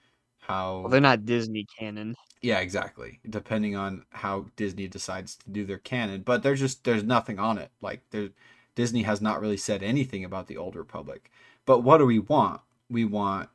how 0.46 0.80
Well, 0.82 0.90
they're 0.90 1.00
not 1.00 1.24
Disney 1.26 1.66
canon. 1.78 2.14
Yeah, 2.42 2.60
exactly. 2.60 3.20
Depending 3.28 3.74
on 3.76 4.04
how 4.10 4.46
Disney 4.56 4.86
decides 4.86 5.36
to 5.36 5.50
do 5.50 5.64
their 5.64 5.78
canon, 5.78 6.22
but 6.22 6.42
there's 6.42 6.60
just 6.60 6.84
there's 6.84 7.02
nothing 7.04 7.38
on 7.38 7.58
it. 7.58 7.70
Like 7.80 8.02
there, 8.10 8.30
Disney 8.74 9.02
has 9.02 9.20
not 9.22 9.40
really 9.40 9.56
said 9.56 9.82
anything 9.82 10.24
about 10.24 10.46
the 10.46 10.56
Old 10.56 10.76
Republic. 10.76 11.30
But 11.66 11.80
what 11.80 11.98
do 11.98 12.06
we 12.06 12.18
want? 12.18 12.60
We 12.90 13.04
want 13.04 13.48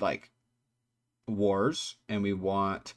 like 0.00 0.30
wars, 1.28 1.96
and 2.08 2.22
we 2.22 2.32
want 2.32 2.94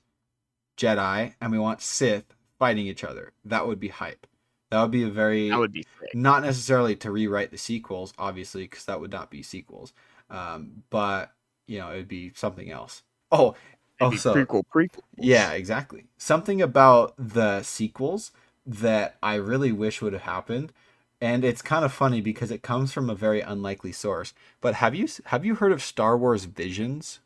Jedi, 0.78 1.36
and 1.42 1.52
we 1.52 1.60
want 1.60 1.82
Sith 1.82 2.34
fighting 2.60 2.88
each 2.88 3.04
other. 3.04 3.34
That 3.46 3.68
would 3.68 3.80
be 3.80 3.89
hype. 3.89 4.28
That 4.72 4.82
would 4.82 4.92
be 4.92 5.04
a 5.04 5.10
very 5.10 5.50
That 5.50 5.60
would 5.60 5.72
be 5.72 5.84
sick. 6.00 6.10
not 6.14 6.44
necessarily 6.44 6.96
to 6.98 7.12
rewrite 7.12 7.52
the 7.52 7.58
sequels, 7.58 8.14
obviously, 8.18 8.64
because 8.64 8.86
that 8.86 9.00
would 9.00 9.12
not 9.12 9.30
be 9.32 9.44
sequels. 9.44 9.94
Um, 10.30 10.84
but 10.89 11.34
you 11.72 11.80
know, 11.80 11.91
it 11.91 11.97
would 11.97 12.07
be 12.07 12.34
something 12.36 12.69
else. 12.72 13.03
Oh, 13.32 13.55
It'd 13.99 14.11
also, 14.11 14.36
prequel, 14.36 14.63
prequel. 14.65 15.03
yeah, 15.17 15.53
exactly. 15.53 16.07
Something 16.17 16.61
about 16.61 17.15
the 17.17 17.63
sequels 17.63 18.32
that 18.65 19.17
I 19.24 19.36
really 19.36 19.72
wish 19.72 20.01
would 20.01 20.13
have 20.13 20.24
happened, 20.24 20.74
and 21.22 21.43
it's 21.45 21.61
kind 21.61 21.86
of 21.86 21.93
funny 21.93 22.22
because 22.22 22.51
it 22.51 22.63
comes 22.63 22.93
from 22.93 23.09
a 23.09 23.15
very 23.15 23.41
unlikely 23.41 23.91
source. 23.93 24.34
But 24.61 24.76
have 24.76 24.95
you 24.95 25.07
have 25.28 25.45
you 25.45 25.55
heard 25.55 25.72
of 25.74 25.82
Star 25.84 26.17
Wars 26.17 26.45
Visions? 26.45 27.19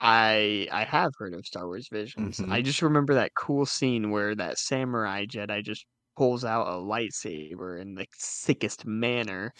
I 0.00 0.68
I 0.72 0.84
have 0.84 1.12
heard 1.18 1.34
of 1.34 1.46
Star 1.46 1.66
Wars 1.66 1.88
Visions. 1.88 2.38
Mhm. 2.38 2.48
I 2.48 2.62
just 2.62 2.82
remember 2.82 3.14
that 3.14 3.34
cool 3.34 3.66
scene 3.66 4.10
where 4.10 4.34
that 4.34 4.58
samurai 4.58 5.26
Jedi 5.26 5.62
just 5.64 5.86
pulls 6.16 6.44
out 6.44 6.66
a 6.66 6.72
lightsaber 6.72 7.80
in 7.80 7.94
the 7.94 8.06
sickest 8.16 8.86
manner, 8.86 9.54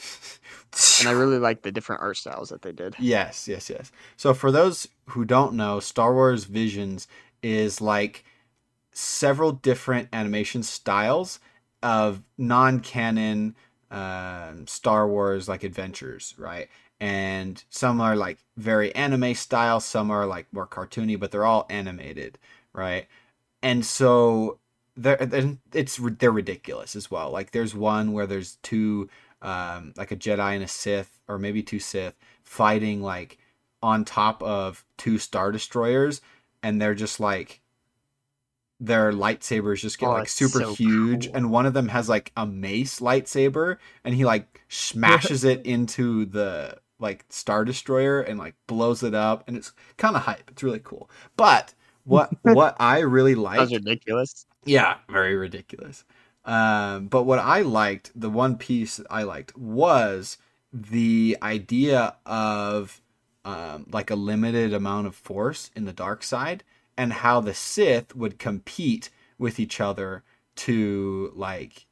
and 1.01 1.09
I 1.09 1.13
really 1.13 1.39
like 1.39 1.63
the 1.63 1.73
different 1.73 2.03
art 2.03 2.17
styles 2.17 2.51
that 2.51 2.63
they 2.63 2.73
did. 2.73 2.97
Yes, 2.99 3.49
yes, 3.49 3.71
yes. 3.71 3.93
So 4.17 4.35
for 4.35 4.51
those 4.51 4.89
who 5.11 5.25
don't 5.25 5.55
know, 5.55 5.81
Star 5.81 6.15
Wars 6.15 6.45
Visions 6.45 7.09
is 7.43 7.81
like 7.81 8.25
several 8.93 9.53
different 9.53 10.09
animation 10.13 10.63
styles 10.63 11.41
of 11.83 12.23
non-canon 12.39 13.57
um, 13.91 14.67
Star 14.67 15.09
Wars 15.09 15.49
like 15.49 15.65
adventures, 15.65 16.35
right? 16.39 16.69
And 17.01 17.63
some 17.69 18.01
are 18.01 18.17
like 18.17 18.39
very 18.57 18.95
anime 18.95 19.35
style, 19.35 19.81
some 19.81 20.11
are 20.11 20.27
like 20.27 20.47
more 20.53 20.67
cartoony, 20.67 21.19
but 21.19 21.31
they're 21.31 21.45
all 21.45 21.67
animated, 21.69 22.39
right? 22.73 23.07
And 23.63 23.85
so 23.85 24.59
they're 24.97 25.19
it's 25.73 25.97
they're 26.19 26.31
ridiculous 26.33 26.97
as 26.97 27.11
well. 27.11 27.31
Like 27.31 27.51
there's 27.53 27.75
one 27.75 28.13
where 28.13 28.27
there's 28.27 28.57
two 28.63 29.09
um 29.41 29.93
like 29.97 30.13
a 30.13 30.17
Jedi 30.17 30.55
and 30.55 30.63
a 30.65 30.69
Sith 30.69 31.19
or 31.29 31.39
maybe 31.39 31.63
two 31.63 31.79
Sith 31.79 32.15
fighting 32.43 33.03
like 33.03 33.39
on 33.83 34.05
top 34.05 34.43
of 34.43 34.85
two 34.97 35.19
star 35.19 35.51
destroyers 35.53 36.21
and 36.63 36.81
they're 36.81 36.95
just 36.95 37.19
like 37.21 37.61
their 38.81 39.13
lightsabers 39.13 39.79
just 39.81 39.99
get 39.99 40.09
Oh, 40.09 40.13
like 40.13 40.29
super 40.29 40.61
so 40.61 40.75
huge 40.75 41.27
cool. 41.27 41.37
and 41.37 41.51
one 41.51 41.67
of 41.67 41.73
them 41.75 41.89
has 41.89 42.09
like 42.09 42.33
a 42.37 42.45
mace 42.47 42.99
lightsaber 43.01 43.79
and 44.05 44.15
he 44.15 44.25
like 44.25 44.61
smashes 44.69 45.45
it 45.45 45.65
into 45.67 46.25
the 46.27 46.79
like 46.99 47.25
star 47.29 47.65
destroyer 47.65 48.21
and 48.21 48.39
like 48.39 48.55
blows 48.67 49.03
it 49.03 49.15
up 49.15 49.45
and 49.47 49.57
it's 49.57 49.73
kind 49.97 50.17
of 50.17 50.23
hype 50.23 50.51
it's 50.51 50.63
really 50.65 50.81
cool 50.83 51.09
but 51.37 51.75
what 52.05 52.35
what 52.43 52.77
i 52.81 52.99
really 53.01 53.35
like 53.37 53.71
ridiculous. 53.71 54.47
Yeah, 54.65 54.97
very 55.09 55.35
ridiculous. 55.37 56.05
Um, 56.45 57.07
but 57.07 57.23
what 57.25 57.39
I 57.39 57.63
liked, 57.63 58.11
the 58.15 58.31
one 58.31 58.57
piece 58.57 59.01
I 59.11 59.23
liked, 59.23 59.57
was 59.57 60.39
the 60.73 61.37
idea 61.43 62.17
of 62.27 63.01
um, 63.45 63.87
like 63.93 64.11
a 64.11 64.17
limited 64.17 64.73
amount 64.73 65.07
of 65.07 65.15
force 65.15 65.71
in 65.77 65.85
the 65.85 65.93
dark 65.93 66.23
side, 66.23 66.65
and 66.97 67.13
how 67.13 67.41
the 67.41 67.55
Sith 67.55 68.15
would 68.17 68.39
compete 68.39 69.11
with 69.39 69.59
each 69.61 69.81
other 69.81 70.23
to 70.55 71.33
like 71.35 71.87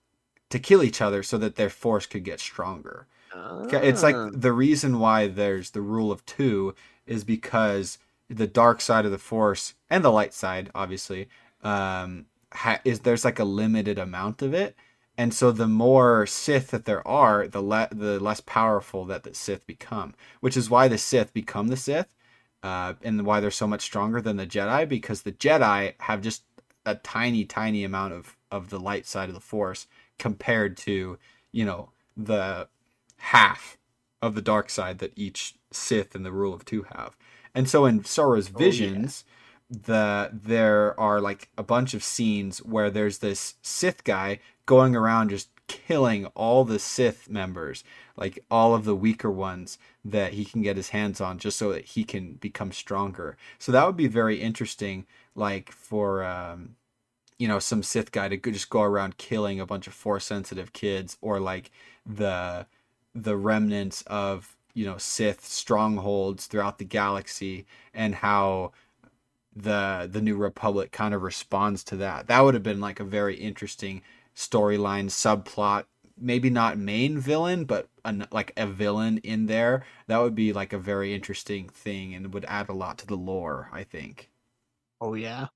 to 0.50 0.58
kill 0.58 0.82
each 0.82 1.00
other 1.00 1.22
so 1.22 1.38
that 1.38 1.56
their 1.56 1.70
force 1.70 2.06
could 2.06 2.24
get 2.24 2.40
stronger. 2.40 3.06
Okay, 3.34 3.88
It's 3.88 4.02
like 4.02 4.16
Ah. 4.16 4.30
the 4.32 4.52
reason 4.52 4.98
why 4.98 5.28
there's 5.28 5.70
the 5.70 5.80
rule 5.80 6.10
of 6.10 6.24
two 6.26 6.74
is 7.06 7.22
because 7.24 7.98
the 8.28 8.46
dark 8.48 8.80
side 8.80 9.04
of 9.04 9.12
the 9.12 9.18
force 9.18 9.74
and 9.88 10.04
the 10.04 10.10
light 10.12 10.34
side, 10.34 10.70
obviously, 10.74 11.28
um, 11.62 12.26
ha- 12.52 12.80
is 12.84 13.00
there's 13.00 13.24
like 13.24 13.38
a 13.38 13.44
limited 13.44 13.98
amount 13.98 14.42
of 14.42 14.54
it, 14.54 14.76
and 15.18 15.34
so 15.34 15.52
the 15.52 15.68
more 15.68 16.26
Sith 16.26 16.70
that 16.70 16.84
there 16.86 17.06
are, 17.06 17.48
the 17.48 17.62
le- 17.62 17.88
the 17.92 18.20
less 18.20 18.40
powerful 18.40 19.04
that 19.06 19.24
the 19.24 19.34
Sith 19.34 19.66
become. 19.66 20.14
Which 20.40 20.56
is 20.56 20.70
why 20.70 20.88
the 20.88 20.98
Sith 20.98 21.32
become 21.34 21.68
the 21.68 21.76
Sith, 21.76 22.14
uh, 22.62 22.94
and 23.02 23.26
why 23.26 23.40
they're 23.40 23.50
so 23.50 23.66
much 23.68 23.82
stronger 23.82 24.20
than 24.20 24.36
the 24.36 24.46
Jedi 24.46 24.88
because 24.88 25.22
the 25.22 25.32
Jedi 25.32 25.94
have 26.00 26.22
just 26.22 26.44
a 26.86 26.96
tiny, 26.96 27.44
tiny 27.44 27.84
amount 27.84 28.14
of 28.14 28.36
of 28.50 28.70
the 28.70 28.80
light 28.80 29.06
side 29.06 29.28
of 29.28 29.34
the 29.34 29.40
Force 29.40 29.86
compared 30.18 30.76
to 30.78 31.18
you 31.52 31.64
know 31.64 31.90
the 32.16 32.68
half 33.18 33.78
of 34.22 34.34
the 34.34 34.42
dark 34.42 34.70
side 34.70 34.98
that 35.00 35.12
each 35.16 35.54
Sith 35.72 36.14
and 36.14 36.26
the 36.26 36.32
Rule 36.32 36.54
of 36.54 36.64
Two 36.64 36.84
have. 36.94 37.16
And 37.54 37.68
so 37.68 37.86
in 37.86 38.04
Star 38.04 38.28
Wars 38.28 38.48
Oh, 38.54 38.72
yeah. 38.72 39.08
The 39.70 40.30
there 40.32 40.98
are 40.98 41.20
like 41.20 41.48
a 41.56 41.62
bunch 41.62 41.94
of 41.94 42.02
scenes 42.02 42.58
where 42.58 42.90
there's 42.90 43.18
this 43.18 43.54
Sith 43.62 44.02
guy 44.04 44.40
going 44.66 44.96
around 44.96 45.30
just 45.30 45.48
killing 45.68 46.26
all 46.26 46.64
the 46.64 46.80
Sith 46.80 47.28
members, 47.30 47.84
like 48.16 48.44
all 48.50 48.74
of 48.74 48.84
the 48.84 48.96
weaker 48.96 49.30
ones 49.30 49.78
that 50.04 50.32
he 50.32 50.44
can 50.44 50.62
get 50.62 50.76
his 50.76 50.88
hands 50.88 51.20
on 51.20 51.38
just 51.38 51.56
so 51.56 51.70
that 51.72 51.84
he 51.84 52.02
can 52.02 52.34
become 52.34 52.72
stronger. 52.72 53.36
So 53.58 53.70
that 53.70 53.86
would 53.86 53.96
be 53.96 54.08
very 54.08 54.40
interesting 54.40 55.06
like 55.36 55.70
for 55.70 56.24
um 56.24 56.74
you 57.38 57.48
know 57.48 57.58
some 57.58 57.82
Sith 57.82 58.12
guy 58.12 58.28
to 58.28 58.36
just 58.36 58.70
go 58.70 58.82
around 58.82 59.16
killing 59.16 59.60
a 59.60 59.66
bunch 59.66 59.86
of 59.86 59.94
force 59.94 60.24
sensitive 60.24 60.72
kids 60.72 61.16
or 61.20 61.40
like 61.40 61.70
the 62.04 62.66
the 63.14 63.36
remnants 63.36 64.02
of 64.02 64.56
you 64.74 64.84
know 64.84 64.98
Sith 64.98 65.44
strongholds 65.44 66.46
throughout 66.46 66.78
the 66.78 66.84
galaxy 66.84 67.66
and 67.94 68.16
how 68.16 68.72
the 69.54 70.08
the 70.10 70.20
new 70.22 70.36
republic 70.36 70.92
kind 70.92 71.14
of 71.14 71.22
responds 71.22 71.84
to 71.84 71.96
that. 71.96 72.26
That 72.28 72.40
would 72.40 72.54
have 72.54 72.62
been 72.62 72.80
like 72.80 73.00
a 73.00 73.04
very 73.04 73.36
interesting 73.36 74.02
storyline 74.34 75.06
subplot. 75.06 75.86
Maybe 76.16 76.50
not 76.50 76.78
main 76.78 77.18
villain 77.18 77.64
but 77.64 77.88
an, 78.04 78.26
like 78.30 78.52
a 78.56 78.66
villain 78.66 79.18
in 79.18 79.46
there. 79.46 79.84
That 80.06 80.18
would 80.18 80.34
be 80.34 80.52
like 80.52 80.72
a 80.72 80.78
very 80.78 81.14
interesting 81.14 81.68
thing 81.68 82.14
and 82.14 82.32
would 82.34 82.44
add 82.46 82.68
a 82.68 82.74
lot 82.74 82.98
to 82.98 83.06
the 83.06 83.16
lore 83.16 83.70
i 83.72 83.84
think. 83.84 84.30
Oh 85.00 85.14
yeah. 85.14 85.48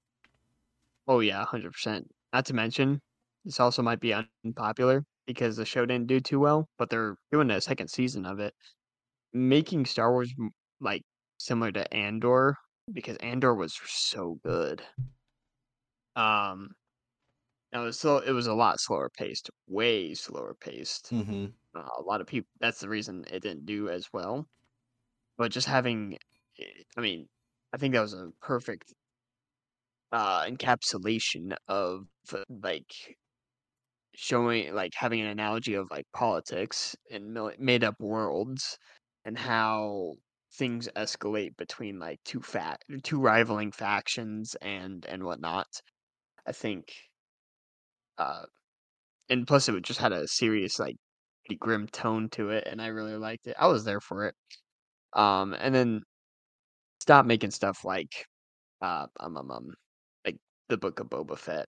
Oh 1.06 1.20
yeah, 1.20 1.44
hundred 1.46 1.72
percent. 1.72 2.10
Not 2.32 2.46
to 2.46 2.54
mention, 2.54 3.00
this 3.44 3.60
also 3.60 3.82
might 3.82 4.00
be 4.00 4.12
unpopular 4.44 5.04
because 5.26 5.56
the 5.56 5.64
show 5.64 5.86
didn't 5.86 6.08
do 6.08 6.20
too 6.20 6.40
well, 6.40 6.68
but 6.78 6.90
they're 6.90 7.16
doing 7.32 7.50
a 7.50 7.60
second 7.60 7.88
season 7.88 8.26
of 8.26 8.38
it, 8.40 8.54
making 9.32 9.86
Star 9.86 10.12
Wars 10.12 10.34
like 10.80 11.04
similar 11.38 11.72
to 11.72 11.94
Andor 11.94 12.56
because 12.92 13.16
Andor 13.18 13.54
was 13.54 13.78
so 13.86 14.38
good. 14.44 14.82
Um, 16.16 16.74
now 17.72 17.82
it 17.82 17.86
was 17.86 17.98
still 17.98 18.18
it 18.18 18.32
was 18.32 18.46
a 18.46 18.54
lot 18.54 18.80
slower 18.80 19.10
paced, 19.10 19.50
way 19.66 20.14
slower 20.14 20.54
paced. 20.54 21.10
mm-hmm. 21.12 21.46
Uh, 21.74 21.88
a 21.98 22.02
lot 22.02 22.20
of 22.20 22.26
people. 22.26 22.48
That's 22.60 22.80
the 22.80 22.88
reason 22.88 23.24
it 23.30 23.40
didn't 23.40 23.66
do 23.66 23.88
as 23.88 24.12
well. 24.12 24.46
But 25.38 25.52
just 25.52 25.66
having, 25.66 26.18
eh, 26.60 26.82
I 26.96 27.00
mean, 27.00 27.28
I 27.72 27.78
think 27.78 27.94
that 27.94 28.00
was 28.00 28.14
a 28.14 28.30
perfect 28.40 28.94
uh 30.12 30.44
encapsulation 30.44 31.54
of 31.68 32.06
uh, 32.32 32.44
like 32.62 33.16
showing 34.14 34.72
like 34.74 34.94
having 34.94 35.20
an 35.20 35.26
analogy 35.26 35.74
of 35.74 35.90
like 35.90 36.06
politics 36.12 36.94
and 37.10 37.36
made 37.58 37.82
up 37.84 37.98
worlds 38.00 38.78
and 39.24 39.36
how 39.36 40.14
things 40.54 40.88
escalate 40.96 41.56
between 41.56 41.98
like 41.98 42.20
two 42.24 42.40
fat 42.40 42.82
two 43.02 43.20
rivaling 43.20 43.72
factions 43.72 44.54
and 44.62 45.04
and 45.06 45.24
whatnot 45.24 45.68
i 46.46 46.52
think 46.52 46.94
uh 48.18 48.44
and 49.30 49.46
plus 49.46 49.68
it 49.68 49.82
just 49.82 50.00
had 50.00 50.12
a 50.12 50.28
serious 50.28 50.78
like 50.80 50.96
pretty 51.46 51.58
grim 51.58 51.88
tone 51.88 52.28
to 52.30 52.50
it 52.50 52.66
and 52.68 52.82
i 52.82 52.88
really 52.88 53.16
liked 53.16 53.46
it. 53.48 53.56
I 53.58 53.68
was 53.68 53.84
there 53.84 54.00
for 54.00 54.26
it. 54.26 54.36
Um 55.14 55.54
and 55.54 55.74
then 55.74 56.02
stop 57.00 57.26
making 57.26 57.50
stuff 57.50 57.84
like 57.84 58.26
uh 58.82 59.06
um, 59.20 59.36
um, 59.36 59.50
um 59.50 59.74
like 60.26 60.38
the 60.68 60.78
book 60.78 61.00
of 61.00 61.08
boba 61.08 61.38
fett 61.38 61.66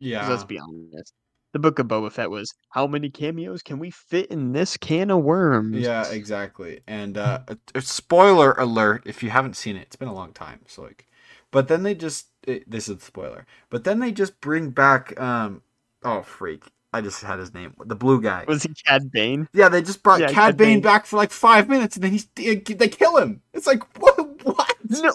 yeah 0.00 0.28
let's 0.30 0.44
be 0.44 0.58
honest 0.58 1.14
the 1.56 1.60
book 1.60 1.78
of 1.78 1.86
boba 1.88 2.12
fett 2.12 2.28
was 2.30 2.52
how 2.70 2.86
many 2.86 3.08
cameos 3.08 3.62
can 3.62 3.78
we 3.78 3.90
fit 3.90 4.26
in 4.30 4.52
this 4.52 4.76
can 4.76 5.10
of 5.10 5.22
worms 5.22 5.74
Yeah, 5.82 6.06
exactly. 6.10 6.80
And 6.86 7.16
uh, 7.16 7.40
a, 7.48 7.56
a 7.74 7.80
spoiler 7.80 8.52
alert 8.52 9.02
if 9.06 9.22
you 9.22 9.30
haven't 9.30 9.56
seen 9.56 9.76
it, 9.76 9.82
it's 9.82 9.96
been 9.96 10.08
a 10.08 10.14
long 10.14 10.32
time. 10.32 10.60
So 10.66 10.82
like, 10.82 11.06
but 11.50 11.68
then 11.68 11.82
they 11.82 11.94
just 11.94 12.26
it, 12.46 12.70
this 12.70 12.88
is 12.88 12.96
the 12.96 13.04
spoiler. 13.04 13.46
But 13.70 13.84
then 13.84 14.00
they 14.00 14.12
just 14.12 14.38
bring 14.42 14.68
back 14.70 15.18
um 15.18 15.62
oh 16.04 16.20
freak, 16.22 16.64
I 16.92 17.00
just 17.00 17.22
had 17.22 17.38
his 17.38 17.54
name, 17.54 17.74
the 17.84 17.96
blue 17.96 18.20
guy. 18.20 18.44
was 18.46 18.62
he 18.62 18.74
cad 18.86 19.10
bane 19.10 19.48
yeah, 19.54 19.70
they 19.70 19.80
just 19.80 20.02
brought 20.02 20.20
Yeah, 20.20 20.26
Cad 20.26 20.34
Cad 20.34 20.56
Bane 20.58 20.68
Bane. 20.74 20.80
back 20.82 21.06
for 21.06 21.16
like 21.16 21.30
five 21.30 21.68
minutes, 21.70 21.96
and 21.96 22.04
then 22.04 22.12
he's 22.12 22.26
they, 22.34 22.56
they 22.56 22.88
kill 22.88 23.16
him. 23.16 23.40
It's 23.54 23.66
like 23.66 23.82
what 23.98 24.44
what? 24.44 24.76
No. 24.90 25.12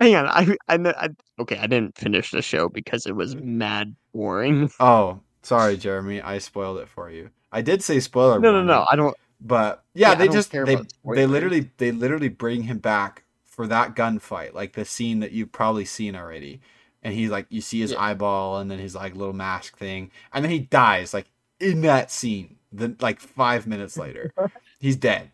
Hang 0.00 0.14
on, 0.16 0.26
I, 0.26 0.56
I, 0.68 0.76
I 0.76 1.08
okay, 1.40 1.58
I 1.58 1.66
didn't 1.66 1.96
finish 1.98 2.30
the 2.30 2.42
show 2.42 2.68
because 2.68 3.06
it 3.06 3.14
was 3.14 3.36
mad 3.36 3.94
boring. 4.12 4.70
Oh, 4.80 5.20
sorry, 5.42 5.76
Jeremy. 5.76 6.20
I 6.20 6.38
spoiled 6.38 6.78
it 6.78 6.88
for 6.88 7.10
you. 7.10 7.30
I 7.52 7.62
did 7.62 7.82
say 7.82 8.00
spoiler. 8.00 8.40
No, 8.40 8.52
no, 8.52 8.62
warning, 8.62 8.64
no, 8.64 8.86
I 8.90 8.96
don't. 8.96 9.16
But 9.40 9.84
yeah, 9.94 10.10
Yeah, 10.10 10.14
they 10.14 10.28
just 10.28 10.52
they 10.64 10.76
they 11.12 11.26
literally 11.26 11.70
they 11.78 11.92
literally 11.92 12.28
bring 12.28 12.62
him 12.64 12.78
back 12.78 13.24
for 13.46 13.66
that 13.66 13.94
gunfight, 13.96 14.54
like 14.54 14.72
the 14.74 14.84
scene 14.84 15.20
that 15.20 15.32
you've 15.32 15.52
probably 15.52 15.84
seen 15.84 16.16
already. 16.16 16.60
And 17.02 17.14
he's 17.14 17.30
like, 17.30 17.46
you 17.50 17.60
see 17.60 17.80
his 17.80 17.92
Yeah. 17.92 18.00
eyeball, 18.00 18.58
and 18.58 18.70
then 18.70 18.78
his 18.78 18.94
like 18.94 19.14
little 19.16 19.34
mask 19.34 19.76
thing, 19.78 20.10
and 20.32 20.44
then 20.44 20.50
he 20.52 20.60
dies 20.60 21.14
like 21.14 21.26
in 21.60 21.82
that 21.82 22.10
scene. 22.10 22.56
Then 22.72 22.96
like 23.00 23.20
five 23.20 23.66
minutes 23.66 23.98
later, 23.98 24.34
he's 24.80 24.96
dead. 24.96 25.30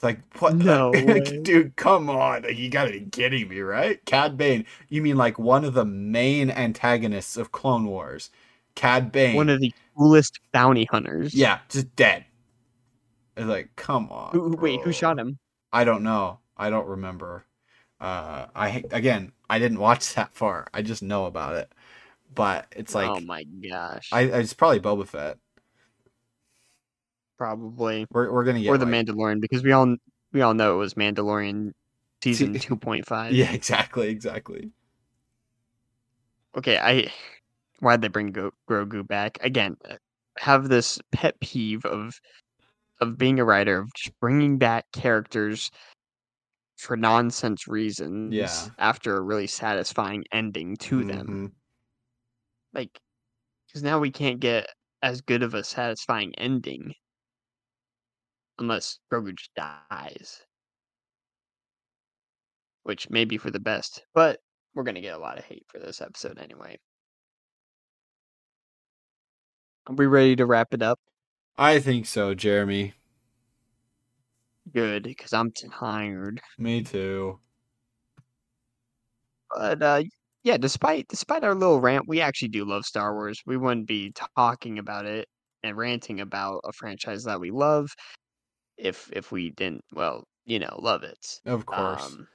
It's 0.00 0.04
like 0.04 0.20
what? 0.38 0.56
No 0.56 0.90
like, 0.94 1.42
dude, 1.42 1.76
come 1.76 2.08
on! 2.08 2.44
Like, 2.44 2.56
you 2.56 2.70
gotta 2.70 2.92
be 2.92 3.00
kidding 3.12 3.50
me, 3.50 3.60
right? 3.60 4.02
Cad 4.06 4.38
Bane. 4.38 4.64
You 4.88 5.02
mean 5.02 5.18
like 5.18 5.38
one 5.38 5.62
of 5.62 5.74
the 5.74 5.84
main 5.84 6.50
antagonists 6.50 7.36
of 7.36 7.52
Clone 7.52 7.84
Wars, 7.84 8.30
Cad 8.74 9.12
Bane? 9.12 9.36
One 9.36 9.50
of 9.50 9.60
the 9.60 9.74
coolest 9.98 10.40
bounty 10.52 10.86
hunters. 10.90 11.34
Yeah, 11.34 11.58
just 11.68 11.94
dead. 11.96 12.24
It's 13.36 13.46
like, 13.46 13.76
come 13.76 14.08
on. 14.10 14.32
Who, 14.32 14.48
who- 14.48 14.56
wait, 14.56 14.80
who 14.80 14.90
shot 14.90 15.18
him? 15.18 15.38
I 15.70 15.84
don't 15.84 16.02
know. 16.02 16.38
I 16.56 16.70
don't 16.70 16.86
remember. 16.86 17.44
Uh, 18.00 18.46
I 18.56 18.82
again, 18.92 19.32
I 19.50 19.58
didn't 19.58 19.80
watch 19.80 20.14
that 20.14 20.32
far. 20.32 20.66
I 20.72 20.80
just 20.80 21.02
know 21.02 21.26
about 21.26 21.56
it. 21.56 21.70
But 22.34 22.68
it's 22.74 22.94
like, 22.94 23.10
oh 23.10 23.20
my 23.20 23.44
gosh. 23.44 24.08
I, 24.12 24.22
it's 24.22 24.54
probably 24.54 24.80
Boba 24.80 25.06
Fett. 25.06 25.36
Probably 27.40 28.06
We're 28.12 28.30
we're 28.30 28.44
gonna 28.44 28.60
get 28.60 28.68
or 28.68 28.76
the 28.76 28.84
like- 28.84 29.06
Mandalorian 29.06 29.40
because 29.40 29.62
we 29.62 29.72
all 29.72 29.96
we 30.32 30.42
all 30.42 30.52
know 30.52 30.74
it 30.74 30.78
was 30.78 30.92
Mandalorian 30.94 31.72
season 32.22 32.52
two 32.52 32.76
point 32.76 33.06
five. 33.06 33.32
Yeah, 33.32 33.50
exactly, 33.60 34.08
exactly. 34.10 34.70
Okay, 36.56 36.76
I 36.78 37.10
why'd 37.80 38.02
they 38.02 38.08
bring 38.08 38.30
Go- 38.32 38.52
Grogu 38.68 39.06
back 39.08 39.38
again? 39.40 39.76
uh, 39.88 39.96
Have 40.38 40.68
this 40.68 40.98
pet 41.12 41.40
peeve 41.40 41.84
of 41.86 42.20
of 43.00 43.16
being 43.16 43.40
a 43.40 43.44
writer 43.44 43.78
of 43.78 43.92
just 43.94 44.18
bringing 44.20 44.58
back 44.58 44.84
characters 44.92 45.70
for 46.76 46.96
nonsense 46.96 47.66
reasons. 47.66 48.34
Yeah. 48.34 48.54
After 48.78 49.16
a 49.16 49.22
really 49.22 49.46
satisfying 49.46 50.24
ending 50.30 50.76
to 50.76 51.04
them, 51.04 51.26
Mhm. 51.26 51.52
like 52.74 53.00
because 53.66 53.82
now 53.82 53.98
we 53.98 54.10
can't 54.10 54.40
get 54.40 54.66
as 55.02 55.22
good 55.22 55.42
of 55.42 55.54
a 55.54 55.64
satisfying 55.64 56.34
ending 56.36 56.92
unless 58.60 58.98
Grogu 59.12 59.36
just 59.36 59.54
dies, 59.54 60.42
which 62.84 63.10
may 63.10 63.24
be 63.24 63.38
for 63.38 63.50
the 63.50 63.60
best, 63.60 64.04
but 64.14 64.40
we're 64.74 64.84
gonna 64.84 65.00
get 65.00 65.16
a 65.16 65.18
lot 65.18 65.38
of 65.38 65.44
hate 65.44 65.64
for 65.66 65.78
this 65.78 66.00
episode 66.00 66.38
anyway. 66.38 66.78
Are 69.86 69.94
we 69.94 70.06
ready 70.06 70.36
to 70.36 70.46
wrap 70.46 70.72
it 70.72 70.82
up? 70.82 71.00
I 71.58 71.80
think 71.80 72.06
so, 72.06 72.34
Jeremy. 72.34 72.94
Good, 74.72 75.02
because 75.02 75.32
I'm 75.32 75.50
tired. 75.52 76.40
Me 76.58 76.82
too. 76.82 77.40
But 79.50 79.82
uh, 79.82 80.02
yeah, 80.44 80.58
despite 80.58 81.08
despite 81.08 81.44
our 81.44 81.54
little 81.54 81.80
rant, 81.80 82.06
we 82.06 82.20
actually 82.20 82.48
do 82.48 82.64
love 82.64 82.84
Star 82.86 83.14
Wars. 83.14 83.42
We 83.46 83.56
wouldn't 83.56 83.88
be 83.88 84.12
talking 84.36 84.78
about 84.78 85.06
it 85.06 85.28
and 85.62 85.76
ranting 85.76 86.20
about 86.20 86.60
a 86.64 86.72
franchise 86.72 87.24
that 87.24 87.40
we 87.40 87.50
love 87.50 87.90
if 88.80 89.10
if 89.12 89.32
we 89.32 89.50
didn't, 89.50 89.84
well, 89.92 90.24
you 90.44 90.58
know, 90.58 90.78
love 90.80 91.02
it. 91.02 91.40
Of 91.46 91.66
course. 91.66 92.04
Um, 92.04 92.28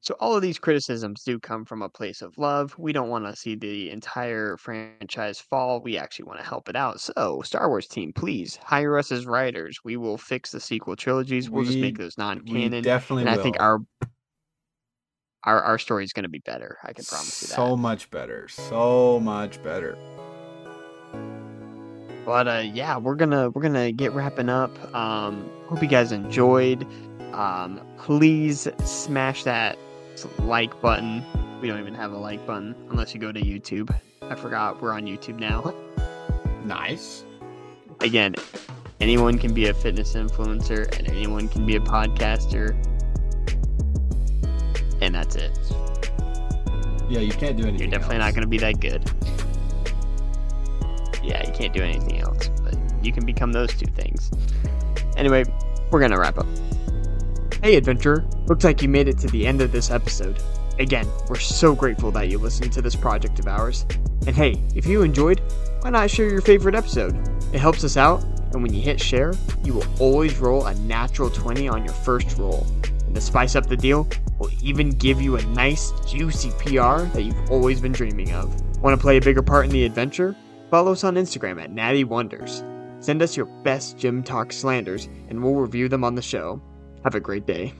so 0.00 0.14
all 0.20 0.34
of 0.34 0.42
these 0.42 0.58
criticisms 0.58 1.22
do 1.24 1.38
come 1.40 1.64
from 1.64 1.82
a 1.82 1.88
place 1.88 2.22
of 2.22 2.38
love. 2.38 2.74
We 2.78 2.92
don't 2.92 3.08
want 3.08 3.26
to 3.26 3.34
see 3.34 3.56
the 3.56 3.90
entire 3.90 4.56
franchise 4.56 5.40
fall. 5.40 5.80
We 5.82 5.98
actually 5.98 6.26
want 6.26 6.38
to 6.38 6.46
help 6.46 6.68
it 6.68 6.76
out. 6.76 7.00
So, 7.00 7.42
Star 7.44 7.68
Wars 7.68 7.88
team, 7.88 8.12
please 8.12 8.58
hire 8.62 8.96
us 8.96 9.10
as 9.10 9.26
writers. 9.26 9.80
We 9.84 9.96
will 9.96 10.16
fix 10.16 10.52
the 10.52 10.60
sequel 10.60 10.94
trilogies. 10.94 11.50
We'll 11.50 11.64
just 11.64 11.78
make 11.78 11.98
those 11.98 12.16
non-canon. 12.16 12.84
definitely 12.84 13.24
and 13.24 13.30
I 13.30 13.36
will. 13.36 13.42
think 13.42 13.60
our 13.60 13.80
our 15.44 15.62
our 15.62 15.78
story 15.78 16.04
is 16.04 16.12
going 16.12 16.24
to 16.24 16.28
be 16.28 16.42
better. 16.44 16.78
I 16.84 16.92
can 16.92 17.04
promise 17.04 17.42
you 17.42 17.48
that. 17.48 17.56
so 17.56 17.76
much 17.76 18.10
better. 18.10 18.48
So 18.48 19.20
much 19.20 19.62
better. 19.62 19.98
But 22.28 22.46
uh, 22.46 22.62
yeah, 22.74 22.98
we're 22.98 23.14
gonna 23.14 23.48
we're 23.48 23.62
gonna 23.62 23.90
get 23.90 24.12
wrapping 24.12 24.50
up. 24.50 24.94
Um, 24.94 25.48
hope 25.66 25.80
you 25.80 25.88
guys 25.88 26.12
enjoyed. 26.12 26.86
Um, 27.32 27.80
please 27.96 28.68
smash 28.84 29.44
that 29.44 29.78
like 30.40 30.78
button. 30.82 31.24
We 31.62 31.68
don't 31.68 31.80
even 31.80 31.94
have 31.94 32.12
a 32.12 32.18
like 32.18 32.46
button 32.46 32.74
unless 32.90 33.14
you 33.14 33.20
go 33.20 33.32
to 33.32 33.40
YouTube. 33.40 33.96
I 34.20 34.34
forgot 34.34 34.82
we're 34.82 34.92
on 34.92 35.04
YouTube 35.04 35.38
now. 35.38 35.74
Nice. 36.64 37.24
Again, 38.00 38.34
anyone 39.00 39.38
can 39.38 39.54
be 39.54 39.68
a 39.68 39.72
fitness 39.72 40.12
influencer 40.12 40.94
and 40.98 41.08
anyone 41.08 41.48
can 41.48 41.64
be 41.64 41.76
a 41.76 41.80
podcaster. 41.80 42.72
And 45.00 45.14
that's 45.14 45.34
it. 45.34 45.58
Yeah, 47.08 47.20
you 47.20 47.32
can't 47.32 47.56
do 47.56 47.62
anything. 47.62 47.88
You're 47.88 47.98
definitely 47.98 48.18
not 48.18 48.34
going 48.34 48.42
to 48.42 48.48
be 48.48 48.58
that 48.58 48.80
good. 48.80 49.10
Yeah, 51.22 51.46
you 51.46 51.52
can't 51.52 51.72
do 51.72 51.82
anything 51.82 52.20
else, 52.20 52.48
but 52.62 52.76
you 53.02 53.12
can 53.12 53.26
become 53.26 53.52
those 53.52 53.70
two 53.74 53.86
things. 53.86 54.30
Anyway, 55.16 55.44
we're 55.90 56.06
to 56.06 56.16
wrap 56.16 56.38
up. 56.38 56.46
Hey, 57.62 57.76
adventurer. 57.76 58.24
Looks 58.46 58.64
like 58.64 58.82
you 58.82 58.88
made 58.88 59.08
it 59.08 59.18
to 59.18 59.26
the 59.28 59.46
end 59.46 59.60
of 59.60 59.72
this 59.72 59.90
episode. 59.90 60.40
Again, 60.78 61.08
we're 61.28 61.40
so 61.40 61.74
grateful 61.74 62.12
that 62.12 62.28
you 62.28 62.38
listened 62.38 62.72
to 62.72 62.82
this 62.82 62.94
project 62.94 63.40
of 63.40 63.48
ours. 63.48 63.84
And 64.26 64.36
hey, 64.36 64.62
if 64.76 64.86
you 64.86 65.02
enjoyed, 65.02 65.40
why 65.80 65.90
not 65.90 66.08
share 66.08 66.28
your 66.28 66.40
favorite 66.40 66.76
episode? 66.76 67.16
It 67.52 67.58
helps 67.58 67.82
us 67.82 67.96
out, 67.96 68.22
and 68.52 68.62
when 68.62 68.72
you 68.72 68.80
hit 68.80 69.00
share, 69.00 69.34
you 69.64 69.74
will 69.74 69.86
always 69.98 70.38
roll 70.38 70.66
a 70.66 70.74
natural 70.76 71.30
20 71.30 71.68
on 71.68 71.84
your 71.84 71.94
first 71.94 72.38
roll. 72.38 72.66
And 73.06 73.14
to 73.14 73.20
spice 73.20 73.56
up 73.56 73.66
the 73.66 73.76
deal, 73.76 74.06
we'll 74.38 74.50
even 74.62 74.90
give 74.90 75.20
you 75.20 75.36
a 75.36 75.42
nice, 75.46 75.90
juicy 76.06 76.50
PR 76.58 77.02
that 77.12 77.22
you've 77.24 77.50
always 77.50 77.80
been 77.80 77.92
dreaming 77.92 78.32
of. 78.32 78.54
Want 78.80 78.96
to 78.96 79.02
play 79.02 79.16
a 79.16 79.20
bigger 79.20 79.42
part 79.42 79.64
in 79.64 79.72
the 79.72 79.84
adventure? 79.84 80.36
Follow 80.70 80.92
us 80.92 81.04
on 81.04 81.14
Instagram 81.14 81.62
at 81.62 81.72
Natty 81.72 82.04
Wonders. 82.04 82.62
Send 83.00 83.22
us 83.22 83.36
your 83.36 83.46
best 83.62 83.96
GymTok 83.96 84.52
slanders, 84.52 85.08
and 85.28 85.42
we'll 85.42 85.54
review 85.54 85.88
them 85.88 86.04
on 86.04 86.14
the 86.14 86.22
show. 86.22 86.60
Have 87.04 87.14
a 87.14 87.20
great 87.20 87.46
day. 87.46 87.72